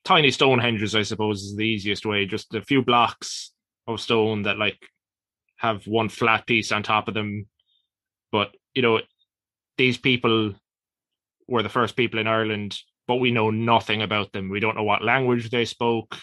tiny 0.04 0.30
Stonehenges. 0.30 0.97
I 0.97 1.04
suppose 1.04 1.41
is 1.43 1.56
the 1.56 1.64
easiest 1.64 2.06
way. 2.06 2.26
Just 2.26 2.54
a 2.54 2.62
few 2.62 2.82
blocks 2.82 3.51
of 3.88 3.99
stone 3.99 4.43
that 4.43 4.58
like 4.58 4.78
have 5.58 5.86
one 5.86 6.10
flat 6.10 6.45
piece 6.45 6.72
on 6.72 6.84
top 6.84 7.08
of 7.08 7.14
them. 7.14 7.47
But 8.32 8.56
you 8.74 8.82
know, 8.82 9.01
these 9.78 9.97
people 9.97 10.54
were 11.47 11.64
the 11.64 11.70
first 11.70 11.95
people 11.95 12.20
in 12.20 12.28
Ireland, 12.28 12.78
but 13.08 13.16
we 13.16 13.32
know 13.32 13.49
nothing 13.49 14.01
about 14.01 14.32
them. 14.32 14.49
We 14.49 14.60
don't 14.60 14.76
know 14.76 14.84
what 14.84 15.04
language 15.04 15.49
they 15.49 15.66
spoke. 15.66 16.18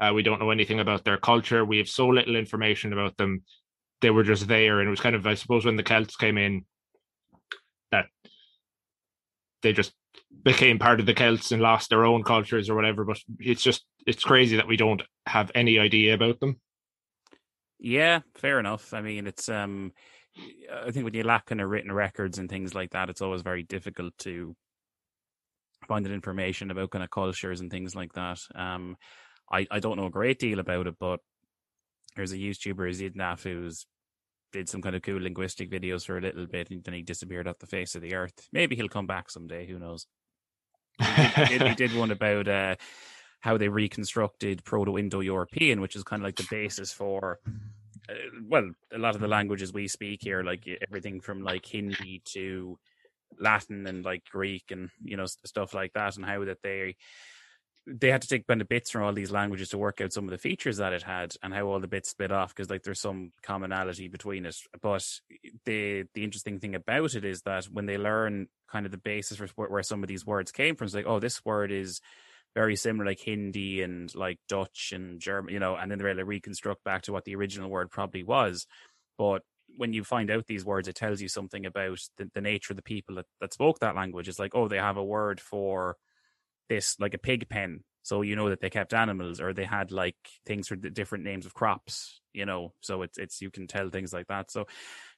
Uh, 0.00 0.12
we 0.14 0.22
don't 0.22 0.40
know 0.40 0.50
anything 0.50 0.80
about 0.80 1.04
their 1.04 1.16
culture. 1.16 1.64
We 1.64 1.78
have 1.78 1.88
so 1.88 2.06
little 2.08 2.36
information 2.36 2.92
about 2.92 3.16
them. 3.16 3.42
They 4.00 4.10
were 4.10 4.22
just 4.22 4.46
there, 4.46 4.78
and 4.78 4.86
it 4.86 4.90
was 4.90 5.00
kind 5.00 5.16
of, 5.16 5.26
I 5.26 5.34
suppose, 5.34 5.64
when 5.64 5.76
the 5.76 5.82
Celts 5.82 6.16
came 6.16 6.38
in, 6.38 6.64
that 7.90 8.06
they 9.62 9.72
just 9.72 9.92
became 10.44 10.78
part 10.78 11.00
of 11.00 11.06
the 11.06 11.14
Celts 11.14 11.52
and 11.52 11.62
lost 11.62 11.90
their 11.90 12.04
own 12.04 12.22
cultures 12.22 12.68
or 12.68 12.74
whatever. 12.74 13.04
But 13.04 13.18
it's 13.38 13.62
just, 13.62 13.84
it's 14.06 14.24
crazy 14.24 14.56
that 14.56 14.68
we 14.68 14.76
don't 14.76 15.02
have 15.26 15.50
any 15.54 15.78
idea 15.78 16.14
about 16.14 16.40
them. 16.40 16.60
Yeah, 17.78 18.20
fair 18.34 18.58
enough. 18.58 18.92
I 18.92 19.00
mean, 19.00 19.26
it's 19.26 19.48
um, 19.48 19.92
I 20.84 20.90
think 20.90 21.04
when 21.04 21.14
you 21.14 21.22
lack 21.22 21.46
kind 21.46 21.60
of 21.60 21.70
written 21.70 21.92
records 21.92 22.38
and 22.38 22.48
things 22.48 22.74
like 22.74 22.90
that, 22.90 23.08
it's 23.08 23.22
always 23.22 23.42
very 23.42 23.62
difficult 23.62 24.16
to 24.18 24.54
find 25.86 26.04
that 26.04 26.12
information 26.12 26.70
about 26.70 26.90
kind 26.90 27.04
of 27.04 27.10
cultures 27.10 27.60
and 27.60 27.70
things 27.70 27.94
like 27.94 28.12
that. 28.14 28.40
Um, 28.54 28.96
I, 29.50 29.66
I 29.70 29.80
don't 29.80 29.96
know 29.96 30.06
a 30.06 30.10
great 30.10 30.38
deal 30.38 30.58
about 30.58 30.86
it, 30.86 30.94
but 30.98 31.20
there's 32.16 32.32
a 32.32 32.36
YouTuber, 32.36 32.90
Xidnaf, 32.90 33.42
who's 33.42 33.86
did 34.52 34.68
some 34.68 34.80
kind 34.80 34.96
of 34.96 35.02
cool 35.02 35.20
linguistic 35.20 35.70
videos 35.70 36.06
for 36.06 36.16
a 36.16 36.22
little 36.22 36.46
bit 36.46 36.70
and 36.70 36.82
then 36.82 36.94
he 36.94 37.02
disappeared 37.02 37.46
off 37.46 37.58
the 37.58 37.66
face 37.66 37.94
of 37.94 38.02
the 38.02 38.14
earth. 38.14 38.48
Maybe 38.52 38.76
he'll 38.76 38.88
come 38.88 39.06
back 39.06 39.30
someday, 39.30 39.66
who 39.66 39.78
knows. 39.78 40.06
He 40.98 41.58
did, 41.58 41.76
did 41.76 41.96
one 41.96 42.10
about 42.10 42.48
uh, 42.48 42.76
how 43.40 43.56
they 43.56 43.68
reconstructed 43.68 44.64
Proto-Indo-European, 44.64 45.80
which 45.80 45.96
is 45.96 46.02
kind 46.02 46.22
of 46.22 46.24
like 46.24 46.36
the 46.36 46.46
basis 46.50 46.92
for 46.92 47.38
uh, 48.08 48.14
well, 48.48 48.70
a 48.92 48.98
lot 48.98 49.14
of 49.14 49.20
the 49.20 49.28
languages 49.28 49.72
we 49.72 49.86
speak 49.86 50.22
here, 50.22 50.42
like 50.42 50.66
everything 50.86 51.20
from 51.20 51.42
like 51.42 51.66
Hindi 51.66 52.22
to 52.26 52.78
Latin 53.38 53.86
and 53.86 54.04
like 54.04 54.24
Greek 54.30 54.70
and 54.70 54.90
you 55.04 55.16
know 55.16 55.26
stuff 55.26 55.74
like 55.74 55.92
that, 55.92 56.16
and 56.16 56.24
how 56.24 56.44
that 56.44 56.62
they 56.62 56.96
they 57.90 58.10
had 58.10 58.22
to 58.22 58.28
take 58.28 58.46
kind 58.46 58.60
of 58.60 58.68
bits 58.68 58.90
from 58.90 59.02
all 59.02 59.12
these 59.12 59.30
languages 59.30 59.70
to 59.70 59.78
work 59.78 60.00
out 60.00 60.12
some 60.12 60.24
of 60.24 60.30
the 60.30 60.38
features 60.38 60.76
that 60.76 60.92
it 60.92 61.02
had 61.02 61.34
and 61.42 61.54
how 61.54 61.66
all 61.66 61.80
the 61.80 61.88
bits 61.88 62.10
split 62.10 62.30
off 62.30 62.54
because 62.54 62.68
like 62.68 62.82
there's 62.82 63.00
some 63.00 63.32
commonality 63.42 64.08
between 64.08 64.44
it 64.44 64.56
but 64.82 65.20
the 65.64 66.04
the 66.14 66.24
interesting 66.24 66.58
thing 66.58 66.74
about 66.74 67.14
it 67.14 67.24
is 67.24 67.42
that 67.42 67.64
when 67.66 67.86
they 67.86 67.96
learn 67.96 68.46
kind 68.70 68.84
of 68.84 68.92
the 68.92 68.98
basis 68.98 69.38
for 69.38 69.68
where 69.68 69.82
some 69.82 70.02
of 70.02 70.08
these 70.08 70.26
words 70.26 70.52
came 70.52 70.76
from 70.76 70.84
it's 70.84 70.94
like 70.94 71.06
oh 71.06 71.18
this 71.18 71.44
word 71.44 71.72
is 71.72 72.00
very 72.54 72.76
similar 72.76 73.06
like 73.06 73.20
hindi 73.20 73.82
and 73.82 74.14
like 74.14 74.38
dutch 74.48 74.92
and 74.94 75.20
german 75.20 75.52
you 75.52 75.60
know 75.60 75.74
and 75.74 75.90
then 75.90 75.98
they're 75.98 76.08
able 76.08 76.18
to 76.18 76.24
reconstruct 76.24 76.84
back 76.84 77.02
to 77.02 77.12
what 77.12 77.24
the 77.24 77.36
original 77.36 77.70
word 77.70 77.90
probably 77.90 78.22
was 78.22 78.66
but 79.16 79.42
when 79.76 79.92
you 79.92 80.02
find 80.02 80.30
out 80.30 80.46
these 80.46 80.64
words, 80.64 80.88
it 80.88 80.96
tells 80.96 81.20
you 81.20 81.28
something 81.28 81.64
about 81.64 82.00
the, 82.16 82.28
the 82.34 82.40
nature 82.40 82.72
of 82.72 82.76
the 82.76 82.82
people 82.82 83.14
that, 83.14 83.26
that 83.40 83.52
spoke 83.52 83.78
that 83.78 83.94
language. 83.94 84.26
It's 84.26 84.38
like, 84.38 84.52
oh, 84.54 84.66
they 84.66 84.78
have 84.78 84.96
a 84.96 85.04
word 85.04 85.40
for 85.40 85.96
this 86.68 86.96
like 86.98 87.14
a 87.14 87.18
pig 87.18 87.48
pen 87.48 87.84
so 88.02 88.22
you 88.22 88.36
know 88.36 88.48
that 88.48 88.60
they 88.60 88.70
kept 88.70 88.94
animals 88.94 89.40
or 89.40 89.52
they 89.52 89.64
had 89.64 89.92
like 89.92 90.16
things 90.46 90.68
for 90.68 90.76
the 90.76 90.90
different 90.90 91.24
names 91.24 91.46
of 91.46 91.54
crops 91.54 92.20
you 92.38 92.46
know? 92.46 92.72
So 92.80 93.02
it's 93.02 93.18
it's 93.18 93.42
you 93.42 93.50
can 93.50 93.66
tell 93.66 93.90
things 93.90 94.12
like 94.12 94.28
that. 94.28 94.50
So 94.50 94.66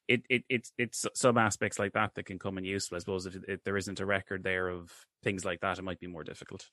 it, 0.08 0.22
it 0.28 0.42
it's 0.48 0.72
it's 0.78 1.06
some 1.14 1.38
aspects 1.38 1.78
like 1.78 1.92
that 1.92 2.14
that 2.14 2.26
can 2.26 2.38
come 2.38 2.58
in 2.58 2.64
useful. 2.64 2.96
I 2.96 3.00
suppose 3.00 3.26
if, 3.26 3.36
if 3.46 3.62
there 3.62 3.76
isn't 3.76 4.00
a 4.00 4.06
record 4.06 4.42
there 4.42 4.68
of 4.68 4.90
things 5.22 5.44
like 5.44 5.60
that 5.60 5.78
it 5.78 5.84
might 5.84 6.00
be 6.00 6.06
more 6.06 6.24
difficult. 6.24 6.66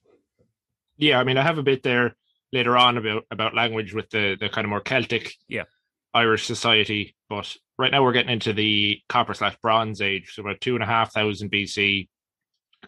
Yeah 0.99 1.19
i 1.19 1.23
mean 1.23 1.37
i 1.37 1.43
have 1.43 1.59
a 1.59 1.63
bit 1.63 1.83
there 1.83 2.15
later 2.51 2.75
on 2.75 2.97
about 2.97 3.23
about 3.29 3.53
language 3.53 3.93
with 3.93 4.09
the 4.09 4.35
the 4.39 4.49
kind 4.49 4.65
of 4.65 4.69
more 4.69 4.81
celtic 4.81 5.31
yeah. 5.47 5.65
Irish 6.11 6.47
society 6.47 7.15
but 7.29 7.55
right 7.77 7.91
now 7.91 8.01
we're 8.01 8.13
getting 8.13 8.31
into 8.31 8.51
the 8.51 8.99
copper 9.07 9.35
slash 9.35 9.55
bronze 9.61 10.01
age 10.01 10.31
so 10.33 10.41
about 10.41 10.59
two 10.59 10.73
and 10.73 10.83
a 10.83 10.87
half 10.87 11.13
thousand 11.13 11.51
bc 11.51 12.07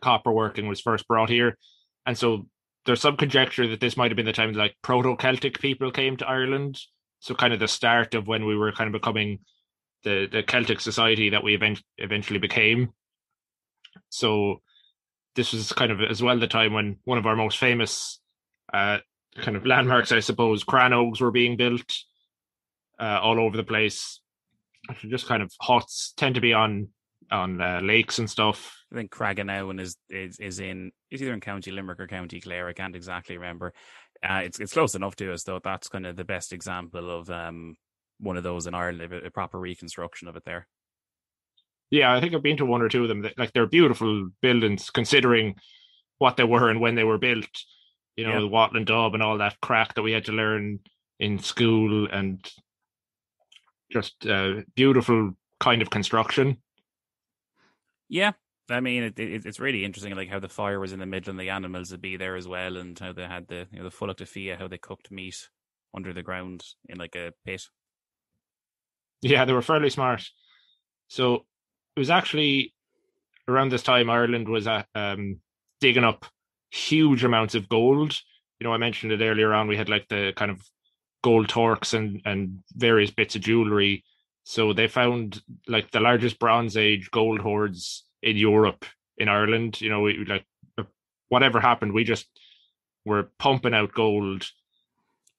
copper 0.01 0.31
working 0.31 0.67
was 0.67 0.81
first 0.81 1.07
brought 1.07 1.29
here 1.29 1.55
and 2.05 2.17
so 2.17 2.47
there's 2.85 3.01
some 3.01 3.17
conjecture 3.17 3.67
that 3.67 3.79
this 3.79 3.97
might 3.97 4.11
have 4.11 4.15
been 4.15 4.25
the 4.25 4.33
time 4.33 4.53
like 4.53 4.75
proto 4.81 5.15
Celtic 5.15 5.59
people 5.59 5.91
came 5.91 6.17
to 6.17 6.27
Ireland. 6.27 6.79
So 7.19 7.35
kind 7.35 7.53
of 7.53 7.59
the 7.59 7.67
start 7.67 8.15
of 8.15 8.27
when 8.27 8.45
we 8.45 8.55
were 8.55 8.71
kind 8.71 8.87
of 8.87 8.99
becoming 8.99 9.39
the 10.03 10.27
the 10.31 10.43
Celtic 10.43 10.79
society 10.79 11.29
that 11.29 11.43
we 11.43 11.55
event- 11.55 11.83
eventually 11.97 12.39
became. 12.39 12.93
So 14.09 14.61
this 15.35 15.53
was 15.53 15.71
kind 15.73 15.91
of 15.91 16.01
as 16.01 16.23
well 16.23 16.39
the 16.39 16.47
time 16.47 16.73
when 16.73 16.97
one 17.03 17.17
of 17.17 17.25
our 17.25 17.35
most 17.35 17.57
famous 17.57 18.19
uh, 18.73 18.99
kind 19.37 19.57
of 19.57 19.65
landmarks, 19.65 20.11
I 20.11 20.19
suppose, 20.19 20.63
crannógs 20.63 21.21
were 21.21 21.31
being 21.31 21.57
built 21.57 21.93
uh, 22.99 23.19
all 23.21 23.39
over 23.39 23.57
the 23.57 23.63
place. 23.63 24.19
Just 25.07 25.27
kind 25.27 25.43
of 25.43 25.51
huts 25.61 26.13
tend 26.17 26.35
to 26.35 26.41
be 26.41 26.53
on 26.53 26.89
on 27.31 27.61
uh, 27.61 27.79
lakes 27.83 28.19
and 28.19 28.29
stuff. 28.29 28.75
I 28.91 28.95
think 28.95 29.11
Craggaunowen 29.11 29.79
is, 29.79 29.97
is 30.09 30.39
is 30.39 30.59
in 30.59 30.91
it's 31.11 31.21
either 31.21 31.33
in 31.33 31.41
County 31.41 31.71
Limerick 31.71 31.99
or 31.99 32.07
County 32.07 32.39
Clare. 32.39 32.67
I 32.67 32.73
can't 32.73 32.95
exactly 32.95 33.37
remember. 33.37 33.73
Uh, 34.23 34.41
it's 34.43 34.59
it's 34.59 34.73
close 34.73 34.95
enough 34.95 35.15
to 35.17 35.33
us 35.33 35.43
though. 35.43 35.59
That's 35.63 35.89
kind 35.89 36.05
of 36.05 36.15
the 36.15 36.23
best 36.25 36.53
example 36.53 37.09
of 37.09 37.29
um 37.29 37.75
one 38.19 38.37
of 38.37 38.43
those 38.43 38.67
in 38.67 38.73
Ireland, 38.73 39.13
a, 39.13 39.27
a 39.27 39.31
proper 39.31 39.59
reconstruction 39.59 40.27
of 40.27 40.35
it 40.35 40.43
there. 40.45 40.67
Yeah, 41.89 42.13
I 42.13 42.19
think 42.19 42.33
I've 42.33 42.43
been 42.43 42.57
to 42.57 42.65
one 42.65 42.81
or 42.81 42.89
two 42.89 43.03
of 43.03 43.09
them. 43.09 43.25
Like 43.37 43.53
they're 43.53 43.65
beautiful 43.65 44.29
buildings, 44.41 44.89
considering 44.89 45.55
what 46.17 46.37
they 46.37 46.43
were 46.43 46.69
and 46.69 46.81
when 46.81 46.95
they 46.95 47.03
were 47.03 47.17
built. 47.17 47.49
You 48.15 48.25
know, 48.25 48.33
yeah. 48.33 48.39
the 48.39 48.47
wattle 48.47 48.77
and 48.77 48.85
daub 48.85 49.13
and 49.13 49.23
all 49.23 49.37
that 49.37 49.59
crack 49.61 49.93
that 49.93 50.01
we 50.01 50.11
had 50.11 50.25
to 50.25 50.33
learn 50.33 50.79
in 51.19 51.39
school, 51.39 52.07
and 52.11 52.45
just 53.91 54.27
uh, 54.27 54.61
beautiful 54.75 55.31
kind 55.59 55.81
of 55.81 55.89
construction. 55.89 56.57
Yeah, 58.09 58.33
I 58.69 58.79
mean, 58.79 59.03
it, 59.03 59.19
it, 59.19 59.45
it's 59.45 59.59
really 59.59 59.85
interesting, 59.85 60.15
like 60.15 60.29
how 60.29 60.39
the 60.39 60.49
fire 60.49 60.79
was 60.79 60.91
in 60.93 60.99
the 60.99 61.05
middle 61.05 61.31
and 61.31 61.39
the 61.39 61.49
animals 61.49 61.91
would 61.91 62.01
be 62.01 62.17
there 62.17 62.35
as 62.35 62.47
well, 62.47 62.77
and 62.77 62.97
how 62.97 63.13
they 63.13 63.25
had 63.25 63.47
the 63.47 63.67
you 63.71 63.79
know 63.79 63.83
the 63.83 63.95
fulacht 63.95 64.27
fia, 64.27 64.57
how 64.57 64.67
they 64.67 64.77
cooked 64.77 65.11
meat 65.11 65.49
under 65.95 66.13
the 66.13 66.23
ground 66.23 66.63
in 66.87 66.97
like 66.97 67.15
a 67.15 67.33
pit. 67.45 67.63
Yeah, 69.21 69.45
they 69.45 69.53
were 69.53 69.61
fairly 69.61 69.89
smart. 69.89 70.23
So 71.07 71.45
it 71.95 71.99
was 71.99 72.09
actually 72.09 72.73
around 73.47 73.71
this 73.71 73.83
time 73.83 74.09
Ireland 74.09 74.47
was 74.49 74.67
at, 74.67 74.87
um, 74.95 75.39
digging 75.81 76.03
up 76.03 76.25
huge 76.71 77.23
amounts 77.23 77.55
of 77.55 77.69
gold. 77.69 78.15
You 78.59 78.65
know, 78.65 78.73
I 78.73 78.77
mentioned 78.77 79.11
it 79.11 79.21
earlier 79.23 79.53
on. 79.53 79.67
We 79.67 79.77
had 79.77 79.89
like 79.89 80.07
the 80.09 80.33
kind 80.35 80.51
of 80.51 80.61
gold 81.23 81.49
torques 81.49 81.93
and 81.93 82.21
and 82.25 82.59
various 82.75 83.11
bits 83.11 83.35
of 83.35 83.41
jewelry 83.41 84.03
so 84.43 84.73
they 84.73 84.87
found 84.87 85.41
like 85.67 85.91
the 85.91 85.99
largest 85.99 86.39
Bronze 86.39 86.77
Age 86.77 87.11
gold 87.11 87.39
hoards 87.39 88.05
in 88.21 88.37
Europe, 88.37 88.85
in 89.17 89.29
Ireland. 89.29 89.79
You 89.81 89.89
know, 89.89 90.01
we, 90.01 90.25
like 90.25 90.45
whatever 91.29 91.59
happened, 91.59 91.93
we 91.93 92.03
just 92.03 92.27
were 93.05 93.31
pumping 93.39 93.73
out 93.73 93.93
gold. 93.93 94.47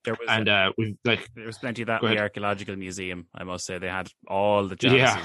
There 0.04 0.14
was 0.14 0.28
and 0.28 0.48
uh, 0.48 0.72
we 0.78 0.96
like 1.04 1.28
there 1.34 1.46
was 1.46 1.58
plenty 1.58 1.82
of 1.82 1.88
that 1.88 2.02
in 2.02 2.10
the 2.10 2.20
archaeological 2.20 2.76
museum. 2.76 3.26
I 3.34 3.44
must 3.44 3.66
say 3.66 3.78
they 3.78 3.88
had 3.88 4.10
all 4.26 4.66
the. 4.66 4.76
Yeah, 4.80 5.24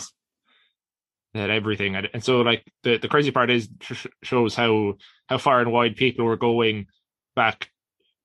they 1.33 1.39
had 1.39 1.49
everything, 1.49 1.95
and, 1.95 2.09
and 2.13 2.23
so 2.23 2.41
like 2.41 2.63
the 2.83 2.97
the 2.97 3.07
crazy 3.07 3.31
part 3.31 3.49
is 3.49 3.69
shows 4.23 4.55
how 4.55 4.95
how 5.27 5.37
far 5.37 5.61
and 5.61 5.71
wide 5.71 5.95
people 5.95 6.25
were 6.25 6.37
going 6.37 6.87
back 7.35 7.69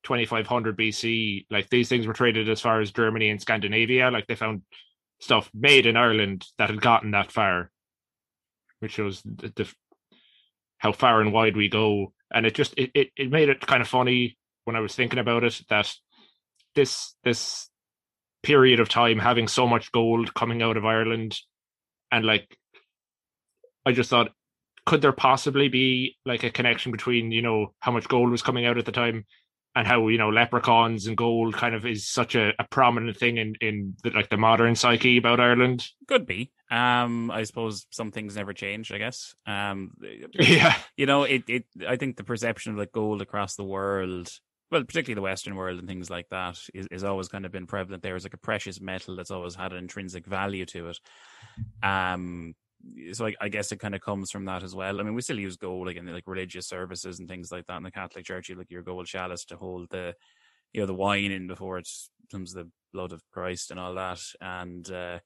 2500 0.04 0.76
BC. 0.76 1.46
Like 1.50 1.68
these 1.70 1.88
things 1.88 2.06
were 2.06 2.12
traded 2.12 2.48
as 2.48 2.60
far 2.60 2.80
as 2.80 2.90
Germany 2.90 3.30
and 3.30 3.40
Scandinavia. 3.40 4.10
Like 4.10 4.26
they 4.26 4.34
found 4.34 4.62
stuff 5.20 5.50
made 5.54 5.86
in 5.86 5.96
Ireland 5.96 6.46
that 6.58 6.70
had 6.70 6.80
gotten 6.80 7.12
that 7.12 7.30
far, 7.30 7.70
which 8.80 8.92
shows 8.92 9.22
the, 9.22 9.52
the 9.54 9.72
how 10.78 10.92
far 10.92 11.20
and 11.20 11.32
wide 11.32 11.56
we 11.56 11.68
go. 11.68 12.12
And 12.32 12.46
it 12.46 12.54
just 12.54 12.74
it, 12.76 12.90
it, 12.94 13.08
it 13.16 13.30
made 13.30 13.48
it 13.48 13.66
kind 13.66 13.82
of 13.82 13.88
funny 13.88 14.36
when 14.64 14.76
I 14.76 14.80
was 14.80 14.94
thinking 14.94 15.18
about 15.18 15.44
it 15.44 15.60
that 15.68 15.92
this 16.74 17.14
this 17.24 17.68
period 18.42 18.80
of 18.80 18.88
time 18.88 19.18
having 19.18 19.48
so 19.48 19.66
much 19.66 19.92
gold 19.92 20.32
coming 20.34 20.62
out 20.62 20.76
of 20.76 20.86
Ireland 20.86 21.38
and 22.10 22.24
like 22.24 22.56
I 23.84 23.92
just 23.92 24.10
thought 24.10 24.32
could 24.86 25.02
there 25.02 25.12
possibly 25.12 25.68
be 25.68 26.16
like 26.24 26.42
a 26.42 26.50
connection 26.50 26.90
between 26.90 27.32
you 27.32 27.42
know 27.42 27.74
how 27.80 27.92
much 27.92 28.08
gold 28.08 28.30
was 28.30 28.42
coming 28.42 28.64
out 28.64 28.78
at 28.78 28.86
the 28.86 28.92
time 28.92 29.26
and 29.76 29.86
how 29.86 30.08
you 30.08 30.18
know 30.18 30.30
leprechauns 30.30 31.06
and 31.06 31.16
gold 31.16 31.54
kind 31.54 31.74
of 31.74 31.86
is 31.86 32.08
such 32.08 32.34
a, 32.34 32.52
a 32.58 32.64
prominent 32.70 33.16
thing 33.16 33.36
in 33.36 33.54
in 33.60 33.94
the, 34.02 34.10
like 34.10 34.28
the 34.28 34.36
modern 34.36 34.74
psyche 34.74 35.16
about 35.16 35.40
Ireland. 35.40 35.86
Could 36.08 36.26
be. 36.26 36.52
Um, 36.70 37.30
I 37.30 37.42
suppose 37.44 37.86
some 37.90 38.10
things 38.10 38.36
never 38.36 38.52
change. 38.52 38.92
I 38.92 38.98
guess. 38.98 39.34
Um, 39.46 39.92
yeah. 40.32 40.74
You 40.96 41.06
know, 41.06 41.24
it 41.24 41.44
it. 41.48 41.64
I 41.86 41.96
think 41.96 42.16
the 42.16 42.24
perception 42.24 42.72
of 42.72 42.78
like 42.78 42.92
gold 42.92 43.22
across 43.22 43.56
the 43.56 43.64
world 43.64 44.30
well, 44.70 44.84
particularly 44.84 45.16
the 45.16 45.22
Western 45.22 45.56
world 45.56 45.78
and 45.78 45.88
things 45.88 46.10
like 46.10 46.28
that 46.30 46.58
is, 46.72 46.86
is 46.90 47.04
always 47.04 47.28
kind 47.28 47.44
of 47.44 47.52
been 47.52 47.66
prevalent 47.66 48.02
there 48.02 48.14
as 48.14 48.24
like 48.24 48.34
a 48.34 48.38
precious 48.38 48.80
metal 48.80 49.16
that's 49.16 49.32
always 49.32 49.54
had 49.54 49.72
an 49.72 49.78
intrinsic 49.78 50.26
value 50.26 50.64
to 50.66 50.90
it. 50.90 50.98
Um, 51.82 52.54
so 53.12 53.26
I, 53.26 53.34
I, 53.40 53.48
guess 53.48 53.72
it 53.72 53.80
kind 53.80 53.94
of 53.94 54.00
comes 54.00 54.30
from 54.30 54.44
that 54.46 54.62
as 54.62 54.74
well. 54.74 55.00
I 55.00 55.02
mean, 55.02 55.14
we 55.14 55.22
still 55.22 55.38
use 55.38 55.56
gold 55.56 55.86
like 55.86 55.96
in 55.96 56.06
like 56.06 56.26
religious 56.26 56.66
services 56.66 57.18
and 57.18 57.28
things 57.28 57.52
like 57.52 57.66
that 57.66 57.76
in 57.76 57.82
the 57.82 57.90
Catholic 57.90 58.24
Church. 58.24 58.48
You 58.48 58.56
like 58.56 58.70
your 58.70 58.82
gold 58.82 59.06
chalice 59.06 59.44
to 59.46 59.56
hold 59.56 59.88
the, 59.90 60.14
you 60.72 60.80
know, 60.80 60.86
the 60.86 60.94
wine 60.94 61.30
in 61.30 61.46
before 61.46 61.78
it 61.78 61.88
comes 62.30 62.52
the 62.52 62.68
blood 62.92 63.12
of 63.12 63.22
Christ 63.32 63.70
and 63.70 63.78
all 63.78 63.94
that, 63.94 64.20
and 64.40 64.90
uh, 64.90 65.18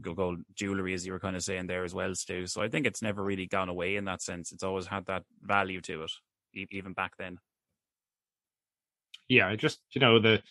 gold 0.00 0.40
jewelry, 0.54 0.94
as 0.94 1.06
you 1.06 1.12
were 1.12 1.20
kind 1.20 1.36
of 1.36 1.42
saying 1.42 1.66
there 1.66 1.84
as 1.84 1.94
well, 1.94 2.14
Stu. 2.14 2.46
So 2.46 2.62
I 2.62 2.68
think 2.68 2.86
it's 2.86 3.02
never 3.02 3.22
really 3.22 3.46
gone 3.46 3.68
away 3.68 3.96
in 3.96 4.04
that 4.06 4.22
sense. 4.22 4.52
It's 4.52 4.62
always 4.62 4.86
had 4.86 5.06
that 5.06 5.24
value 5.42 5.80
to 5.82 6.04
it, 6.04 6.68
even 6.70 6.92
back 6.92 7.16
then. 7.18 7.38
Yeah, 9.28 9.48
I 9.48 9.56
just 9.56 9.80
you 9.92 10.00
know 10.00 10.18
the 10.18 10.42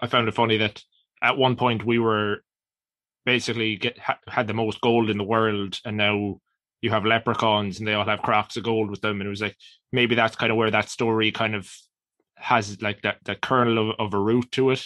I 0.00 0.06
found 0.06 0.28
it 0.28 0.34
funny 0.34 0.58
that 0.58 0.82
at 1.22 1.38
one 1.38 1.56
point 1.56 1.84
we 1.84 1.98
were 1.98 2.42
basically 3.24 3.76
get 3.76 3.98
had 4.26 4.46
the 4.46 4.54
most 4.54 4.80
gold 4.80 5.10
in 5.10 5.18
the 5.18 5.24
world, 5.24 5.78
and 5.84 5.96
now 5.96 6.40
you 6.80 6.90
have 6.90 7.04
leprechauns 7.04 7.78
and 7.78 7.86
they 7.86 7.94
all 7.94 8.04
have 8.04 8.22
crocks 8.22 8.56
of 8.56 8.64
gold 8.64 8.90
with 8.90 9.00
them, 9.00 9.20
and 9.20 9.26
it 9.26 9.30
was 9.30 9.42
like 9.42 9.56
maybe 9.92 10.14
that's 10.14 10.36
kind 10.36 10.50
of 10.50 10.58
where 10.58 10.70
that 10.70 10.88
story 10.88 11.30
kind 11.32 11.54
of 11.54 11.72
has 12.36 12.80
like 12.82 13.02
that 13.02 13.18
that 13.24 13.40
kernel 13.40 13.90
of, 13.90 13.96
of 13.98 14.14
a 14.14 14.18
root 14.18 14.50
to 14.52 14.70
it. 14.70 14.84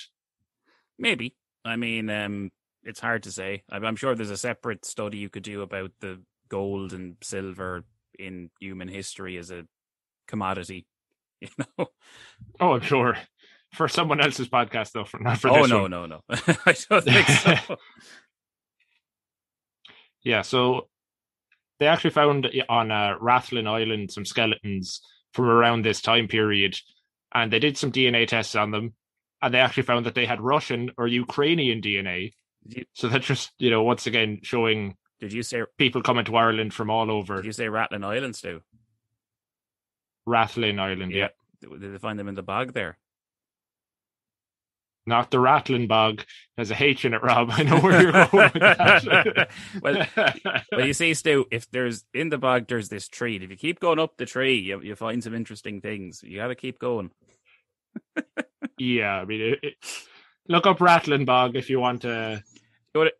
Maybe. 0.98 1.34
I 1.64 1.76
mean, 1.76 2.08
um, 2.10 2.50
it's 2.84 3.00
hard 3.00 3.24
to 3.24 3.32
say. 3.32 3.64
I'm 3.70 3.96
sure 3.96 4.14
there's 4.14 4.30
a 4.30 4.36
separate 4.36 4.84
study 4.84 5.18
you 5.18 5.28
could 5.28 5.42
do 5.42 5.62
about 5.62 5.90
the 6.00 6.22
gold 6.48 6.92
and 6.92 7.16
silver 7.22 7.84
in 8.18 8.50
human 8.60 8.88
history 8.88 9.36
as 9.36 9.50
a 9.50 9.66
commodity. 10.26 10.86
You 11.42 11.48
know? 11.58 11.88
Oh, 12.58 12.72
I'm 12.72 12.80
sure. 12.80 13.14
For 13.74 13.88
someone 13.88 14.22
else's 14.22 14.48
podcast, 14.48 14.92
though, 14.92 15.04
for 15.04 15.20
not 15.20 15.38
for 15.38 15.50
oh, 15.50 15.60
this 15.60 15.68
no, 15.68 15.82
one. 15.82 15.90
no, 15.90 16.06
no, 16.06 16.20
I 16.30 16.74
don't 16.88 17.04
think 17.04 17.28
so. 17.28 17.76
yeah, 20.26 20.42
so 20.42 20.88
they 21.78 21.86
actually 21.86 22.10
found 22.10 22.48
on 22.68 22.90
uh, 22.90 23.14
Rathlin 23.22 23.68
Island 23.68 24.10
some 24.10 24.24
skeletons 24.24 25.00
from 25.32 25.44
around 25.44 25.84
this 25.84 26.00
time 26.00 26.26
period, 26.26 26.76
and 27.32 27.52
they 27.52 27.60
did 27.60 27.78
some 27.78 27.92
DNA 27.92 28.26
tests 28.26 28.56
on 28.56 28.72
them, 28.72 28.94
and 29.40 29.54
they 29.54 29.60
actually 29.60 29.84
found 29.84 30.04
that 30.04 30.16
they 30.16 30.26
had 30.26 30.40
Russian 30.40 30.90
or 30.98 31.06
Ukrainian 31.06 31.80
DNA. 31.80 32.32
So 32.94 33.08
that's 33.08 33.24
just 33.24 33.52
you 33.60 33.70
know 33.70 33.84
once 33.84 34.08
again 34.08 34.40
showing. 34.42 34.96
Did 35.20 35.32
you 35.32 35.44
say 35.44 35.62
people 35.78 36.02
coming 36.02 36.24
to 36.24 36.34
Ireland 36.34 36.74
from 36.74 36.90
all 36.90 37.08
over? 37.08 37.36
Did 37.36 37.44
you 37.44 37.52
say 37.52 37.66
Rathlin 37.66 38.04
Islands 38.04 38.40
too? 38.40 38.62
Rathlin 40.28 40.80
Island, 40.80 41.12
yeah. 41.12 41.28
yeah. 41.62 41.68
Did 41.78 41.94
they 41.94 41.98
find 41.98 42.18
them 42.18 42.26
in 42.26 42.34
the 42.34 42.42
bog 42.42 42.72
there? 42.72 42.98
Not 45.06 45.30
the 45.30 45.38
Rattling 45.38 45.86
bog. 45.86 46.24
There's 46.56 46.70
a 46.70 46.82
H 46.82 47.04
in 47.04 47.14
it, 47.14 47.22
Rob. 47.22 47.50
I 47.52 47.62
know 47.62 47.78
where 47.78 48.02
you're 48.02 48.12
going 48.12 48.50
with 48.54 48.62
that. 48.62 49.50
well, 49.82 50.06
well, 50.72 50.86
you 50.86 50.92
see, 50.92 51.14
Stu, 51.14 51.46
if 51.50 51.70
there's 51.70 52.04
in 52.12 52.28
the 52.28 52.38
bog, 52.38 52.66
there's 52.68 52.88
this 52.88 53.08
tree. 53.08 53.36
If 53.36 53.50
you 53.50 53.56
keep 53.56 53.80
going 53.80 53.98
up 53.98 54.16
the 54.16 54.26
tree, 54.26 54.58
you, 54.58 54.80
you 54.80 54.96
find 54.96 55.22
some 55.22 55.34
interesting 55.34 55.80
things. 55.80 56.22
You 56.22 56.38
got 56.38 56.48
to 56.48 56.54
keep 56.54 56.78
going. 56.78 57.10
yeah, 58.78 59.20
I 59.20 59.24
mean, 59.24 59.40
it, 59.40 59.58
it, 59.62 59.74
look 60.48 60.66
up 60.66 60.80
Rattling 60.80 61.24
bog 61.24 61.56
if 61.56 61.70
you 61.70 61.78
want 61.80 62.02
to 62.02 62.42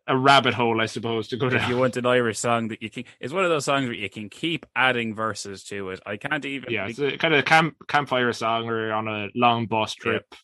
a 0.07 0.17
rabbit 0.17 0.53
hole, 0.53 0.81
I 0.81 0.85
suppose, 0.85 1.27
to 1.29 1.37
go 1.37 1.49
down. 1.49 1.61
If 1.61 1.69
you 1.69 1.77
want 1.77 1.97
an 1.97 2.05
Irish 2.05 2.39
song 2.39 2.69
that 2.69 2.81
you 2.81 2.89
can, 2.89 3.03
it's 3.19 3.33
one 3.33 3.43
of 3.43 3.49
those 3.49 3.65
songs 3.65 3.85
where 3.85 3.93
you 3.93 4.09
can 4.09 4.29
keep 4.29 4.65
adding 4.75 5.13
verses 5.13 5.63
to 5.65 5.89
it. 5.91 5.99
I 6.05 6.17
can't 6.17 6.43
even. 6.45 6.71
Yeah, 6.71 6.87
it's 6.87 6.99
a, 6.99 7.17
kind 7.17 7.33
of 7.33 7.41
a 7.41 7.43
camp 7.43 7.75
campfire 7.87 8.33
song 8.33 8.67
or 8.69 8.91
on 8.91 9.07
a 9.07 9.29
long 9.35 9.65
bus 9.65 9.93
trip. 9.93 10.25
Yeah. 10.31 10.37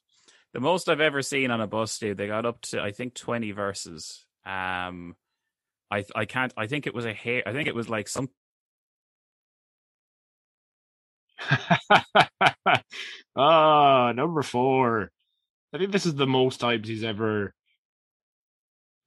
The 0.54 0.60
most 0.60 0.88
I've 0.88 1.02
ever 1.02 1.22
seen 1.22 1.50
on 1.52 1.62
a 1.62 1.68
bus, 1.68 1.98
dude, 1.98 2.18
they 2.18 2.28
got 2.28 2.46
up 2.46 2.62
to 2.62 2.82
I 2.82 2.92
think 2.92 3.16
twenty 3.16 3.52
verses. 3.52 4.26
Um, 4.46 5.16
I 5.90 6.06
I 6.16 6.26
can't. 6.26 6.54
I 6.56 6.68
think 6.68 6.86
it 6.88 6.94
was 6.94 7.06
a 7.06 7.14
hair. 7.14 7.44
I 7.46 7.54
think 7.54 7.68
it 7.68 7.76
was 7.76 7.90
like 7.90 8.08
some. 8.08 8.30
oh, 13.36 14.12
number 14.16 14.44
four. 14.44 15.12
I 15.74 15.78
think 15.80 15.92
this 15.92 16.06
is 16.06 16.16
the 16.16 16.28
most 16.28 16.60
times 16.60 16.88
he's 16.88 17.04
ever 17.04 17.54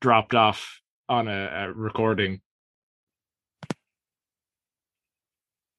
dropped 0.01 0.35
off 0.35 0.81
on 1.09 1.29
a, 1.29 1.47
a 1.69 1.73
recording. 1.73 2.41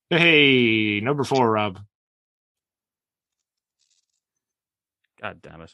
Hey, 0.10 1.02
number 1.02 1.26
four, 1.26 1.52
Rob. 1.52 1.80
God 5.28 5.42
damn 5.42 5.62
it. 5.62 5.74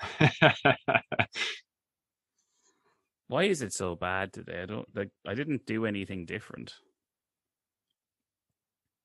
Why 3.26 3.44
is 3.44 3.62
it 3.62 3.72
so 3.72 3.96
bad 3.96 4.32
today? 4.32 4.62
I 4.62 4.66
don't 4.66 4.86
like 4.94 5.10
I 5.26 5.34
didn't 5.34 5.66
do 5.66 5.86
anything 5.86 6.24
different. 6.24 6.72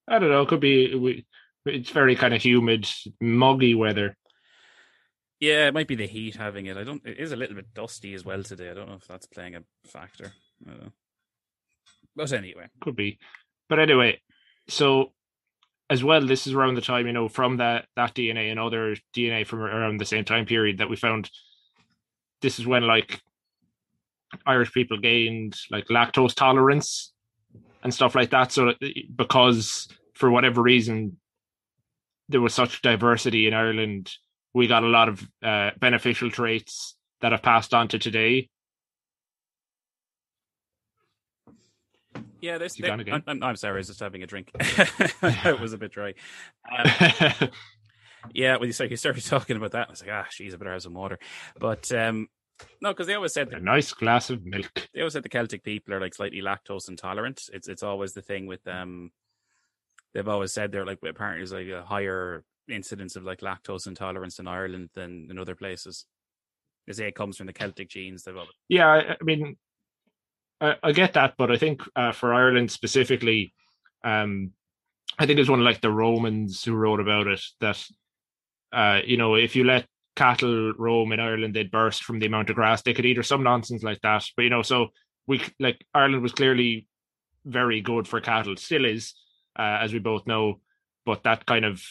I 0.08 0.20
don't 0.20 0.30
know. 0.30 0.44
It 0.44 0.50
could 0.50 0.60
be 0.60 0.94
we, 0.94 1.26
it's 1.66 1.90
very 1.90 2.16
kind 2.16 2.36
of 2.36 2.44
humid, 2.44 2.88
muggy 3.20 3.74
weather. 3.74 4.16
Yeah, 5.40 5.68
it 5.68 5.74
might 5.74 5.88
be 5.88 5.96
the 5.96 6.08
heat 6.08 6.36
having 6.36 6.68
it. 6.68 6.78
I 6.78 6.84
don't. 6.84 7.02
It 7.06 7.18
is 7.18 7.32
a 7.32 7.36
little 7.36 7.56
bit 7.56 7.74
dusty 7.74 8.14
as 8.14 8.24
well 8.24 8.44
today. 8.44 8.70
I 8.70 8.76
don't 8.76 8.88
know 8.88 8.96
if 8.96 9.08
that's 9.08 9.26
playing 9.26 9.56
a 9.56 9.64
factor. 9.88 10.32
But 12.16 12.32
anyway, 12.34 12.68
could 12.82 12.96
be. 12.96 13.18
But 13.68 13.80
anyway, 13.80 14.22
so 14.68 15.12
as 15.90 16.04
well, 16.04 16.26
this 16.26 16.48
is 16.48 16.54
around 16.54 16.76
the 16.76 16.82
time 16.82 17.08
you 17.08 17.14
know 17.14 17.28
from 17.28 17.58
that 17.58 17.86
that 17.96 18.14
DNA 18.14 18.52
and 18.52 18.60
other 18.60 18.96
DNA 19.16 19.46
from 19.46 19.62
around 19.62 20.00
the 20.00 20.06
same 20.06 20.26
time 20.26 20.46
period 20.46 20.80
that 20.80 20.90
we 20.90 20.96
found. 20.96 21.30
This 22.42 22.60
is 22.60 22.68
when 22.68 22.84
like 22.84 23.22
Irish 24.46 24.74
people 24.74 25.00
gained 25.00 25.56
like 25.72 25.88
lactose 25.88 26.36
tolerance 26.36 27.14
and 27.84 27.94
stuff 27.94 28.16
like 28.16 28.32
that. 28.32 28.52
So 28.52 28.74
because 29.16 29.88
for 30.14 30.30
whatever 30.32 30.62
reason 30.62 31.18
there 32.28 32.42
was 32.42 32.56
such 32.56 32.82
diversity 32.82 33.48
in 33.48 33.54
Ireland 33.54 34.12
we 34.56 34.68
got 34.68 34.84
a 34.84 34.88
lot 34.88 35.10
of 35.10 35.28
uh, 35.44 35.72
beneficial 35.80 36.32
traits 36.32 36.96
that 37.22 37.34
have 37.34 37.44
passed 37.44 37.74
on 37.74 37.90
to 37.90 38.00
today. 38.00 38.50
Yeah, 42.46 42.60
there's. 42.60 42.76
There, 42.76 42.92
I'm, 42.92 43.24
I'm, 43.42 43.56
sorry, 43.56 43.74
I 43.74 43.78
was 43.78 43.88
just 43.88 44.00
having 44.00 44.22
a 44.22 44.28
drink. 44.28 44.52
it 44.60 45.60
was 45.60 45.74
a 45.74 45.80
bit 45.80 45.92
dry. 45.92 46.14
Um, 46.72 47.50
yeah, 48.36 48.58
when 48.58 48.68
you 48.68 48.72
started, 48.72 48.92
you 48.92 48.98
started 48.98 49.26
talking 49.26 49.58
about 49.58 49.72
that, 49.72 49.88
I 49.88 49.92
was 49.92 50.02
like, 50.02 50.12
ah, 50.14 50.28
she's 50.30 50.54
I 50.54 50.58
better 50.58 50.72
have 50.72 50.84
some 50.84 50.94
water. 50.94 51.18
But 51.60 51.92
um, 51.92 52.28
no, 52.84 52.92
because 52.92 53.08
they 53.08 53.16
always 53.16 53.34
said 53.34 53.50
that, 53.50 53.62
a 53.62 53.64
nice 53.64 53.92
glass 53.94 54.30
of 54.30 54.46
milk. 54.46 54.88
They 54.94 55.02
always 55.02 55.14
said 55.14 55.24
the 55.24 55.30
Celtic 55.30 55.64
people 55.64 55.96
are 55.96 56.00
like 56.00 56.14
slightly 56.14 56.40
lactose 56.40 56.88
intolerant. 56.88 57.50
It's 57.52 57.68
it's 57.68 57.82
always 57.82 58.14
the 58.14 58.22
thing 58.22 58.46
with 58.46 58.64
them. 58.64 59.12
They've 60.14 60.28
always 60.28 60.54
said 60.54 60.72
they're 60.72 60.86
like 60.86 61.00
apparently 61.04 61.40
there's 61.40 61.52
like 61.52 61.68
a 61.68 61.84
higher 61.84 62.44
incidence 62.68 63.16
of 63.16 63.24
like 63.24 63.40
lactose 63.40 63.88
intolerance 63.88 64.38
in 64.38 64.48
Ireland 64.48 64.92
than 64.94 65.30
in 65.32 65.40
other 65.40 65.56
places. 65.56 66.06
They 66.86 66.94
say 66.94 67.08
it 67.08 67.16
comes 67.16 67.38
from 67.38 67.48
the 67.48 67.54
Celtic 67.54 67.90
genes. 67.90 68.22
They've 68.22 68.36
yeah, 68.70 68.88
I, 68.88 69.14
I 69.14 69.24
mean, 69.24 69.58
I, 70.62 70.76
I, 70.84 70.92
get 70.92 71.14
that, 71.14 71.36
but 71.38 71.52
I 71.52 71.58
think 71.58 71.82
uh, 71.96 72.12
for 72.12 72.34
Ireland 72.34 72.72
specifically, 72.72 73.54
um, 74.04 74.52
I 75.20 75.26
think 75.26 75.40
it's 75.40 75.50
one 75.50 75.60
of 75.60 75.66
like 75.66 75.82
the 75.82 75.92
Romans 75.92 76.64
who 76.64 76.74
wrote 76.74 77.00
about 77.00 77.28
it 77.28 77.42
that, 77.62 77.86
uh, 78.72 79.02
you 79.06 79.18
know, 79.18 79.36
if 79.36 79.56
you 79.56 79.64
let 79.64 79.86
cattle 80.16 80.74
roam 80.78 81.12
in 81.12 81.20
Ireland, 81.20 81.54
they'd 81.54 81.72
burst 81.72 82.04
from 82.04 82.20
the 82.20 82.26
amount 82.26 82.50
of 82.50 82.56
grass 82.56 82.82
they 82.82 82.94
could 82.94 83.06
eat, 83.06 83.18
or 83.18 83.24
some 83.24 83.44
nonsense 83.44 83.84
like 83.84 84.02
that. 84.02 84.24
But 84.36 84.44
you 84.44 84.50
know, 84.50 84.62
so 84.62 84.88
we 85.28 85.42
like 85.60 85.86
Ireland 85.94 86.24
was 86.24 86.32
clearly 86.32 86.88
very 87.46 87.82
good 87.82 88.08
for 88.08 88.22
cattle, 88.22 88.56
still 88.58 88.86
is, 88.86 89.14
uh, 89.58 89.80
as 89.82 89.94
we 89.94 90.00
both 90.00 90.26
know. 90.26 90.62
But 91.06 91.24
that 91.24 91.46
kind 91.46 91.66
of 91.66 91.84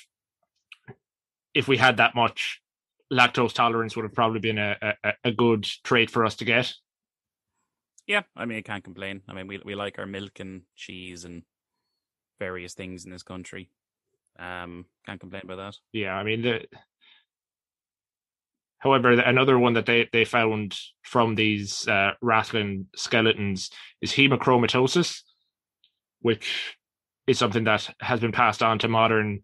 if 1.55 1.69
we 1.69 1.77
had 1.77 1.99
that 1.99 2.15
much 2.15 2.61
lactose 3.13 3.53
tolerance 3.53 3.95
would 3.95 4.05
have 4.05 4.15
probably 4.15 4.41
been 4.41 4.59
a, 4.59 4.97
a, 5.05 5.13
a 5.25 5.33
good 5.33 5.65
trait 5.85 6.11
for 6.11 6.25
us 6.25 6.37
to 6.37 6.45
get. 6.45 6.73
Yeah, 8.07 8.23
I 8.37 8.45
mean, 8.45 8.59
I 8.59 8.63
can't 8.63 8.85
complain. 8.85 9.23
I 9.29 9.33
mean, 9.33 9.47
we 9.47 9.61
we 9.65 9.75
like 9.75 9.99
our 9.99 10.07
milk 10.07 10.41
and 10.41 10.63
cheese 10.77 11.25
and 11.25 11.43
various 12.39 12.75
things 12.75 13.05
in 13.05 13.11
this 13.11 13.23
country. 13.23 13.71
Um, 14.39 14.87
can't 15.07 15.21
complain 15.21 15.43
about 15.45 15.57
that. 15.57 15.77
Yeah, 15.93 16.15
I 16.15 16.23
mean 16.23 16.43
the. 16.43 16.67
However, 18.79 19.13
another 19.13 19.59
one 19.59 19.73
that 19.75 19.87
they, 19.87 20.11
they 20.13 20.27
found 20.27 20.77
from 21.03 21.37
these 21.37 21.89
uh, 21.89 22.11
Rathlin 22.23 22.85
skeletons 22.95 23.71
is 24.03 24.13
hemochromatosis, 24.13 25.23
which 26.21 26.77
is 27.27 27.39
something 27.39 27.65
that 27.65 27.89
has 28.01 28.21
been 28.21 28.33
passed 28.33 28.63
on 28.63 28.79
to 28.81 28.89
modern 28.89 29.41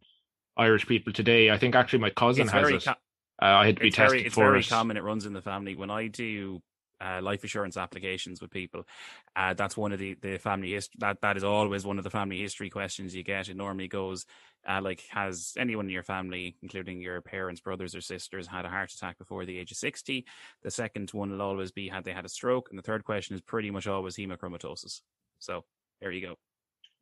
Irish 0.59 0.87
people 0.87 1.15
today. 1.15 1.51
I 1.51 1.57
think 1.57 1.75
actually 1.75 2.01
my 2.01 2.11
cousin 2.11 2.43
it's 2.43 2.53
has 2.53 2.69
it. 2.69 2.87
Uh, 2.87 2.95
I 3.41 3.65
had 3.65 3.77
to 3.77 3.83
be 3.83 3.91
tested 3.91 4.11
very, 4.11 4.27
it's 4.27 4.35
for 4.35 4.45
very 4.45 4.61
it. 4.61 4.69
common. 4.69 4.99
It 4.99 5.05
runs 5.05 5.25
in 5.25 5.33
the 5.33 5.41
family. 5.41 5.75
When 5.75 5.91
I 5.91 6.09
do 6.09 6.61
uh, 7.01 7.21
life 7.23 7.45
assurance 7.45 7.77
applications 7.77 8.41
with 8.41 8.51
people. 8.51 8.87
Uh, 9.35 9.55
that's 9.55 9.77
one 9.77 9.93
of 9.93 9.99
the, 9.99 10.15
the 10.21 10.39
family 10.39 10.73
history. 10.73 10.99
That 10.99 11.21
that 11.23 11.37
is 11.37 11.45
always 11.45 11.85
one 11.85 11.99
of 11.99 12.05
the 12.05 12.11
family 12.11 12.41
history 12.41 12.71
questions 12.71 13.15
you 13.15 13.23
get. 13.23 13.49
It 13.49 13.57
normally 13.57 13.89
goes 13.89 14.27
uh, 14.69 14.81
like, 14.83 15.03
has 15.11 15.55
anyone 15.57 15.87
in 15.87 15.93
your 15.93 16.03
family, 16.03 16.57
including 16.63 17.01
your 17.01 17.21
parents, 17.21 17.61
brothers, 17.61 17.95
or 17.95 18.01
sisters, 18.01 18.47
had 18.47 18.65
a 18.65 18.69
heart 18.69 18.93
attack 18.93 19.19
before 19.19 19.47
the 19.47 19.59
age 19.59 19.71
of 19.71 19.79
sixty? 19.79 20.27
The 20.63 20.71
second 20.71 21.11
one 21.11 21.31
will 21.31 21.43
always 21.43 21.73
be, 21.73 21.89
had 21.89 22.05
they 22.05 22.13
had 22.13 22.27
a 22.27 22.29
stroke? 22.29 22.69
And 22.71 22.79
the 22.79 22.83
third 22.83 23.05
question 23.05 23.35
is 23.35 23.41
pretty 23.41 23.71
much 23.71 23.87
always 23.87 24.17
hemochromatosis. 24.17 25.01
So 25.39 25.65
there 26.01 26.13
you 26.13 26.27
go. 26.27 26.35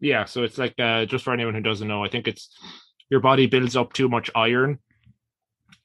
Yeah, 0.01 0.27
so 0.27 0.45
it's 0.45 0.59
like 0.59 0.75
uh, 0.79 1.07
just 1.07 1.25
for 1.25 1.33
anyone 1.33 1.55
who 1.55 1.61
doesn't 1.61 1.89
know, 1.89 2.05
I 2.05 2.09
think 2.09 2.29
it's 2.29 2.57
your 3.11 3.19
body 3.19 3.47
builds 3.47 3.75
up 3.75 3.93
too 3.93 4.09
much 4.09 4.31
iron, 4.35 4.79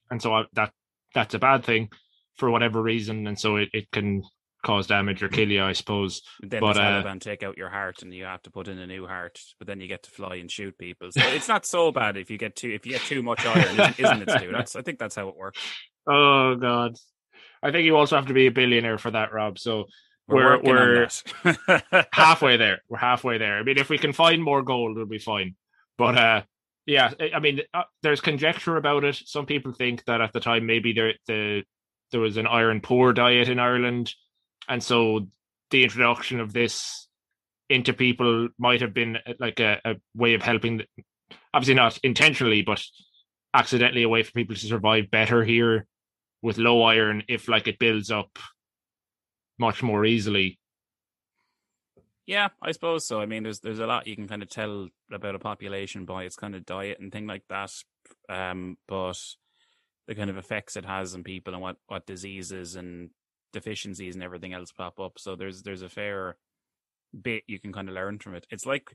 and 0.08 0.22
so 0.22 0.32
uh, 0.32 0.44
that 0.52 0.70
that's 1.14 1.34
a 1.34 1.38
bad 1.40 1.64
thing 1.64 1.88
for 2.36 2.50
whatever 2.50 2.82
reason, 2.82 3.26
and 3.26 3.38
so 3.38 3.56
it, 3.56 3.68
it 3.72 3.90
can 3.90 4.22
cause 4.64 4.86
damage 4.86 5.22
or 5.22 5.28
kill 5.28 5.48
you, 5.48 5.62
I 5.62 5.72
suppose. 5.72 6.22
Then 6.40 6.60
but 6.60 6.74
the 6.74 6.82
uh, 6.82 7.02
Taliban 7.02 7.20
take 7.20 7.42
out 7.42 7.56
your 7.56 7.68
heart 7.68 8.02
and 8.02 8.12
you 8.12 8.24
have 8.24 8.42
to 8.42 8.50
put 8.50 8.66
in 8.66 8.78
a 8.78 8.86
new 8.86 9.06
heart, 9.06 9.38
but 9.58 9.68
then 9.68 9.80
you 9.80 9.86
get 9.86 10.02
to 10.04 10.10
fly 10.10 10.36
and 10.36 10.50
shoot 10.50 10.76
people. 10.78 11.12
So 11.12 11.20
it's 11.28 11.48
not 11.48 11.66
so 11.66 11.92
bad 11.92 12.16
if 12.16 12.30
you 12.30 12.38
get 12.38 12.56
too 12.56 12.70
if 12.70 12.84
you 12.84 12.92
get 12.92 13.02
too 13.02 13.22
much 13.22 13.44
iron, 13.46 13.94
isn't, 13.98 14.22
it, 14.22 14.30
Stu? 14.30 14.50
That's 14.50 14.74
I 14.74 14.82
think 14.82 14.98
that's 14.98 15.14
how 15.14 15.28
it 15.28 15.36
works. 15.36 15.60
oh 16.08 16.56
god, 16.56 16.96
I 17.62 17.70
think 17.70 17.84
you 17.84 17.96
also 17.96 18.16
have 18.16 18.26
to 18.26 18.34
be 18.34 18.46
a 18.46 18.50
billionaire 18.50 18.98
for 18.98 19.12
that, 19.12 19.32
Rob. 19.32 19.58
So 19.58 19.84
We're 20.26 20.60
we're 20.62 21.08
we're, 21.44 22.04
halfway 22.12 22.56
there. 22.56 22.80
We're 22.88 22.98
halfway 22.98 23.38
there. 23.38 23.58
I 23.58 23.62
mean, 23.62 23.78
if 23.78 23.90
we 23.90 23.98
can 23.98 24.12
find 24.12 24.42
more 24.42 24.62
gold, 24.62 24.96
we'll 24.96 25.06
be 25.06 25.18
fine. 25.18 25.54
But 25.98 26.18
uh, 26.18 26.42
yeah, 26.86 27.12
I- 27.34 27.40
mean, 27.40 27.60
uh, 27.72 27.82
there's 28.02 28.20
conjecture 28.20 28.76
about 28.76 29.04
it. 29.04 29.16
Some 29.26 29.46
people 29.46 29.72
think 29.72 30.04
that 30.06 30.20
at 30.20 30.32
the 30.32 30.40
time 30.40 30.66
maybe 30.66 30.92
there 30.92 31.14
the 31.26 31.64
there 32.14 32.20
was 32.20 32.36
an 32.36 32.46
iron 32.46 32.80
poor 32.80 33.12
diet 33.12 33.48
in 33.48 33.58
Ireland, 33.58 34.14
and 34.68 34.80
so 34.80 35.26
the 35.72 35.82
introduction 35.82 36.38
of 36.38 36.52
this 36.52 37.08
into 37.68 37.92
people 37.92 38.50
might 38.56 38.82
have 38.82 38.94
been 38.94 39.16
uh, 39.16 39.32
like 39.40 39.58
a, 39.58 39.80
a 39.84 39.94
way 40.14 40.34
of 40.34 40.42
helping. 40.42 40.82
Obviously, 41.52 41.74
not 41.74 41.98
intentionally, 42.04 42.62
but 42.62 42.80
accidentally, 43.52 44.04
a 44.04 44.08
way 44.08 44.22
for 44.22 44.30
people 44.30 44.54
to 44.54 44.64
survive 44.64 45.10
better 45.10 45.42
here 45.42 45.88
with 46.40 46.56
low 46.56 46.84
iron 46.84 47.24
if 47.26 47.48
like 47.48 47.66
it 47.66 47.80
builds 47.80 48.12
up 48.12 48.38
much 49.58 49.82
more 49.82 50.04
easily. 50.04 50.60
Yeah, 52.26 52.50
I 52.62 52.70
suppose 52.70 53.08
so. 53.08 53.20
I 53.20 53.26
mean, 53.26 53.42
there's 53.42 53.58
there's 53.58 53.80
a 53.80 53.86
lot 53.86 54.06
you 54.06 54.14
can 54.14 54.28
kind 54.28 54.44
of 54.44 54.48
tell 54.48 54.86
about 55.10 55.34
a 55.34 55.40
population 55.40 56.04
by 56.04 56.22
its 56.22 56.36
kind 56.36 56.54
of 56.54 56.64
diet 56.64 57.00
and 57.00 57.10
thing 57.10 57.26
like 57.26 57.42
that. 57.48 57.72
Um, 58.28 58.78
but 58.86 59.18
the 60.06 60.14
kind 60.14 60.30
of 60.30 60.36
effects 60.36 60.76
it 60.76 60.84
has 60.84 61.14
on 61.14 61.24
people 61.24 61.54
and 61.54 61.62
what 61.62 61.76
what 61.86 62.06
diseases 62.06 62.76
and 62.76 63.10
deficiencies 63.52 64.14
and 64.14 64.24
everything 64.24 64.52
else 64.52 64.72
pop 64.72 65.00
up. 65.00 65.12
So 65.18 65.36
there's 65.36 65.62
there's 65.62 65.82
a 65.82 65.88
fair 65.88 66.36
bit 67.20 67.44
you 67.46 67.60
can 67.60 67.72
kind 67.72 67.88
of 67.88 67.94
learn 67.94 68.18
from 68.18 68.34
it. 68.34 68.46
It's 68.50 68.66
like 68.66 68.94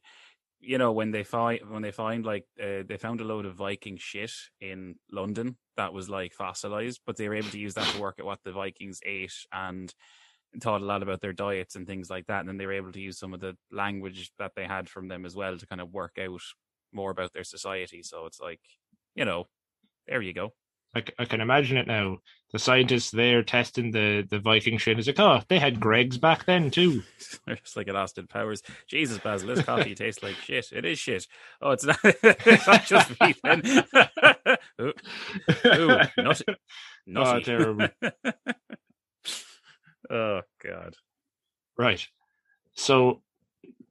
you 0.59 0.77
know 0.77 0.91
when 0.91 1.11
they 1.11 1.23
find 1.23 1.59
when 1.69 1.81
they 1.81 1.91
find 1.91 2.25
like 2.25 2.45
uh, 2.61 2.83
they 2.87 2.97
found 2.97 3.21
a 3.21 3.23
load 3.23 3.45
of 3.45 3.55
Viking 3.55 3.97
shit 3.97 4.31
in 4.59 4.95
London 5.11 5.57
that 5.77 5.93
was 5.93 6.09
like 6.09 6.33
fossilized, 6.33 7.01
but 7.05 7.17
they 7.17 7.29
were 7.29 7.35
able 7.35 7.49
to 7.49 7.59
use 7.59 7.73
that 7.75 7.87
to 7.93 8.01
work 8.01 8.19
at 8.19 8.25
what 8.25 8.39
the 8.43 8.51
Vikings 8.51 8.99
ate 9.05 9.33
and 9.51 9.93
taught 10.61 10.81
a 10.81 10.85
lot 10.85 11.03
about 11.03 11.21
their 11.21 11.33
diets 11.33 11.75
and 11.75 11.85
things 11.87 12.09
like 12.09 12.25
that. 12.27 12.39
And 12.39 12.49
then 12.49 12.57
they 12.57 12.65
were 12.65 12.73
able 12.73 12.91
to 12.91 12.99
use 12.99 13.19
some 13.19 13.33
of 13.33 13.39
the 13.39 13.55
language 13.71 14.31
that 14.39 14.53
they 14.55 14.65
had 14.65 14.89
from 14.89 15.07
them 15.07 15.25
as 15.25 15.35
well 15.35 15.57
to 15.57 15.67
kind 15.67 15.79
of 15.79 15.93
work 15.93 16.17
out 16.19 16.41
more 16.91 17.11
about 17.11 17.33
their 17.33 17.43
society. 17.43 18.01
So 18.03 18.25
it's 18.25 18.39
like, 18.39 18.61
you 19.15 19.25
know, 19.25 19.45
there 20.07 20.21
you 20.21 20.33
go. 20.33 20.53
I, 20.95 21.03
I 21.19 21.25
can 21.25 21.41
imagine 21.41 21.77
it 21.77 21.87
now. 21.87 22.17
The 22.51 22.57
scientists 22.57 23.11
there 23.11 23.43
testing 23.43 23.91
the, 23.91 24.25
the 24.27 24.39
Viking 24.39 24.79
shit 24.79 24.97
is 24.97 25.05
like, 25.05 25.19
oh, 25.19 25.41
they 25.49 25.59
had 25.59 25.79
Greggs 25.79 26.17
back 26.17 26.45
then 26.45 26.71
too. 26.71 27.03
Just 27.47 27.77
like 27.77 27.87
it 27.87 27.95
Austin 27.95 28.25
Powers. 28.25 28.63
Jesus, 28.87 29.19
Basil, 29.19 29.49
this 29.49 29.61
coffee 29.65 29.93
tastes 29.93 30.23
like 30.23 30.35
shit. 30.35 30.71
It 30.71 30.83
is 30.83 30.97
shit. 30.97 31.27
Oh, 31.61 31.71
it's 31.71 31.85
not, 31.85 31.99
it's 32.03 32.67
not 32.67 32.85
just 32.85 33.21
me 33.21 33.35
then. 33.43 33.85
ooh, 34.81 34.93
ooh, 35.65 35.99
nutty. 36.17 36.45
Oh, 36.47 36.53
nutty. 37.05 37.43
terrible. 37.43 37.87
oh, 40.09 40.41
God. 40.63 40.95
Right. 41.77 42.05
So 42.73 43.21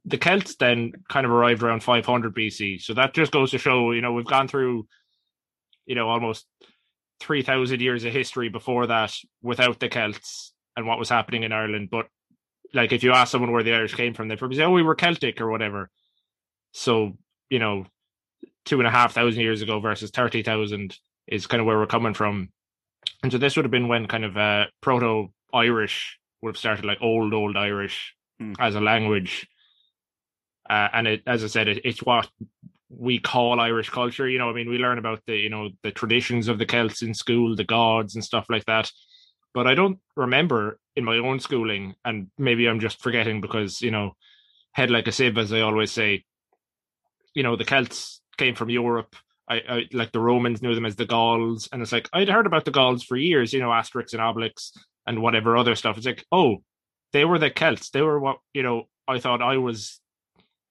the 0.05 0.19
Celts 0.19 0.57
then 0.57 0.93
kind 1.09 1.27
of 1.27 1.31
arrived 1.31 1.63
around 1.63 1.85
500 1.85 2.35
BC. 2.35 2.83
So 2.83 2.95
that 2.95 3.15
just 3.15 3.31
goes 3.31 3.53
to 3.53 3.59
show, 3.59 3.93
you 3.93 4.01
know, 4.01 4.15
we've 4.15 4.25
gone 4.25 4.49
through, 4.49 4.89
you 5.87 5.95
know, 5.95 6.09
almost 6.09 6.47
3,000 7.21 7.81
years 7.81 8.05
of 8.05 8.13
history 8.13 8.49
before 8.49 8.87
that 8.87 9.15
without 9.43 9.81
the 9.81 9.89
Celts 9.89 10.53
and 10.77 10.87
what 10.87 10.99
was 10.99 11.09
happening 11.09 11.43
in 11.43 11.53
Ireland. 11.53 11.89
But 11.91 12.07
like, 12.73 12.93
if 12.93 13.03
you 13.03 13.13
ask 13.13 13.33
someone 13.33 13.53
where 13.53 13.63
the 13.63 13.75
Irish 13.75 13.95
came 13.95 14.15
from, 14.15 14.29
they'd 14.29 14.39
probably 14.39 14.57
say, 14.57 14.65
oh, 14.65 14.71
we 14.71 14.83
were 14.83 14.95
Celtic 14.95 15.41
or 15.41 15.51
whatever. 15.51 15.91
So, 16.73 17.17
you 17.51 17.59
know, 17.59 17.87
two 18.65 18.79
and 18.79 18.87
a 18.87 18.91
half 18.91 19.15
thousand 19.15 19.41
years 19.41 19.63
ago 19.63 19.81
versus 19.81 20.11
30,000 20.11 20.97
is 21.27 21.47
kind 21.47 21.61
of 21.61 21.67
where 21.67 21.79
we're 21.79 21.87
coming 21.87 22.15
from. 22.15 22.51
And 23.23 23.33
so 23.33 23.39
this 23.39 23.57
would 23.57 23.65
have 23.65 23.71
been 23.71 23.89
when 23.89 24.07
kind 24.07 24.25
of 24.25 24.37
uh, 24.37 24.67
proto 24.81 25.33
Irish 25.53 26.19
would 26.43 26.51
have 26.51 26.59
started, 26.59 26.85
like 26.85 26.99
old, 27.01 27.33
old 27.35 27.57
Irish 27.57 28.15
Hmm. 28.41 28.53
as 28.61 28.77
a 28.77 28.81
language. 28.81 29.49
Uh, 30.71 30.89
and 30.93 31.09
it, 31.09 31.23
as 31.27 31.43
I 31.43 31.49
said, 31.49 31.67
it, 31.67 31.81
it's 31.85 32.03
what 32.03 32.29
we 32.89 33.19
call 33.19 33.61
Irish 33.61 33.91
culture. 33.91 34.29
You 34.29 34.39
know, 34.39 34.51
I 34.51 34.53
mean, 34.55 34.69
we 34.69 34.79
learn 34.79 34.99
about 34.99 35.23
the, 35.27 35.37
you 35.37 35.51
know, 35.51 35.71
the 35.83 35.91
traditions 35.91 36.49
of 36.49 36.59
the 36.59 36.67
Celts 36.67 37.03
in 37.03 37.15
school, 37.15 37.55
the 37.55 37.65
gods 37.65 38.15
and 38.15 38.25
stuff 38.25 38.47
like 38.49 38.65
that. 38.67 38.91
But 39.55 39.67
I 39.67 39.75
don't 39.75 39.99
remember 40.17 40.79
in 40.97 41.05
my 41.05 41.17
own 41.19 41.41
schooling, 41.41 41.95
and 42.05 42.29
maybe 42.39 42.67
I'm 42.67 42.81
just 42.81 43.03
forgetting 43.03 43.41
because, 43.41 43.81
you 43.81 43.91
know, 43.91 44.13
head 44.73 44.91
like 44.91 45.07
a 45.07 45.13
sieve, 45.13 45.39
as 45.39 45.53
I 45.53 45.61
always 45.61 45.91
say, 45.91 46.25
you 47.35 47.43
know, 47.43 47.57
the 47.57 47.65
Celts 47.65 48.21
came 48.37 48.55
from 48.55 48.71
Europe. 48.71 49.17
I, 49.49 49.57
I 49.69 49.85
like 49.93 50.13
the 50.13 50.21
Romans 50.21 50.61
knew 50.61 50.75
them 50.75 50.85
as 50.87 50.97
the 50.97 51.07
Gauls, 51.07 51.69
and 51.73 51.81
it's 51.83 51.93
like 51.93 52.09
I'd 52.13 52.29
heard 52.29 52.47
about 52.47 52.65
the 52.65 52.71
Gauls 52.71 53.03
for 53.03 53.17
years, 53.17 53.53
you 53.53 53.61
know, 53.61 53.71
Asterix 53.71 54.13
and 54.13 54.21
Obelix 54.21 54.73
and 55.07 55.23
whatever 55.23 55.57
other 55.57 55.75
stuff. 55.75 55.97
It's 55.97 56.07
like, 56.07 56.25
oh, 56.31 56.59
they 57.13 57.25
were 57.25 57.39
the 57.39 57.51
Celts. 57.51 57.91
They 57.91 58.03
were 58.03 58.21
what 58.21 58.39
you 58.53 58.63
know. 58.63 58.89
I 59.07 59.19
thought 59.21 59.41
I 59.41 59.57
was 59.57 60.01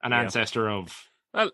an 0.04 0.12
Yeah. 0.12 0.22
ancestor 0.22 0.70
of. 0.70 0.96
Well, 1.34 1.50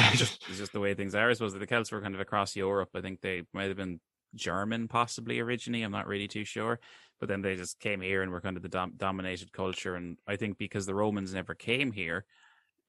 just, 0.14 0.44
it's 0.48 0.58
just 0.58 0.72
the 0.72 0.80
way 0.80 0.94
things 0.94 1.14
are. 1.14 1.30
I 1.30 1.32
suppose 1.32 1.54
the 1.54 1.66
Celts 1.66 1.92
were 1.92 2.02
kind 2.02 2.14
of 2.14 2.20
across 2.20 2.56
Europe. 2.56 2.90
I 2.94 3.00
think 3.00 3.20
they 3.20 3.42
might 3.52 3.68
have 3.68 3.76
been 3.76 4.00
German, 4.34 4.88
possibly 4.88 5.40
originally. 5.40 5.82
I'm 5.82 5.92
not 5.92 6.06
really 6.06 6.28
too 6.28 6.44
sure. 6.44 6.80
But 7.20 7.28
then 7.28 7.42
they 7.42 7.56
just 7.56 7.80
came 7.80 8.00
here 8.00 8.22
and 8.22 8.30
were 8.30 8.40
kind 8.40 8.56
of 8.56 8.62
the 8.62 8.68
dom- 8.68 8.94
dominated 8.96 9.52
culture. 9.52 9.96
And 9.96 10.18
I 10.26 10.36
think 10.36 10.58
because 10.58 10.86
the 10.86 10.94
Romans 10.94 11.34
never 11.34 11.54
came 11.54 11.90
here 11.90 12.24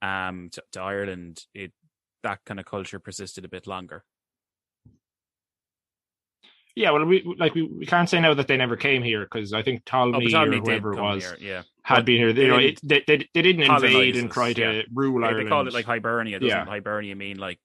um, 0.01 0.49
to, 0.51 0.63
to 0.73 0.81
Ireland, 0.81 1.45
it 1.53 1.71
that 2.23 2.43
kind 2.45 2.59
of 2.59 2.65
culture 2.65 2.99
persisted 2.99 3.45
a 3.45 3.49
bit 3.49 3.65
longer. 3.65 4.03
yeah, 6.75 6.91
well, 6.91 7.03
we 7.05 7.35
like 7.37 7.55
we, 7.55 7.63
we 7.63 7.85
can't 7.85 8.09
say 8.09 8.21
now 8.21 8.33
that 8.33 8.47
they 8.47 8.55
never 8.57 8.77
came 8.77 9.03
here 9.03 9.21
because 9.21 9.51
I 9.51 9.61
think 9.61 9.81
Oh, 9.81 9.89
Ptolemy, 9.89 10.25
but 10.25 10.31
Ptolemy 10.31 10.57
or 10.57 10.61
whoever 10.61 10.93
it 10.93 11.01
was 11.01 11.23
here, 11.23 11.37
yeah. 11.39 11.61
Had 11.95 12.05
been 12.05 12.17
here. 12.17 12.33
they 12.33 12.43
You 12.43 12.47
know, 12.47 12.59
didn't 12.59 12.83
it, 12.83 13.05
they, 13.07 13.17
they 13.17 13.29
they 13.33 13.41
didn't 13.41 13.63
invade 13.63 14.15
and 14.15 14.31
try 14.31 14.53
to 14.53 14.61
yeah. 14.61 14.81
rule 14.93 15.23
Ireland. 15.23 15.45
they 15.45 15.49
called 15.49 15.67
it 15.67 15.73
like 15.73 15.85
Hibernia. 15.85 16.39
Doesn't 16.39 16.49
Yeah. 16.49 16.65
Hibernia 16.65 17.15
mean 17.15 17.37
like 17.37 17.59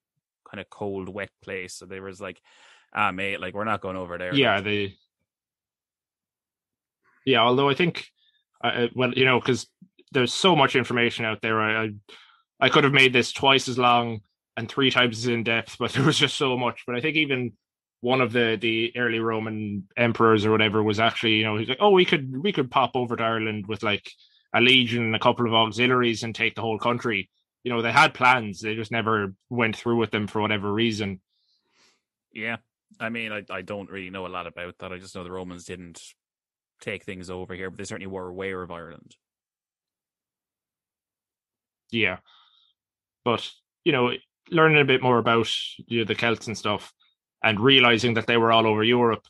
kind 0.50 0.60
of 0.60 0.70
cold, 0.70 1.08
wet 1.08 1.30
place? 1.42 1.74
So 1.74 1.86
there 1.86 2.02
was 2.02 2.20
like, 2.20 2.40
ah, 2.94 3.12
mate, 3.12 3.40
like 3.40 3.54
we're 3.54 3.64
not 3.64 3.80
going 3.80 3.96
over 3.96 4.18
there. 4.18 4.34
yeah 4.34 4.60
they 4.60 4.96
yeah 7.24 7.40
although 7.40 7.68
i 7.68 7.74
think 7.74 8.06
uh, 8.62 8.88
well 8.94 9.12
you 9.14 9.24
know 9.24 9.40
because 9.40 9.66
there's 10.12 10.32
so 10.32 10.54
much 10.54 10.76
information 10.76 11.24
out 11.24 11.40
there 11.40 11.60
I, 11.60 11.84
I 11.84 11.90
i 12.60 12.68
could 12.68 12.84
have 12.84 12.92
made 12.92 13.12
this 13.12 13.32
twice 13.32 13.68
as 13.68 13.78
long 13.78 14.20
and 14.56 14.68
three 14.68 14.90
times 14.90 15.18
as 15.18 15.26
in 15.26 15.42
depth 15.42 15.76
but 15.80 15.92
there 15.92 16.04
was 16.04 16.18
just 16.18 16.36
so 16.36 16.56
much 16.56 16.82
but 16.86 16.96
i 16.96 17.00
think 17.00 17.16
even 17.16 17.52
one 18.04 18.20
of 18.20 18.32
the 18.32 18.58
the 18.60 18.92
early 18.96 19.18
roman 19.18 19.88
emperors 19.96 20.44
or 20.44 20.50
whatever 20.50 20.82
was 20.82 21.00
actually 21.00 21.32
you 21.36 21.44
know 21.44 21.56
he's 21.56 21.68
like 21.68 21.78
oh 21.80 21.90
we 21.90 22.04
could 22.04 22.36
we 22.42 22.52
could 22.52 22.70
pop 22.70 22.90
over 22.94 23.16
to 23.16 23.22
ireland 23.22 23.66
with 23.66 23.82
like 23.82 24.10
a 24.54 24.60
legion 24.60 25.04
and 25.04 25.16
a 25.16 25.18
couple 25.18 25.46
of 25.46 25.54
auxiliaries 25.54 26.22
and 26.22 26.34
take 26.34 26.54
the 26.54 26.60
whole 26.60 26.78
country 26.78 27.30
you 27.62 27.72
know 27.72 27.80
they 27.80 27.90
had 27.90 28.12
plans 28.12 28.60
they 28.60 28.74
just 28.74 28.92
never 28.92 29.34
went 29.48 29.74
through 29.74 29.96
with 29.96 30.10
them 30.10 30.26
for 30.26 30.42
whatever 30.42 30.70
reason 30.72 31.20
Yeah. 32.32 32.58
I 33.00 33.08
mean, 33.08 33.32
I, 33.32 33.42
I 33.50 33.62
don't 33.62 33.90
really 33.90 34.10
know 34.10 34.26
a 34.26 34.28
lot 34.28 34.46
about 34.46 34.78
that. 34.78 34.92
I 34.92 34.98
just 34.98 35.14
know 35.16 35.24
the 35.24 35.32
Romans 35.32 35.64
didn't 35.64 36.00
take 36.80 37.04
things 37.04 37.30
over 37.30 37.54
here, 37.54 37.70
but 37.70 37.78
they 37.78 37.84
certainly 37.84 38.06
were 38.06 38.28
aware 38.28 38.62
of 38.62 38.70
Ireland. 38.70 39.16
yeah 41.90 42.18
but 43.24 43.50
you 43.84 43.92
know 43.92 44.12
learning 44.50 44.80
a 44.80 44.84
bit 44.84 45.02
more 45.02 45.18
about 45.18 45.48
you 45.86 46.00
know, 46.00 46.04
the 46.04 46.14
celts 46.14 46.46
and 46.46 46.58
stuff 46.58 46.92
and 47.44 47.60
realizing 47.60 48.14
that 48.14 48.26
they 48.26 48.36
were 48.36 48.52
all 48.52 48.66
over 48.66 48.82
europe 48.82 49.24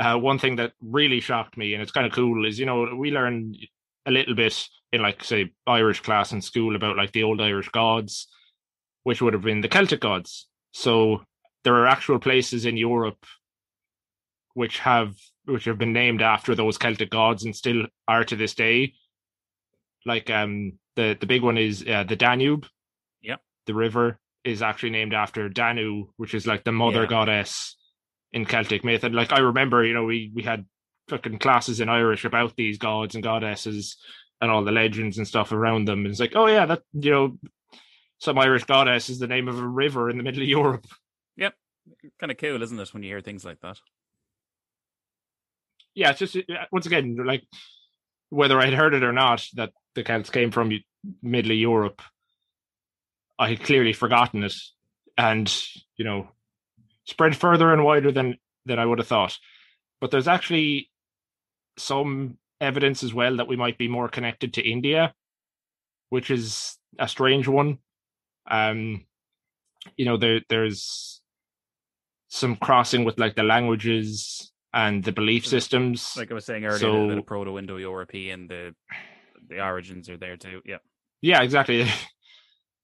uh, 0.00 0.16
one 0.16 0.38
thing 0.38 0.56
that 0.56 0.72
really 0.80 1.20
shocked 1.20 1.56
me 1.56 1.74
and 1.74 1.82
it's 1.82 1.92
kind 1.92 2.06
of 2.06 2.12
cool 2.12 2.46
is 2.46 2.58
you 2.58 2.66
know 2.66 2.94
we 2.96 3.10
learned 3.10 3.56
a 4.06 4.10
little 4.10 4.34
bit 4.34 4.68
in 4.92 5.02
like 5.02 5.22
say 5.22 5.52
irish 5.66 6.00
class 6.00 6.32
in 6.32 6.40
school 6.40 6.74
about 6.74 6.96
like 6.96 7.12
the 7.12 7.22
old 7.22 7.40
irish 7.40 7.68
gods 7.70 8.28
which 9.02 9.20
would 9.20 9.34
have 9.34 9.42
been 9.42 9.60
the 9.60 9.68
celtic 9.68 10.00
gods 10.00 10.48
so 10.72 11.22
there 11.64 11.74
are 11.74 11.86
actual 11.86 12.18
places 12.18 12.64
in 12.64 12.76
europe 12.76 13.24
which 14.58 14.80
have 14.80 15.14
which 15.44 15.66
have 15.66 15.78
been 15.78 15.92
named 15.92 16.20
after 16.20 16.54
those 16.54 16.76
Celtic 16.76 17.10
gods 17.10 17.44
and 17.44 17.54
still 17.54 17.86
are 18.08 18.24
to 18.24 18.34
this 18.34 18.54
day. 18.54 18.94
Like 20.04 20.30
um 20.30 20.72
the 20.96 21.16
the 21.18 21.26
big 21.26 21.42
one 21.42 21.56
is 21.56 21.84
uh, 21.88 22.02
the 22.02 22.16
Danube. 22.16 22.66
Yep. 23.22 23.40
The 23.66 23.74
river 23.74 24.18
is 24.48 24.62
actually 24.62 24.90
named 24.90 25.14
after 25.14 25.48
Danu, 25.48 26.06
which 26.16 26.34
is 26.34 26.46
like 26.46 26.64
the 26.64 26.72
mother 26.72 27.02
Yeah. 27.02 27.08
goddess 27.08 27.76
in 28.32 28.44
Celtic 28.46 28.84
myth. 28.84 29.04
And 29.04 29.14
like 29.14 29.32
I 29.32 29.40
remember, 29.40 29.84
you 29.84 29.94
know, 29.94 30.04
we 30.04 30.30
we 30.34 30.42
had 30.42 30.64
fucking 31.08 31.38
classes 31.38 31.80
in 31.80 31.88
Irish 31.88 32.24
about 32.24 32.54
these 32.56 32.78
gods 32.78 33.14
and 33.14 33.24
goddesses 33.24 33.96
and 34.40 34.50
all 34.50 34.64
the 34.64 34.72
legends 34.72 35.18
and 35.18 35.26
stuff 35.26 35.52
around 35.52 35.86
them. 35.86 36.00
And 36.00 36.08
it's 36.08 36.20
like, 36.20 36.36
oh 36.36 36.46
yeah, 36.46 36.66
that 36.66 36.82
you 36.92 37.10
know, 37.10 37.38
some 38.18 38.38
Irish 38.38 38.64
goddess 38.64 39.08
is 39.08 39.18
the 39.18 39.26
name 39.26 39.48
of 39.48 39.58
a 39.58 39.66
river 39.66 40.10
in 40.10 40.16
the 40.16 40.22
middle 40.22 40.42
of 40.42 40.48
Europe. 40.48 40.86
Yep, 41.36 41.54
kind 42.20 42.30
of 42.32 42.38
cool, 42.38 42.62
isn't 42.62 42.78
it, 42.80 42.92
when 42.94 43.02
you 43.02 43.10
hear 43.10 43.20
things 43.20 43.44
like 43.44 43.60
that? 43.60 43.78
Yeah, 45.94 46.10
it's 46.10 46.18
just 46.20 46.36
uh, 46.36 46.66
once 46.70 46.86
again, 46.86 47.16
like 47.24 47.44
whether 48.30 48.58
I'd 48.60 48.74
heard 48.74 48.94
it 48.94 49.02
or 49.02 49.12
not, 49.12 49.44
that 49.54 49.72
the 49.94 50.04
Celts 50.04 50.30
came 50.30 50.50
from 50.50 50.72
middle 51.22 51.52
of 51.52 51.58
Europe. 51.58 52.02
I 53.38 53.48
had 53.50 53.62
clearly 53.62 53.92
forgotten 53.92 54.44
it, 54.44 54.54
and 55.16 55.52
you 55.96 56.04
know, 56.04 56.28
spread 57.04 57.36
further 57.36 57.72
and 57.72 57.84
wider 57.84 58.10
than 58.12 58.36
than 58.66 58.78
I 58.78 58.86
would 58.86 58.98
have 58.98 59.08
thought. 59.08 59.36
But 60.00 60.10
there's 60.10 60.28
actually 60.28 60.90
some 61.76 62.38
evidence 62.60 63.02
as 63.02 63.14
well 63.14 63.36
that 63.36 63.48
we 63.48 63.56
might 63.56 63.78
be 63.78 63.88
more 63.88 64.08
connected 64.08 64.54
to 64.54 64.68
India, 64.68 65.14
which 66.10 66.30
is 66.30 66.76
a 66.98 67.06
strange 67.08 67.46
one. 67.48 67.78
Um, 68.50 69.06
you 69.96 70.04
know, 70.04 70.16
there 70.16 70.40
there's 70.48 71.20
some 72.28 72.56
crossing 72.56 73.04
with 73.04 73.18
like 73.18 73.36
the 73.36 73.42
languages 73.42 74.52
and 74.74 75.02
the 75.02 75.12
belief 75.12 75.46
systems. 75.46 76.14
Like 76.16 76.30
I 76.30 76.34
was 76.34 76.44
saying 76.44 76.64
earlier, 76.64 76.86
a 76.88 76.90
little 76.92 77.08
bit 77.08 77.14
So- 77.14 77.18
of 77.20 77.26
Proto-Indo-European. 77.26 78.48
The 78.48 78.74
the 79.48 79.62
origins 79.64 80.10
are 80.10 80.18
there 80.18 80.36
too. 80.36 80.60
Yeah. 80.66 80.78
Yeah, 81.22 81.42
exactly. 81.42 81.86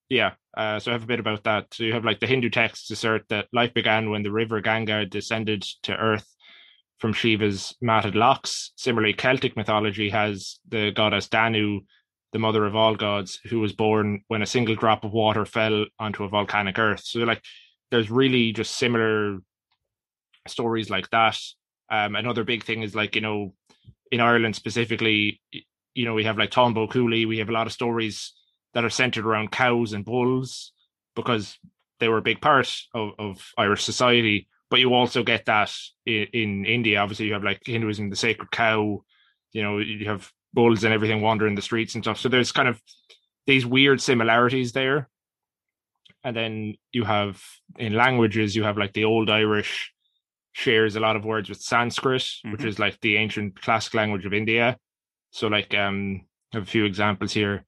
yeah. 0.09 0.33
Uh, 0.57 0.79
so 0.79 0.91
I 0.91 0.95
have 0.95 1.03
a 1.03 1.07
bit 1.07 1.21
about 1.21 1.45
that. 1.45 1.67
So 1.73 1.85
you 1.85 1.93
have 1.95 2.05
like 2.05 2.21
the 2.21 2.27
Hindu 2.27 2.51
texts 2.51 2.91
assert 2.91 3.25
that 3.29 3.49
life 3.53 3.75
began 3.75 4.11
when 4.11 4.23
the 4.23 4.33
river 4.33 4.61
Ganga 4.61 5.05
descended 5.07 5.63
to 5.83 5.97
earth 5.97 6.29
from 6.99 7.13
Shiva's 7.13 7.75
matted 7.81 8.15
locks. 8.15 8.73
Similarly, 8.77 9.15
Celtic 9.15 9.57
mythology 9.57 10.11
has 10.11 10.59
the 10.69 10.93
goddess 10.93 11.29
Danu, 11.29 11.81
the 12.33 12.39
mother 12.39 12.65
of 12.65 12.77
all 12.77 12.95
gods, 12.95 13.41
who 13.45 13.61
was 13.61 13.73
born 13.73 14.23
when 14.29 14.43
a 14.43 14.47
single 14.47 14.77
drop 14.77 15.05
of 15.05 15.13
water 15.13 15.45
fell 15.45 15.87
onto 15.99 16.25
a 16.25 16.29
volcanic 16.29 16.79
earth. 16.79 17.03
So 17.05 17.21
like 17.21 17.43
there's 17.91 18.11
really 18.11 18.53
just 18.53 18.77
similar 18.77 19.39
stories 20.47 20.91
like 20.91 21.11
that. 21.11 21.39
Um, 21.91 22.17
another 22.17 22.45
big 22.45 22.65
thing 22.65 22.83
is 22.83 22.95
like, 22.95 23.15
you 23.15 23.21
know, 23.21 23.55
in 24.11 24.21
Ireland 24.21 24.57
specifically, 24.57 25.41
you 25.95 26.05
know, 26.05 26.15
we 26.15 26.25
have 26.25 26.39
like 26.39 26.51
Táin 26.51 26.75
Bó 26.75 26.87
Cúailnge, 26.87 27.27
we 27.27 27.39
have 27.39 27.49
a 27.49 27.53
lot 27.53 27.67
of 27.67 27.73
stories 27.73 28.33
that 28.75 28.85
are 28.85 28.91
centered 28.91 29.25
around 29.27 29.51
cows 29.53 29.93
and 29.93 30.05
bulls 30.05 30.73
because 31.17 31.59
they 32.01 32.09
were 32.09 32.19
a 32.19 32.23
big 32.23 32.41
part 32.41 32.83
of, 32.93 33.13
of 33.19 33.53
Irish 33.57 33.85
society. 33.85 34.49
But 34.71 34.81
you 34.81 34.93
also 34.95 35.23
get 35.23 35.45
that 35.47 35.73
in, 36.05 36.27
in 36.33 36.65
India. 36.67 36.99
Obviously, 36.99 37.27
you 37.27 37.35
have 37.35 37.45
like 37.45 37.63
Hinduism, 37.65 38.11
the 38.11 38.17
sacred 38.17 38.51
cow, 38.51 39.05
you 39.53 39.63
know, 39.63 39.79
you 39.79 40.07
have 40.09 40.31
bulls 40.53 40.83
and 40.85 40.93
everything 40.93 41.21
wandering 41.23 41.55
the 41.55 41.63
streets 41.63 41.95
and 41.95 42.03
stuff. 42.05 42.19
So 42.19 42.29
there's 42.29 42.53
kind 42.53 42.69
of 42.69 42.83
these 43.47 43.65
weird 43.65 44.01
similarities 44.01 44.73
there. 44.73 45.09
And 46.25 46.35
then 46.35 46.75
you 46.93 47.05
have 47.05 47.43
in 47.79 47.95
languages, 47.95 48.57
you 48.57 48.65
have 48.65 48.79
like 48.79 48.93
the 48.95 49.05
old 49.05 49.31
Irish 49.31 49.93
shares 50.53 50.97
a 50.97 51.01
lot 51.01 51.17
of 51.17 51.25
words 51.25 51.49
with 51.49 51.61
Sanskrit, 51.61 52.25
which 52.45 52.63
Mhm. 52.63 52.67
is 52.67 52.79
like 52.79 53.01
the 53.01 53.17
ancient 53.17 53.61
classic 53.61 53.95
language 53.95 54.25
of 54.25 54.33
India. 54.33 54.79
So 55.31 55.49
like 55.49 55.75
um 55.75 56.23
I 56.53 56.57
have 56.59 56.63
a 56.63 56.71
few 56.71 56.85
examples 56.85 57.33
here. 57.33 57.65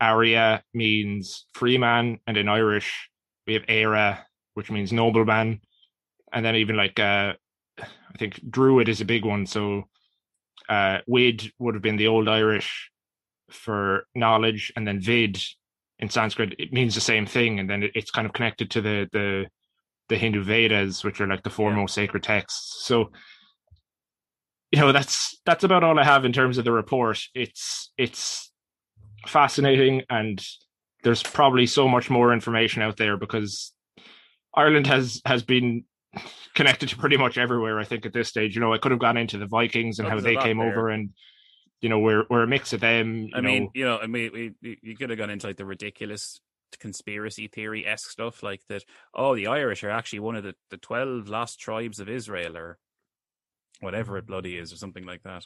Arya 0.00 0.62
means 0.72 1.46
free 1.54 1.78
man, 1.78 2.18
and 2.26 2.36
in 2.36 2.48
Irish 2.48 3.10
we 3.46 3.54
have 3.54 3.64
Era, 3.68 4.24
which 4.54 4.70
means 4.70 4.92
nobleman. 4.92 5.60
And 6.32 6.44
then 6.44 6.56
even 6.56 6.76
like 6.76 6.98
uh 6.98 7.34
I 7.78 8.18
think 8.18 8.40
Druid 8.50 8.88
is 8.88 9.00
a 9.00 9.04
big 9.04 9.24
one. 9.24 9.46
So 9.46 9.84
uh 10.68 10.98
Wid 11.06 11.52
would 11.58 11.74
have 11.74 11.82
been 11.82 11.96
the 11.96 12.08
old 12.08 12.28
Irish 12.28 12.90
for 13.50 14.06
knowledge, 14.14 14.72
and 14.76 14.86
then 14.86 15.00
Vid 15.00 15.42
in 15.98 16.08
Sanskrit 16.08 16.54
it 16.58 16.72
means 16.72 16.94
the 16.94 17.00
same 17.00 17.26
thing, 17.26 17.58
and 17.60 17.68
then 17.68 17.82
it, 17.82 17.92
it's 17.94 18.10
kind 18.10 18.26
of 18.26 18.32
connected 18.32 18.70
to 18.72 18.80
the 18.80 19.08
the 19.12 19.46
the 20.08 20.16
Hindu 20.16 20.42
Vedas, 20.42 21.04
which 21.04 21.20
are 21.20 21.26
like 21.26 21.42
the 21.42 21.50
four 21.50 21.72
most 21.72 21.94
sacred 21.94 22.22
texts. 22.22 22.84
So 22.84 23.10
you 24.70 24.80
know 24.80 24.92
that's 24.92 25.40
that's 25.44 25.64
about 25.64 25.84
all 25.84 25.98
I 25.98 26.04
have 26.04 26.24
in 26.24 26.32
terms 26.32 26.58
of 26.58 26.64
the 26.64 26.72
report. 26.72 27.20
It's 27.34 27.92
it's 27.96 28.49
fascinating, 29.26 30.02
and 30.10 30.44
there's 31.02 31.22
probably 31.22 31.66
so 31.66 31.88
much 31.88 32.10
more 32.10 32.32
information 32.32 32.82
out 32.82 32.96
there 32.96 33.16
because 33.16 33.72
Ireland 34.54 34.86
has 34.86 35.20
has 35.24 35.42
been 35.42 35.84
connected 36.54 36.88
to 36.90 36.96
pretty 36.96 37.16
much 37.16 37.38
everywhere. 37.38 37.78
I 37.78 37.84
think 37.84 38.06
at 38.06 38.12
this 38.12 38.28
stage, 38.28 38.54
you 38.54 38.60
know, 38.60 38.72
I 38.72 38.78
could 38.78 38.92
have 38.92 39.00
gone 39.00 39.16
into 39.16 39.38
the 39.38 39.46
Vikings 39.46 39.98
and 39.98 40.08
Oh, 40.08 40.10
how 40.10 40.20
they 40.20 40.36
came 40.36 40.58
there. 40.58 40.70
over, 40.70 40.88
and 40.88 41.10
you 41.80 41.88
know, 41.88 41.98
we're 41.98 42.24
we're 42.28 42.42
a 42.42 42.48
mix 42.48 42.72
of 42.72 42.80
them. 42.80 43.24
You 43.24 43.30
I 43.34 43.40
know, 43.40 43.48
mean, 43.48 43.70
you 43.74 43.84
know, 43.84 43.98
I 43.98 44.06
mean, 44.06 44.30
we, 44.32 44.52
we 44.62 44.78
you 44.82 44.96
could 44.96 45.10
have 45.10 45.18
gone 45.18 45.30
into 45.30 45.46
like 45.46 45.56
the 45.56 45.64
ridiculous 45.64 46.40
conspiracy 46.78 47.48
theory 47.48 47.86
esque 47.86 48.10
stuff, 48.10 48.42
like 48.42 48.60
that. 48.68 48.84
Oh, 49.14 49.34
the 49.34 49.48
Irish 49.48 49.82
are 49.84 49.90
actually 49.90 50.20
one 50.20 50.36
of 50.36 50.44
the 50.44 50.54
the 50.70 50.76
twelve 50.76 51.28
last 51.28 51.58
tribes 51.58 52.00
of 52.00 52.08
Israel, 52.08 52.56
or 52.56 52.78
whatever 53.80 54.12
mm-hmm. 54.12 54.18
it 54.18 54.26
bloody 54.26 54.58
is, 54.58 54.72
or 54.72 54.76
something 54.76 55.06
like 55.06 55.22
that. 55.22 55.44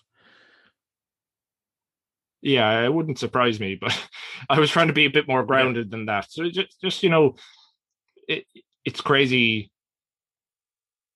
Yeah, 2.44 2.84
it 2.84 2.92
wouldn't 2.92 3.18
surprise 3.18 3.58
me, 3.58 3.74
but 3.74 3.98
I 4.50 4.60
was 4.60 4.70
trying 4.70 4.88
to 4.88 4.92
be 4.92 5.06
a 5.06 5.10
bit 5.10 5.26
more 5.26 5.44
grounded 5.44 5.90
than 5.90 6.06
that. 6.06 6.30
So 6.30 6.48
just, 6.50 6.78
just 6.80 7.02
you 7.02 7.08
know, 7.08 7.36
it 8.28 8.44
it's 8.84 9.00
crazy. 9.00 9.70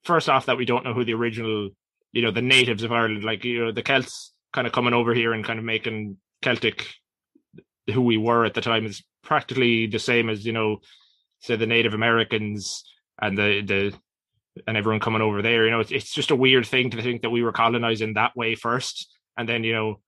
First 0.05 0.31
off, 0.31 0.47
that 0.47 0.57
we 0.57 0.65
don't 0.65 0.85
know 0.85 0.95
who 0.95 1.05
the 1.05 1.13
original, 1.13 1.69
you 2.13 2.23
know, 2.23 2.31
the 2.31 2.41
natives 2.41 2.83
of 2.83 2.93
Ireland, 2.93 3.25
like 3.25 3.45
you 3.45 3.67
know, 3.67 3.73
the 3.73 3.83
Celts, 3.83 4.33
kind 4.55 4.67
of 4.67 4.73
coming 4.73 4.95
over 4.95 5.13
here 5.13 5.35
and 5.35 5.45
kind 5.45 5.59
of 5.59 5.67
making 5.67 6.17
Celtic 6.41 6.87
who 7.93 8.01
we 8.01 8.17
were 8.17 8.47
at 8.47 8.55
the 8.55 8.63
time 8.63 8.87
is 8.87 9.03
practically 9.23 9.87
the 9.87 9.99
same 9.99 10.31
as 10.31 10.47
you 10.47 10.53
know, 10.53 10.79
say 11.41 11.57
the 11.57 11.67
Native 11.67 11.93
Americans 11.93 12.85
and 13.21 13.37
the 13.37 13.61
the 13.61 13.95
and 14.67 14.79
everyone 14.79 15.01
coming 15.01 15.21
over 15.21 15.43
there. 15.43 15.67
You 15.67 15.73
know, 15.73 15.81
it's 15.81 15.93
it's 15.93 16.15
just 16.15 16.31
a 16.31 16.37
weird 16.37 16.65
thing 16.65 16.89
to 16.91 17.03
think 17.03 17.21
that 17.21 17.31
we 17.31 17.43
were 17.43 17.53
colonizing 17.53 18.15
that 18.15 18.35
way 18.35 18.55
first, 18.55 19.15
and 19.37 19.47
then 19.47 19.63
you 19.63 19.75
know, 19.75 20.01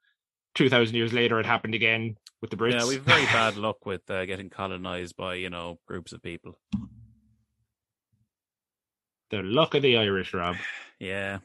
two 0.55 0.69
thousand 0.69 0.97
years 0.97 1.13
later, 1.13 1.39
it 1.41 1.47
happened 1.47 1.75
again 1.75 2.17
with 2.41 2.51
the 2.51 2.57
Brits. 2.57 2.73
Yeah, 2.81 2.87
we've 2.89 3.03
very 3.03 3.25
bad 3.27 3.57
luck 3.57 3.85
with 3.87 4.09
uh, 4.11 4.25
getting 4.27 4.51
colonized 4.51 5.17
by 5.17 5.35
you 5.35 5.51
know 5.51 5.79
groups 5.87 6.13
of 6.13 6.23
people. 6.23 6.59
the 9.31 9.43
luck 9.43 9.75
of 9.75 9.83
the 9.83 9.97
Irish, 9.97 10.35
Rob. 10.35 10.57
Yeah, 10.99 11.39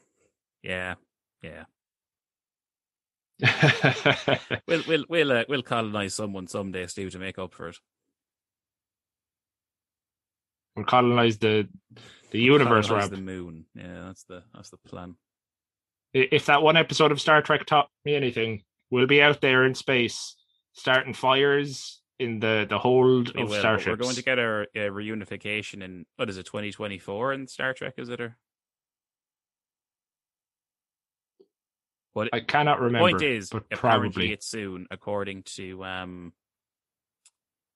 yeah, 0.64 0.96
yeah. 1.42 1.64
We'll 4.68 4.84
we'll 4.86 5.06
we'll 5.08 5.32
uh, 5.32 5.44
we'll 5.48 5.64
colonize 5.64 6.14
someone 6.14 6.48
someday, 6.48 6.88
Stu, 6.88 7.10
to 7.10 7.20
make 7.20 7.40
up 7.40 7.54
for 7.54 7.70
it. 7.70 7.78
we'll 10.76 10.84
colonize 10.86 11.38
the 11.38 11.70
the 12.32 12.40
universe, 12.40 12.88
Colonize 12.88 13.10
Rob. 13.10 13.18
the 13.18 13.24
moon. 13.24 13.66
Yeah, 13.76 14.04
that's 14.08 14.24
the 14.24 14.44
that's 14.54 14.72
the 14.72 14.78
plan. 14.78 15.16
If 16.14 16.48
that 16.48 16.62
one 16.62 16.76
episode 16.76 17.14
of 17.14 17.22
Star 17.22 17.42
Trek 17.42 17.66
taught 17.66 17.88
me 18.04 18.16
anything, 18.16 18.64
we'll 18.92 19.08
be 19.08 19.22
out 19.22 19.42
there 19.42 19.64
in 19.64 19.76
space, 19.76 20.36
starting 20.74 21.14
fires 21.14 22.02
in 22.20 22.40
the 22.40 22.66
the 22.68 22.80
hold 22.80 23.36
of 23.36 23.50
will, 23.50 23.60
starships. 23.60 23.88
We're 23.88 23.96
going 23.96 24.16
to 24.16 24.24
get 24.24 24.40
our 24.40 24.64
uh, 24.64 24.90
reunification 24.90 25.84
in 25.84 26.06
what 26.16 26.30
is 26.30 26.38
it, 26.38 26.46
twenty 26.46 26.72
twenty 26.72 26.98
four 26.98 27.34
in 27.34 27.48
Star 27.48 27.74
Trek? 27.74 27.96
Is 27.98 28.10
it 28.10 28.22
or 28.22 28.38
what? 32.14 32.30
I 32.32 32.40
cannot 32.40 32.80
remember. 32.80 33.10
point 33.10 33.22
is, 33.22 33.50
but 33.50 33.70
probably 33.70 34.32
it's 34.32 34.48
soon, 34.48 34.88
according 34.92 35.44
to 35.56 35.84
um. 35.84 36.34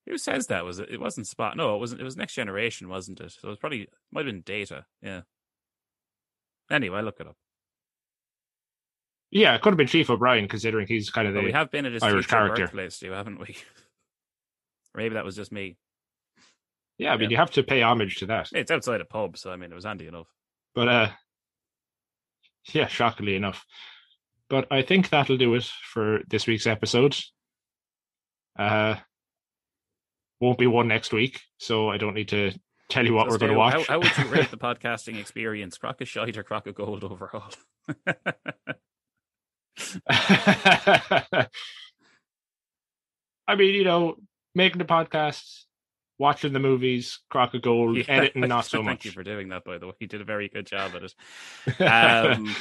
Who 0.07 0.17
says 0.17 0.47
that? 0.47 0.65
Was 0.65 0.79
it? 0.79 0.89
It 0.89 0.99
wasn't 0.99 1.27
Spock. 1.27 1.55
No, 1.55 1.75
it 1.75 1.79
wasn't. 1.79 2.01
It 2.01 2.05
was 2.05 2.17
Next 2.17 2.33
Generation, 2.33 2.89
wasn't 2.89 3.19
it? 3.19 3.31
So 3.31 3.47
it 3.47 3.49
was 3.49 3.59
probably 3.59 3.89
might 4.11 4.25
have 4.25 4.33
been 4.33 4.41
Data. 4.41 4.85
Yeah. 5.03 5.21
Anyway, 6.71 7.01
look 7.01 7.19
it 7.19 7.27
up. 7.27 7.35
Yeah, 9.31 9.55
it 9.55 9.61
could 9.61 9.71
have 9.71 9.77
been 9.77 9.87
Chief 9.87 10.09
O'Brien, 10.09 10.47
considering 10.47 10.87
he's 10.87 11.09
kind 11.09 11.27
of 11.27 11.33
the 11.33 11.41
we 11.41 11.51
have 11.51 11.71
been 11.71 11.85
at 11.85 11.93
his 11.93 12.03
Irish 12.03 12.27
character. 12.27 12.63
birthplace, 12.63 12.99
too, 12.99 13.11
haven't 13.11 13.39
we? 13.39 13.57
Or 14.93 14.97
Maybe 15.01 15.15
that 15.15 15.25
was 15.25 15.35
just 15.35 15.51
me. 15.51 15.77
yeah. 16.97 17.13
I 17.13 17.17
mean, 17.17 17.29
yeah. 17.29 17.35
you 17.35 17.37
have 17.37 17.51
to 17.51 17.63
pay 17.63 17.81
homage 17.81 18.17
to 18.17 18.25
that. 18.27 18.49
It's 18.53 18.71
outside 18.71 19.01
a 19.01 19.05
pub, 19.05 19.37
so 19.37 19.51
I 19.51 19.55
mean, 19.55 19.71
it 19.71 19.75
was 19.75 19.85
handy 19.85 20.07
enough. 20.07 20.27
But 20.73 20.87
uh 20.87 21.09
yeah, 22.73 22.87
shockingly 22.87 23.35
enough. 23.35 23.65
But 24.49 24.67
I 24.71 24.81
think 24.81 25.09
that'll 25.09 25.37
do 25.37 25.53
it 25.55 25.63
for 25.63 26.21
this 26.27 26.47
week's 26.47 26.67
episode. 26.67 27.15
Uh 28.57 28.95
won't 30.39 30.57
be 30.57 30.67
one 30.67 30.87
next 30.87 31.13
week, 31.13 31.41
so 31.57 31.89
I 31.89 31.97
don't 31.97 32.13
need 32.13 32.29
to 32.29 32.51
tell 32.89 33.05
you 33.05 33.13
what 33.13 33.27
So 33.27 33.31
we're 33.31 33.37
going 33.39 33.51
to 33.51 33.57
watch. 33.57 33.73
How, 33.73 33.83
how 33.83 33.99
would 33.99 34.17
you 34.17 34.25
rate 34.25 34.51
the 34.51 34.57
podcasting 34.57 35.19
experience? 35.19 35.77
Crock 35.77 36.01
of 36.01 36.07
shite 36.07 36.37
or 36.37 36.43
crock 36.43 36.65
of 36.67 36.75
gold 36.75 37.03
overall? 37.03 37.51
I 43.47 43.55
mean, 43.55 43.73
you 43.73 43.83
know, 43.83 44.15
making 44.53 44.79
the 44.79 44.85
podcasts, 44.85 45.63
watching 46.17 46.53
the 46.53 46.59
movies, 46.59 47.19
crock 47.29 47.53
of 47.53 47.61
gold, 47.61 47.97
Yeah, 47.97 48.05
editing 48.07 48.47
not 48.47 48.65
so 48.65 48.83
much. 48.83 48.91
Thank 48.91 49.05
you 49.05 49.11
for 49.11 49.23
doing 49.23 49.49
that, 49.49 49.63
by 49.63 49.77
the 49.77 49.87
way. 49.87 49.93
You 49.99 50.07
did 50.07 50.21
a 50.21 50.25
very 50.25 50.49
good 50.49 50.67
job 50.67 50.91
at 50.95 51.03
it. 51.03 51.13
Um, 51.79 52.55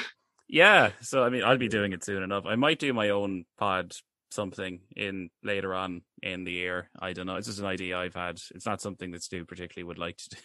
yeah, 0.49 0.93
so 1.03 1.23
I 1.23 1.29
mean, 1.29 1.45
I'll 1.45 1.59
be 1.59 1.69
doing 1.69 1.93
it 1.93 2.03
soon 2.03 2.23
enough. 2.23 2.47
I 2.47 2.55
might 2.57 2.79
do 2.79 2.93
my 2.95 3.11
own 3.11 3.45
pod 3.59 3.93
something 4.31 4.81
in 4.97 5.31
later 5.43 5.75
on 5.75 6.03
in 6.23 6.45
the 6.45 6.53
year. 6.53 6.91
I 6.99 7.13
don't 7.13 7.27
know. 7.27 7.37
It's 7.37 7.49
just 7.49 7.59
an 7.59 7.67
idea 7.67 7.99
I've 7.99 8.15
had. 8.15 8.41
It's 8.55 8.67
not 8.67 8.81
something 8.81 9.11
that 9.11 9.23
Stu 9.23 9.45
particularly 9.45 9.87
would 9.87 9.99
like 9.99 10.17
to 10.17 10.31
do. 10.31 10.37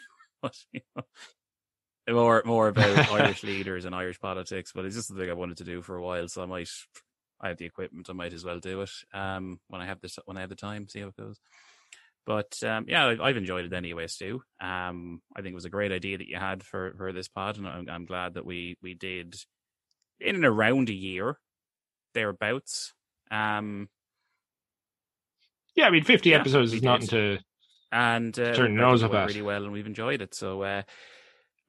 But, 0.41 0.57
you 0.73 0.81
know, 0.93 1.03
more 2.09 2.41
more 2.45 2.67
about 2.67 2.97
Irish 3.11 3.43
leaders 3.43 3.85
and 3.85 3.95
Irish 3.95 4.19
politics, 4.19 4.71
but 4.73 4.85
it's 4.85 4.95
just 4.95 5.07
something 5.09 5.29
I 5.29 5.33
wanted 5.33 5.57
to 5.57 5.63
do 5.63 5.81
for 5.81 5.95
a 5.95 6.03
while. 6.03 6.27
So 6.27 6.43
I 6.43 6.45
might, 6.45 6.69
I 7.41 7.49
have 7.49 7.57
the 7.57 7.65
equipment. 7.65 8.09
I 8.09 8.13
might 8.13 8.33
as 8.33 8.43
well 8.45 8.59
do 8.59 8.81
it 8.81 8.91
um, 9.13 9.59
when 9.67 9.81
I 9.81 9.85
have 9.85 10.01
this 10.01 10.17
when 10.25 10.37
I 10.37 10.41
have 10.41 10.49
the 10.49 10.55
time. 10.55 10.87
See 10.87 10.99
how 11.01 11.07
it 11.07 11.17
goes. 11.17 11.39
But 12.25 12.57
um, 12.63 12.85
yeah, 12.87 13.15
I've 13.21 13.35
enjoyed 13.37 13.65
it 13.65 13.73
anyway, 13.73 14.07
Stu. 14.07 14.41
Um, 14.61 15.21
I 15.35 15.41
think 15.41 15.51
it 15.51 15.55
was 15.55 15.65
a 15.65 15.69
great 15.69 15.91
idea 15.91 16.17
that 16.17 16.27
you 16.27 16.37
had 16.37 16.63
for, 16.63 16.93
for 16.97 17.11
this 17.11 17.27
pod, 17.27 17.57
and 17.57 17.67
I'm, 17.67 17.89
I'm 17.89 18.05
glad 18.05 18.35
that 18.35 18.45
we 18.45 18.77
we 18.81 18.93
did 18.93 19.35
in 20.21 20.35
and 20.35 20.45
around 20.45 20.89
a 20.89 20.93
year 20.93 21.37
thereabouts. 22.13 22.93
Um, 23.29 23.89
yeah, 25.75 25.87
I 25.87 25.89
mean, 25.89 26.03
50 26.03 26.29
Yeah, 26.29 26.39
episodes 26.39 26.71
is 26.73 26.81
nothing 26.83 27.07
did. 27.07 27.39
to. 27.39 27.43
and 27.91 28.39
uh, 28.39 28.53
Turn 28.53 28.73
your 28.73 28.81
nose 28.83 29.03
up 29.03 29.13
at. 29.13 29.27
really 29.27 29.41
well, 29.41 29.63
and 29.63 29.73
we've 29.73 29.87
enjoyed 29.87 30.21
it. 30.21 30.33
So 30.35 30.61
uh, 30.61 30.83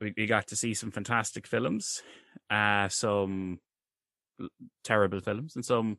we 0.01 0.15
we 0.17 0.27
got 0.27 0.49
to 0.49 0.57
see 0.57 0.75
some 0.75 0.91
fantastic 0.91 1.47
films, 1.47 2.03
uh, 2.51 2.89
some 2.89 3.59
terrible 4.83 5.21
films, 5.21 5.57
and 5.57 5.65
some 5.65 5.99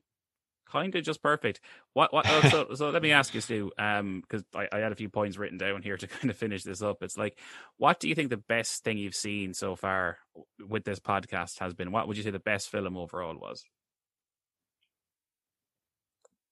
kind 0.69 0.93
of 0.95 1.03
just 1.03 1.21
perfect. 1.21 1.61
What 1.93 2.13
what? 2.13 2.25
oh, 2.27 2.41
so 2.49 2.67
so 2.73 2.89
let 2.89 3.01
me 3.01 3.11
ask 3.11 3.33
you, 3.33 3.41
Stu, 3.41 3.71
um, 3.77 4.21
because 4.21 4.43
I, 4.53 4.67
I 4.71 4.79
had 4.79 4.91
a 4.91 4.95
few 4.95 5.09
points 5.09 5.37
written 5.37 5.57
down 5.57 5.81
here 5.81 5.97
to 5.97 6.07
kind 6.07 6.29
of 6.29 6.37
finish 6.37 6.63
this 6.63 6.81
up. 6.81 6.97
It's 7.01 7.17
like, 7.17 7.39
what 7.77 7.99
do 7.99 8.09
you 8.09 8.15
think 8.15 8.29
the 8.29 8.37
best 8.37 8.83
thing 8.83 8.97
you've 8.97 9.15
seen 9.15 9.53
so 9.53 9.75
far 9.75 10.17
with 10.59 10.83
this 10.83 10.99
podcast 10.99 11.59
has 11.59 11.73
been? 11.73 11.91
What 11.91 12.07
would 12.07 12.17
you 12.17 12.23
say 12.23 12.31
the 12.31 12.39
best 12.39 12.69
film 12.69 12.97
overall 12.97 13.37
was? 13.37 13.63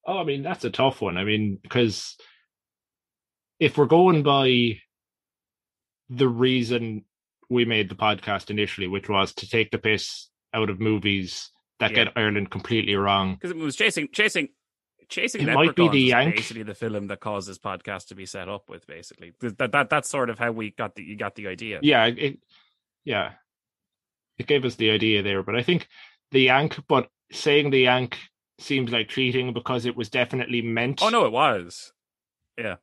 Oh, 0.06 0.18
I 0.18 0.24
mean, 0.24 0.42
that's 0.42 0.64
a 0.64 0.70
tough 0.70 1.00
one. 1.00 1.16
I 1.16 1.24
mean, 1.24 1.58
because 1.62 2.16
if 3.58 3.78
we're 3.78 3.86
going 3.86 4.22
by 4.22 4.78
the 6.10 6.28
reason 6.28 7.04
we 7.50 7.64
made 7.64 7.88
the 7.88 7.94
podcast 7.94 8.50
initially, 8.50 8.86
which 8.88 9.08
was 9.08 9.32
to 9.34 9.48
take 9.48 9.70
the 9.70 9.78
piss 9.78 10.28
out 10.52 10.70
of 10.70 10.80
movies 10.80 11.50
that 11.80 11.90
Yeah. 11.90 12.04
get 12.04 12.12
Ireland 12.16 12.50
completely 12.50 12.94
wrong. 12.94 13.34
Because 13.34 13.50
it 13.50 13.56
was 13.56 13.76
chasing 13.76 14.08
chasing. 14.12 14.48
Chasing 15.10 15.46
It 15.46 15.52
might 15.52 15.76
be 15.76 15.86
the 15.88 15.98
Yank. 16.00 16.36
basically 16.36 16.62
the 16.62 16.74
film 16.74 17.08
that 17.08 17.20
caused 17.20 17.46
this 17.46 17.58
podcast 17.58 18.06
to 18.06 18.14
be 18.14 18.24
set 18.24 18.48
up 18.48 18.70
with. 18.70 18.86
Basically, 18.86 19.32
that 19.40 19.72
that 19.72 19.90
that's 19.90 20.08
sort 20.08 20.30
of 20.30 20.38
how 20.38 20.50
we 20.50 20.70
got 20.70 20.94
the 20.94 21.02
you 21.02 21.14
got 21.16 21.34
the 21.34 21.46
idea. 21.48 21.78
Yeah, 21.82 22.06
it, 22.06 22.38
yeah, 23.04 23.32
it 24.38 24.46
gave 24.46 24.64
us 24.64 24.76
the 24.76 24.90
idea 24.90 25.22
there. 25.22 25.42
But 25.42 25.56
I 25.56 25.62
think 25.62 25.88
the 26.30 26.40
Yank, 26.40 26.78
but 26.88 27.10
saying 27.30 27.68
the 27.70 27.80
Yank 27.80 28.16
seems 28.58 28.90
like 28.92 29.08
cheating 29.10 29.52
because 29.52 29.84
it 29.84 29.94
was 29.94 30.08
definitely 30.08 30.62
meant 30.62 31.02
Oh 31.02 31.10
no, 31.10 31.26
it 31.26 31.32
was. 31.32 31.92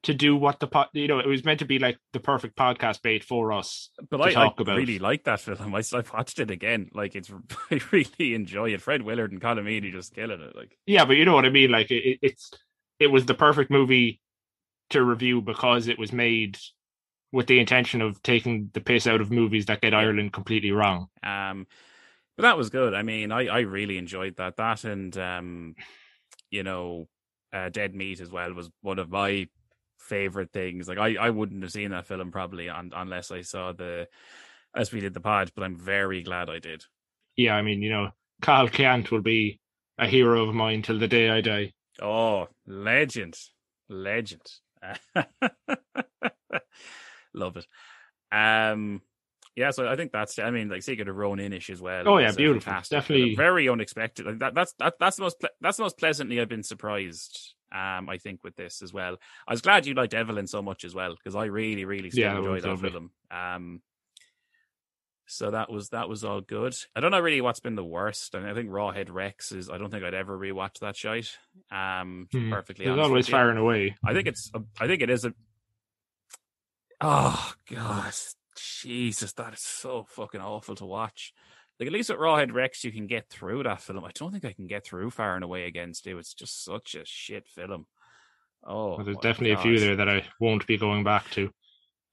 To 0.04 0.14
do 0.14 0.36
what 0.36 0.60
the 0.60 0.68
pod, 0.68 0.88
you 0.94 1.08
know, 1.08 1.20
it 1.20 1.28
was 1.28 1.46
meant 1.46 1.60
to 1.60 1.66
be 1.66 1.80
like 1.80 1.98
the 2.14 2.20
perfect 2.20 2.58
podcast 2.58 3.02
bait 3.02 3.24
for 3.24 3.54
us. 3.54 3.90
But 4.10 4.20
I, 4.22 4.42
I 4.42 4.48
about. 4.48 4.78
really 4.78 5.00
like 5.00 5.24
that 5.26 5.40
film. 5.40 5.74
I, 5.76 5.82
I 5.94 6.04
watched 6.14 6.40
it 6.40 6.52
again. 6.52 6.90
Like 6.94 7.16
it's, 7.16 7.32
I 7.72 7.80
really 7.92 8.34
enjoy 8.34 8.74
it. 8.74 8.82
Fred 8.82 9.02
Willard 9.02 9.32
and 9.32 9.42
Colm 9.42 9.60
Meaney 9.60 9.92
just 9.92 10.14
killing 10.14 10.42
it. 10.42 10.56
Like 10.56 10.78
Yeah, 10.86 11.06
but 11.06 11.18
you 11.18 11.26
know 11.26 11.34
what 11.36 11.46
I 11.46 11.50
mean. 11.50 11.72
Like 11.72 11.90
it- 11.92 12.20
it's 12.22 12.52
it 13.00 13.08
was 13.08 13.26
the 13.26 13.34
perfect 13.34 13.72
movie 13.72 14.20
to 14.92 15.04
review 15.04 15.42
because 15.42 15.88
it 15.88 15.98
was 15.98 16.12
made 16.12 16.58
with 17.32 17.48
the 17.48 17.60
intention 17.60 18.02
of 18.02 18.22
taking 18.22 18.70
the 18.74 18.82
piss 18.82 19.08
out 19.08 19.22
of 19.22 19.32
movies 19.32 19.68
that 19.68 19.80
get 19.82 19.94
Ireland 19.94 20.34
completely 20.34 20.72
wrong. 20.72 21.08
Um, 21.24 21.66
but 22.36 22.44
that 22.44 22.58
was 22.58 22.70
good. 22.70 22.94
I 22.94 23.04
mean, 23.04 23.32
I, 23.32 23.48
I 23.48 23.60
really 23.62 23.98
enjoyed 23.98 24.36
that. 24.36 24.58
That 24.58 24.84
and 24.84 25.18
um, 25.18 25.76
you 26.50 26.64
know, 26.64 27.08
uh, 27.54 27.70
Dead 27.70 27.96
Meat 27.96 28.20
as 28.20 28.30
well 28.30 28.54
was 28.54 28.70
one 28.82 29.00
of 29.00 29.10
my 29.10 29.48
favorite 30.12 30.52
things. 30.52 30.88
Like 30.90 30.98
I, 30.98 31.16
I 31.16 31.30
wouldn't 31.30 31.64
have 31.64 31.72
seen 31.72 31.92
that 31.92 32.06
film 32.06 32.32
probably 32.32 32.68
un, 32.70 32.92
unless 32.94 33.32
I 33.32 33.42
saw 33.42 33.72
the 33.72 34.08
as 34.76 34.92
we 34.92 35.00
did 35.00 35.14
the 35.14 35.22
pod. 35.22 35.52
But 35.56 35.64
I'm 35.64 35.78
very 35.78 36.22
glad 36.22 36.50
I 36.50 36.60
did. 36.60 36.84
Yeah, 37.38 37.56
I 37.56 37.62
mean, 37.62 37.82
you 37.82 37.90
know, 37.90 38.10
Carl 38.42 38.68
Kent 38.68 39.10
will 39.10 39.22
be 39.22 39.60
a 39.98 40.06
hero 40.06 40.48
of 40.50 40.54
mine 40.54 40.82
till 40.82 41.00
the 41.00 41.08
day 41.08 41.30
I 41.30 41.40
die. 41.40 41.72
Oh, 42.02 42.48
legend, 42.68 43.36
legend. 43.90 44.42
Love 47.34 47.56
it. 47.58 47.66
Um, 48.36 49.02
yeah, 49.56 49.72
so 49.72 49.88
I 49.88 49.96
think 49.96 50.12
that's. 50.12 50.38
I 50.40 50.52
mean, 50.52 50.70
like 50.70 50.84
Secret 50.84 51.08
of 51.08 51.16
Roan 51.16 51.38
Inish 51.38 51.70
as 51.70 51.82
well. 51.82 52.08
Oh, 52.08 52.18
yeah, 52.18 52.32
beautiful. 52.32 52.62
fantastic 52.72 52.98
Definitely- 53.00 53.36
very 53.36 53.70
unexpected. 53.70 54.26
Like 54.26 54.40
that, 54.40 54.54
that's 54.56 54.74
that, 54.80 54.96
that's 55.00 55.18
the 55.18 55.24
most 55.24 55.38
that's 55.62 55.78
the 55.78 55.84
most 55.84 55.98
pleasantly 55.98 56.40
I've 56.42 56.50
been 56.50 56.64
surprised. 56.64 57.54
Um, 57.72 58.10
I 58.10 58.18
think 58.18 58.44
with 58.44 58.56
this 58.56 58.82
as 58.82 58.92
well. 58.92 59.18
I 59.48 59.52
was 59.54 59.62
glad 59.62 59.86
you 59.86 59.94
liked 59.94 60.14
Evelyn 60.14 60.48
so 60.48 60.62
much 60.62 60.84
as 60.84 60.94
well 60.94 61.16
because 61.16 61.36
I 61.36 61.46
really, 61.46 61.86
really 61.86 62.10
still 62.12 62.24
Yeah, 62.24 62.34
it 62.36 62.38
enjoyed 62.40 62.64
that 62.64 62.68
lovely. 62.68 62.90
film. 62.92 63.12
Um, 63.32 63.82
so 65.28 65.52
that 65.52 65.72
was 65.72 65.90
that 65.90 66.10
was 66.10 66.26
all 66.26 66.42
good. 66.42 66.74
I 66.94 67.00
don't 67.00 67.12
know 67.12 67.20
really 67.22 67.40
what's 67.40 67.62
been 67.62 67.76
the 67.76 67.86
worst. 67.86 68.36
I, 68.36 68.40
mean, 68.40 68.50
I 68.50 68.54
think 68.54 68.70
Rawhead 68.70 69.10
Rex 69.10 69.54
is. 69.54 69.70
I 69.70 69.78
don't 69.78 69.90
think 69.90 70.04
I'd 70.04 70.14
ever 70.14 70.38
rewatch 70.38 70.80
that 70.80 70.98
shite. 70.98 71.38
Um, 71.72 72.28
Hmm. 72.32 72.50
perfectly 72.52 72.88
honest, 72.88 73.08
always 73.08 73.30
and 73.34 73.58
away. 73.60 73.96
I 74.04 74.14
think 74.14 74.28
it's. 74.28 74.52
a- 74.54 74.64
I 74.80 74.88
think 74.88 75.02
it 75.02 75.10
is 75.10 75.24
a. 75.24 75.34
Oh 77.00 77.54
God, 77.74 78.14
Jesus, 78.58 79.34
that 79.34 79.54
is 79.54 79.62
so 79.62 80.04
fucking 80.10 80.42
awful 80.42 80.76
to 80.76 80.86
watch. 80.86 81.34
Like 81.82 81.88
at 81.88 81.94
least 81.94 82.12
with 82.12 82.20
Rawhead 82.20 82.54
Rex, 82.54 82.84
you 82.84 82.92
can 82.92 83.08
get 83.08 83.28
through 83.28 83.64
that 83.64 83.82
film. 83.82 84.06
I 84.06 84.12
don't 84.14 84.32
think 84.32 84.46
I 84.46 84.54
can 84.54 84.68
get 84.68 84.86
through 84.86 85.10
Far 85.10 85.34
and 85.34 85.44
Away 85.44 85.66
against 85.66 86.06
you. 86.06 86.20
It's 86.20 86.36
just 86.36 86.64
such 86.64 86.94
a 86.94 87.04
shit 87.06 87.48
film. 87.48 87.88
Oh, 88.64 88.98
Well, 88.98 89.04
there's 89.04 89.18
definitely 89.18 89.54
a 89.54 89.58
few 89.58 89.80
there 89.80 89.96
that 89.96 90.08
I 90.08 90.24
won't 90.40 90.68
be 90.68 90.78
going 90.78 91.04
back 91.04 91.28
to. 91.32 91.50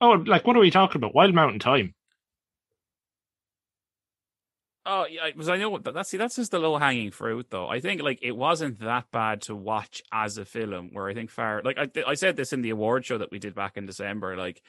Oh, 0.01 0.13
like 0.13 0.47
what 0.47 0.57
are 0.57 0.61
we 0.61 0.71
talking 0.71 0.97
about? 0.99 1.15
Wild 1.15 1.35
Mountain 1.35 1.61
Thyme. 1.61 1.93
Oh 4.87 5.05
yeah, 5.07 5.27
because 5.27 5.51
I 5.51 5.59
know 5.59 5.77
that- 5.77 5.93
that's 5.93 6.09
see 6.09 6.17
that's 6.17 6.37
just 6.37 6.51
the 6.51 6.59
low 6.59 6.79
hanging 6.79 7.11
fruit 7.11 7.51
though. 7.51 7.69
I 7.69 7.81
think 7.81 8.01
like 8.01 8.21
it 8.23 8.33
wasn't 8.33 8.81
that 8.81 9.11
bad 9.13 9.43
to 9.43 9.55
watch 9.55 10.03
as 10.11 10.39
a 10.39 10.47
film. 10.47 10.95
Where 10.95 11.11
I 11.11 11.13
think 11.13 11.29
Far 11.29 11.61
like 11.63 11.77
I 11.77 11.91
I 12.07 12.15
said 12.15 12.37
this 12.37 12.55
in 12.55 12.63
the 12.63 12.71
award 12.71 13.05
show 13.05 13.19
that 13.19 13.31
we 13.31 13.39
did 13.39 13.55
back 13.55 13.77
in 13.77 13.85
December. 13.85 14.35
Like 14.35 14.63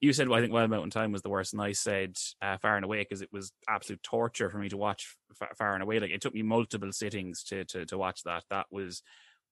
you 0.00 0.14
said, 0.14 0.28
well, 0.28 0.38
I 0.38 0.40
think 0.40 0.52
Wild 0.52 0.70
Mountain 0.70 0.90
Thyme 0.90 1.12
was 1.12 1.22
the 1.22 1.28
worst, 1.28 1.52
and 1.52 1.60
I 1.60 1.72
said 1.72 2.16
uh, 2.40 2.56
Far 2.58 2.76
and 2.76 2.84
Away 2.84 3.00
because 3.00 3.20
it 3.20 3.32
was 3.32 3.52
absolute 3.68 4.02
torture 4.02 4.48
for 4.48 4.58
me 4.58 4.68
to 4.70 4.76
watch 4.76 5.16
Fa- 5.34 5.54
Far 5.56 5.74
and 5.74 5.82
Away. 5.82 6.00
Like 6.00 6.10
it 6.10 6.22
took 6.22 6.34
me 6.34 6.42
multiple 6.42 6.92
sittings 6.92 7.44
to 7.44 7.64
to 7.66 7.84
to 7.86 7.98
watch 7.98 8.22
that. 8.24 8.44
That 8.50 8.66
was 8.70 9.02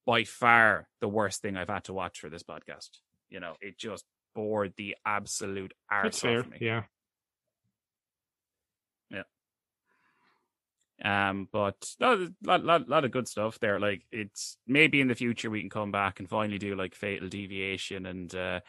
by 0.05 0.23
far 0.23 0.87
the 1.01 1.07
worst 1.07 1.41
thing 1.41 1.55
I've 1.55 1.69
had 1.69 1.83
to 1.85 1.93
watch 1.93 2.19
for 2.19 2.29
this 2.29 2.43
podcast. 2.43 2.89
You 3.29 3.39
know, 3.39 3.55
it 3.61 3.77
just 3.77 4.05
bored 4.33 4.73
the 4.75 4.95
absolute 5.05 5.73
arse 5.89 6.25
off 6.25 6.49
me. 6.49 6.57
Yeah. 6.61 6.83
Yeah. 9.11 11.29
Um, 11.29 11.47
but 11.51 11.93
no, 11.99 12.13
a 12.13 12.27
lot, 12.43 12.63
lot, 12.63 12.89
lot 12.89 13.05
of 13.05 13.11
good 13.11 13.27
stuff 13.27 13.59
there. 13.59 13.79
Like 13.79 14.03
it's 14.11 14.57
maybe 14.65 14.99
in 14.99 15.07
the 15.07 15.15
future 15.15 15.49
we 15.49 15.61
can 15.61 15.69
come 15.69 15.91
back 15.91 16.19
and 16.19 16.27
finally 16.27 16.57
do 16.57 16.75
like 16.75 16.95
Fatal 16.95 17.29
Deviation 17.29 18.07
and 18.07 18.33
uh, 18.33 18.59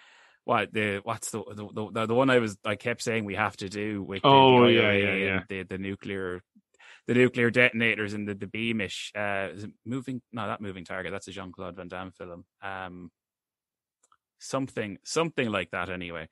what 0.44 0.72
the 0.72 1.00
what's 1.02 1.30
the 1.30 1.42
the, 1.54 1.90
the 1.92 2.06
the 2.06 2.14
one 2.14 2.30
I 2.30 2.38
was 2.38 2.56
I 2.64 2.76
kept 2.76 3.02
saying 3.02 3.24
we 3.24 3.34
have 3.34 3.56
to 3.58 3.68
do 3.68 4.02
with 4.02 4.22
the, 4.22 4.28
Oh, 4.28 4.64
the 4.64 4.72
yeah, 4.72 4.92
yeah, 4.92 5.14
yeah. 5.14 5.40
the 5.48 5.62
the 5.64 5.78
nuclear 5.78 6.42
the 7.06 7.14
nuclear 7.14 7.50
detonators 7.50 8.14
and 8.14 8.26
the 8.26 8.34
the 8.34 8.46
beamish 8.46 9.12
uh 9.16 9.48
is 9.54 9.64
it 9.64 9.70
moving 9.84 10.22
no 10.32 10.46
that 10.46 10.60
moving 10.60 10.84
target 10.84 11.12
that's 11.12 11.28
a 11.28 11.32
Jean 11.32 11.52
Claude 11.52 11.76
Van 11.76 11.88
Damme 11.88 12.12
film 12.12 12.44
um 12.62 13.10
something 14.38 14.98
something 15.04 15.50
like 15.50 15.70
that 15.70 15.90
anyway 15.90 16.28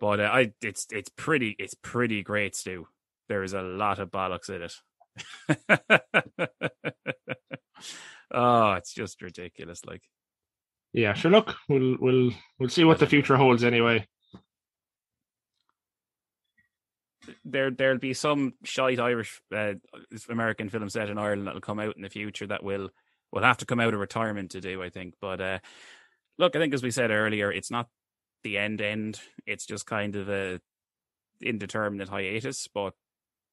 but 0.00 0.20
uh, 0.20 0.30
I 0.32 0.52
it's 0.60 0.86
it's 0.90 1.10
pretty 1.10 1.54
it's 1.58 1.74
pretty 1.74 2.22
great 2.22 2.56
Stu 2.56 2.86
there 3.28 3.42
is 3.42 3.52
a 3.52 3.62
lot 3.62 3.98
of 3.98 4.10
bollocks 4.10 4.48
in 4.48 4.62
it 4.62 4.74
oh, 8.30 8.72
it's 8.72 8.92
just 8.92 9.22
ridiculous. 9.22 9.84
Like, 9.84 10.02
Yeah, 10.92 11.14
sure. 11.14 11.30
Look, 11.30 11.54
we'll 11.68 11.96
we'll 12.00 12.30
we'll 12.58 12.68
see 12.68 12.84
what 12.84 12.98
the 12.98 13.06
future 13.06 13.36
holds 13.36 13.64
anyway. 13.64 14.06
there 17.44 17.70
there'll 17.70 17.98
be 17.98 18.14
some 18.14 18.54
shite 18.64 18.98
Irish 18.98 19.40
uh, 19.54 19.74
American 20.28 20.68
film 20.68 20.88
set 20.88 21.08
in 21.08 21.18
Ireland 21.18 21.46
that'll 21.46 21.60
come 21.60 21.78
out 21.78 21.96
in 21.96 22.02
the 22.02 22.08
future 22.10 22.46
that 22.48 22.62
will 22.64 22.90
will 23.30 23.42
have 23.42 23.58
to 23.58 23.66
come 23.66 23.80
out 23.80 23.94
of 23.94 24.00
retirement 24.00 24.50
to 24.52 24.60
do, 24.60 24.82
I 24.82 24.90
think. 24.90 25.14
But 25.20 25.40
uh, 25.40 25.58
look, 26.38 26.54
I 26.56 26.58
think 26.58 26.74
as 26.74 26.82
we 26.82 26.90
said 26.90 27.10
earlier, 27.10 27.50
it's 27.52 27.70
not 27.70 27.88
the 28.42 28.58
end 28.58 28.80
end. 28.80 29.20
It's 29.46 29.66
just 29.66 29.86
kind 29.86 30.16
of 30.16 30.28
a 30.28 30.60
indeterminate 31.40 32.08
hiatus, 32.08 32.68
but 32.72 32.94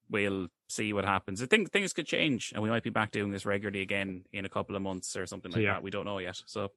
we'll 0.10 0.48
see 0.68 0.92
what 0.92 1.06
happens. 1.06 1.42
I 1.42 1.46
think 1.46 1.72
things 1.72 1.94
could 1.94 2.08
change, 2.08 2.52
and 2.54 2.64
we 2.64 2.70
might 2.70 2.84
be 2.84 2.90
back 2.90 3.12
doing 3.12 3.32
this 3.32 3.46
regularly 3.46 3.82
again 3.82 4.26
in 4.34 4.46
a 4.46 4.50
couple 4.50 4.76
of 4.76 4.82
months 4.82 5.16
or 5.16 5.26
something 5.28 5.52
like 5.52 5.62
Yeah. 5.62 5.74
that. 5.74 5.84
We 5.84 5.92
don't 5.92 6.06
know 6.06 6.18
yet, 6.20 6.42
so 6.46 6.70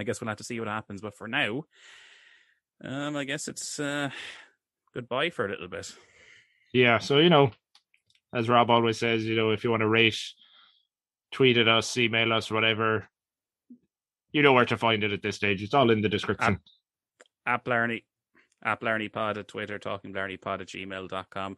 I 0.00 0.02
guess 0.02 0.20
we'll 0.20 0.28
have 0.28 0.38
to 0.38 0.44
see 0.44 0.58
what 0.58 0.68
happens. 0.68 1.00
But 1.00 1.16
for 1.16 1.28
now, 1.28 1.64
um, 2.82 3.16
I 3.16 3.24
guess 3.24 3.48
it's 3.48 3.78
uh, 3.78 4.10
goodbye 4.94 5.30
for 5.30 5.46
a 5.46 5.50
little 5.50 5.68
bit. 5.68 5.92
Yeah, 6.72 6.98
so 6.98 7.18
you 7.18 7.28
know, 7.28 7.50
as 8.32 8.48
Rob 8.48 8.70
always 8.70 8.98
says, 8.98 9.24
you 9.24 9.36
know, 9.36 9.50
if 9.50 9.62
you 9.62 9.70
want 9.70 9.82
to 9.82 9.88
rate, 9.88 10.18
tweet 11.32 11.58
at 11.58 11.68
us, 11.68 11.96
email 11.96 12.32
us, 12.32 12.50
whatever, 12.50 13.08
you 14.32 14.42
know 14.42 14.52
where 14.52 14.64
to 14.64 14.78
find 14.78 15.04
it 15.04 15.12
at 15.12 15.22
this 15.22 15.36
stage. 15.36 15.62
It's 15.62 15.74
all 15.74 15.90
in 15.90 16.00
the 16.00 16.08
description. 16.08 16.60
App 17.46 17.64
Blarney, 17.64 18.04
app 18.64 18.80
Blarney 18.80 19.12
Pod 19.12 19.38
at 19.38 19.48
Twitter, 19.48 19.78
talking 19.78 20.12
Blarney 20.12 20.40
Pod 20.40 20.62
at 20.62 20.68
gmail.com. 20.68 21.56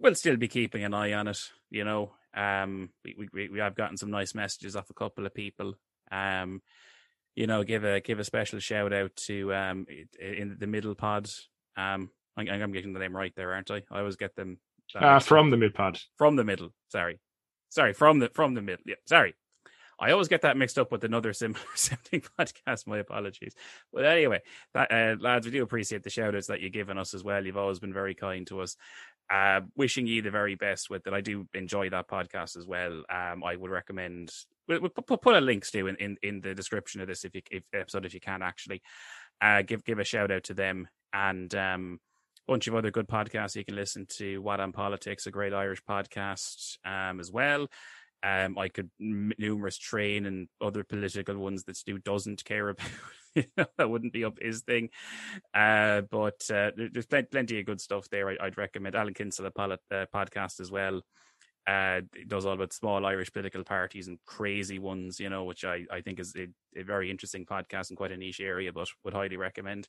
We'll 0.00 0.14
still 0.14 0.36
be 0.36 0.48
keeping 0.48 0.82
an 0.82 0.94
eye 0.94 1.12
on 1.12 1.28
it, 1.28 1.38
you 1.70 1.84
know. 1.84 2.12
Um, 2.34 2.88
we, 3.04 3.28
we, 3.32 3.48
we 3.48 3.58
have 3.60 3.76
gotten 3.76 3.96
some 3.96 4.10
nice 4.10 4.34
messages 4.34 4.74
off 4.74 4.90
a 4.90 4.94
couple 4.94 5.26
of 5.26 5.34
people. 5.34 5.74
Um, 6.10 6.62
you 7.34 7.46
know, 7.46 7.62
give 7.64 7.84
a 7.84 8.00
give 8.00 8.18
a 8.18 8.24
special 8.24 8.58
shout 8.58 8.92
out 8.92 9.14
to 9.16 9.54
um 9.54 9.86
in 10.20 10.56
the 10.58 10.66
middle 10.66 10.94
pod. 10.94 11.28
Um, 11.76 12.10
I, 12.36 12.42
I'm 12.42 12.72
getting 12.72 12.92
the 12.92 13.00
name 13.00 13.16
right 13.16 13.32
there, 13.36 13.52
aren't 13.52 13.70
I? 13.70 13.82
I 13.90 13.98
always 14.00 14.16
get 14.16 14.34
them 14.36 14.58
Uh, 14.94 15.18
from 15.20 15.50
the 15.50 15.56
mid 15.56 15.74
pod. 15.74 15.98
from 16.16 16.36
the 16.36 16.44
middle. 16.44 16.72
Sorry, 16.88 17.18
sorry, 17.70 17.92
from 17.94 18.18
the 18.18 18.28
from 18.30 18.54
the 18.54 18.62
middle. 18.62 18.82
Yeah, 18.86 18.96
sorry. 19.06 19.34
I 20.00 20.10
always 20.10 20.26
get 20.28 20.42
that 20.42 20.56
mixed 20.56 20.78
up 20.78 20.90
with 20.90 21.04
another 21.04 21.32
similar 21.32 21.60
sounding 21.76 22.22
podcast. 22.38 22.86
My 22.88 22.98
apologies. 22.98 23.54
But 23.92 24.04
anyway, 24.04 24.40
that, 24.74 24.90
uh, 24.90 25.16
lads, 25.20 25.46
we 25.46 25.52
do 25.52 25.62
appreciate 25.62 26.02
the 26.02 26.10
shout 26.10 26.34
outs 26.34 26.48
that 26.48 26.60
you've 26.60 26.72
given 26.72 26.98
us 26.98 27.14
as 27.14 27.22
well. 27.22 27.44
You've 27.46 27.56
always 27.58 27.78
been 27.78 27.92
very 27.92 28.14
kind 28.14 28.44
to 28.48 28.60
us. 28.62 28.76
Uh, 29.30 29.60
wishing 29.76 30.06
you 30.08 30.20
the 30.20 30.30
very 30.30 30.56
best 30.56 30.90
with 30.90 31.06
it. 31.06 31.12
I 31.12 31.20
do 31.20 31.46
enjoy 31.54 31.90
that 31.90 32.08
podcast 32.08 32.56
as 32.56 32.66
well. 32.66 33.04
Um, 33.08 33.44
I 33.44 33.54
would 33.54 33.70
recommend. 33.70 34.32
We'll, 34.68 34.80
we'll 34.80 35.18
put, 35.18 35.34
a 35.34 35.40
link 35.40 35.68
to 35.70 35.88
in, 35.88 35.96
in, 35.96 36.16
in 36.22 36.40
the 36.40 36.54
description 36.54 37.00
of 37.00 37.08
this 37.08 37.24
if 37.24 37.34
you 37.34 37.42
if 37.50 37.64
episode 37.74 38.06
if 38.06 38.14
you 38.14 38.20
can 38.20 38.42
actually 38.42 38.80
uh, 39.40 39.62
give 39.62 39.84
give 39.84 39.98
a 39.98 40.04
shout 40.04 40.30
out 40.30 40.44
to 40.44 40.54
them 40.54 40.86
and 41.12 41.52
um, 41.54 42.00
bunch 42.46 42.68
of 42.68 42.74
other 42.74 42.90
good 42.90 43.08
podcasts 43.08 43.56
you 43.56 43.64
can 43.64 43.76
listen 43.76 44.06
to. 44.16 44.38
What 44.38 44.60
on 44.60 44.72
Politics, 44.72 45.26
a 45.26 45.30
great 45.30 45.52
Irish 45.52 45.82
podcast 45.88 46.76
um, 46.84 47.20
as 47.20 47.30
well. 47.30 47.68
Um, 48.24 48.56
I 48.56 48.68
could 48.68 48.90
numerous 49.00 49.78
train 49.78 50.26
and 50.26 50.48
other 50.60 50.84
political 50.84 51.36
ones 51.36 51.64
that 51.64 51.76
Stu 51.76 51.98
doesn't 51.98 52.44
care 52.44 52.68
about. 52.68 52.86
you 53.34 53.44
know, 53.56 53.66
that 53.78 53.90
wouldn't 53.90 54.12
be 54.12 54.24
up 54.24 54.38
his 54.40 54.60
thing. 54.60 54.90
Uh, 55.54 56.02
but 56.02 56.48
uh, 56.50 56.70
there's 56.76 57.06
plenty, 57.06 57.58
of 57.58 57.66
good 57.66 57.80
stuff 57.80 58.08
there. 58.10 58.28
I, 58.28 58.36
I'd 58.40 58.58
recommend 58.58 58.94
Alan 58.94 59.14
Kinsella 59.14 59.50
uh, 59.58 60.06
podcast 60.14 60.60
as 60.60 60.70
well. 60.70 61.02
Uh, 61.66 62.00
it 62.14 62.28
does 62.28 62.44
all 62.44 62.54
about 62.54 62.72
small 62.72 63.06
Irish 63.06 63.32
political 63.32 63.62
parties 63.62 64.08
and 64.08 64.18
crazy 64.26 64.78
ones, 64.80 65.20
you 65.20 65.30
know, 65.30 65.44
which 65.44 65.64
I, 65.64 65.84
I 65.92 66.00
think 66.00 66.18
is 66.18 66.34
a, 66.36 66.48
a 66.78 66.82
very 66.82 67.10
interesting 67.10 67.46
podcast 67.46 67.90
and 67.90 67.96
quite 67.96 68.10
a 68.12 68.16
niche 68.16 68.40
area, 68.40 68.72
but 68.72 68.88
would 69.04 69.14
highly 69.14 69.36
recommend. 69.36 69.86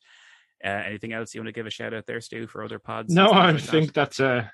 Uh, 0.63 0.67
anything 0.85 1.13
else 1.13 1.33
you 1.33 1.41
want 1.41 1.47
to 1.47 1.51
give 1.53 1.65
a 1.65 1.71
shout 1.71 1.93
out 1.93 2.05
there, 2.05 2.21
Stu, 2.21 2.47
for 2.47 2.63
other 2.63 2.79
pods? 2.79 3.13
No, 3.13 3.27
I 3.27 3.51
like 3.51 3.61
that? 3.61 3.71
think 3.71 3.93
that's 3.93 4.19
uh, 4.19 4.47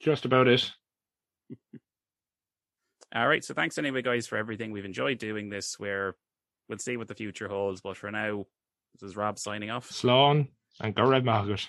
just 0.00 0.24
about 0.24 0.48
it. 0.48 0.70
All 3.14 3.28
right. 3.28 3.44
So 3.44 3.54
thanks 3.54 3.78
anyway, 3.78 4.02
guys, 4.02 4.26
for 4.26 4.36
everything. 4.36 4.72
We've 4.72 4.84
enjoyed 4.84 5.18
doing 5.18 5.48
this. 5.48 5.78
Where 5.78 6.16
we'll 6.68 6.78
see 6.78 6.96
what 6.96 7.08
the 7.08 7.14
future 7.14 7.48
holds. 7.48 7.80
But 7.80 7.96
for 7.96 8.10
now, 8.10 8.44
this 8.94 9.08
is 9.08 9.16
Rob 9.16 9.38
signing 9.38 9.70
off. 9.70 9.88
Slán 9.88 10.48
and 10.80 10.94
go 10.94 11.06
Red 11.06 11.24
Margaret. 11.24 11.68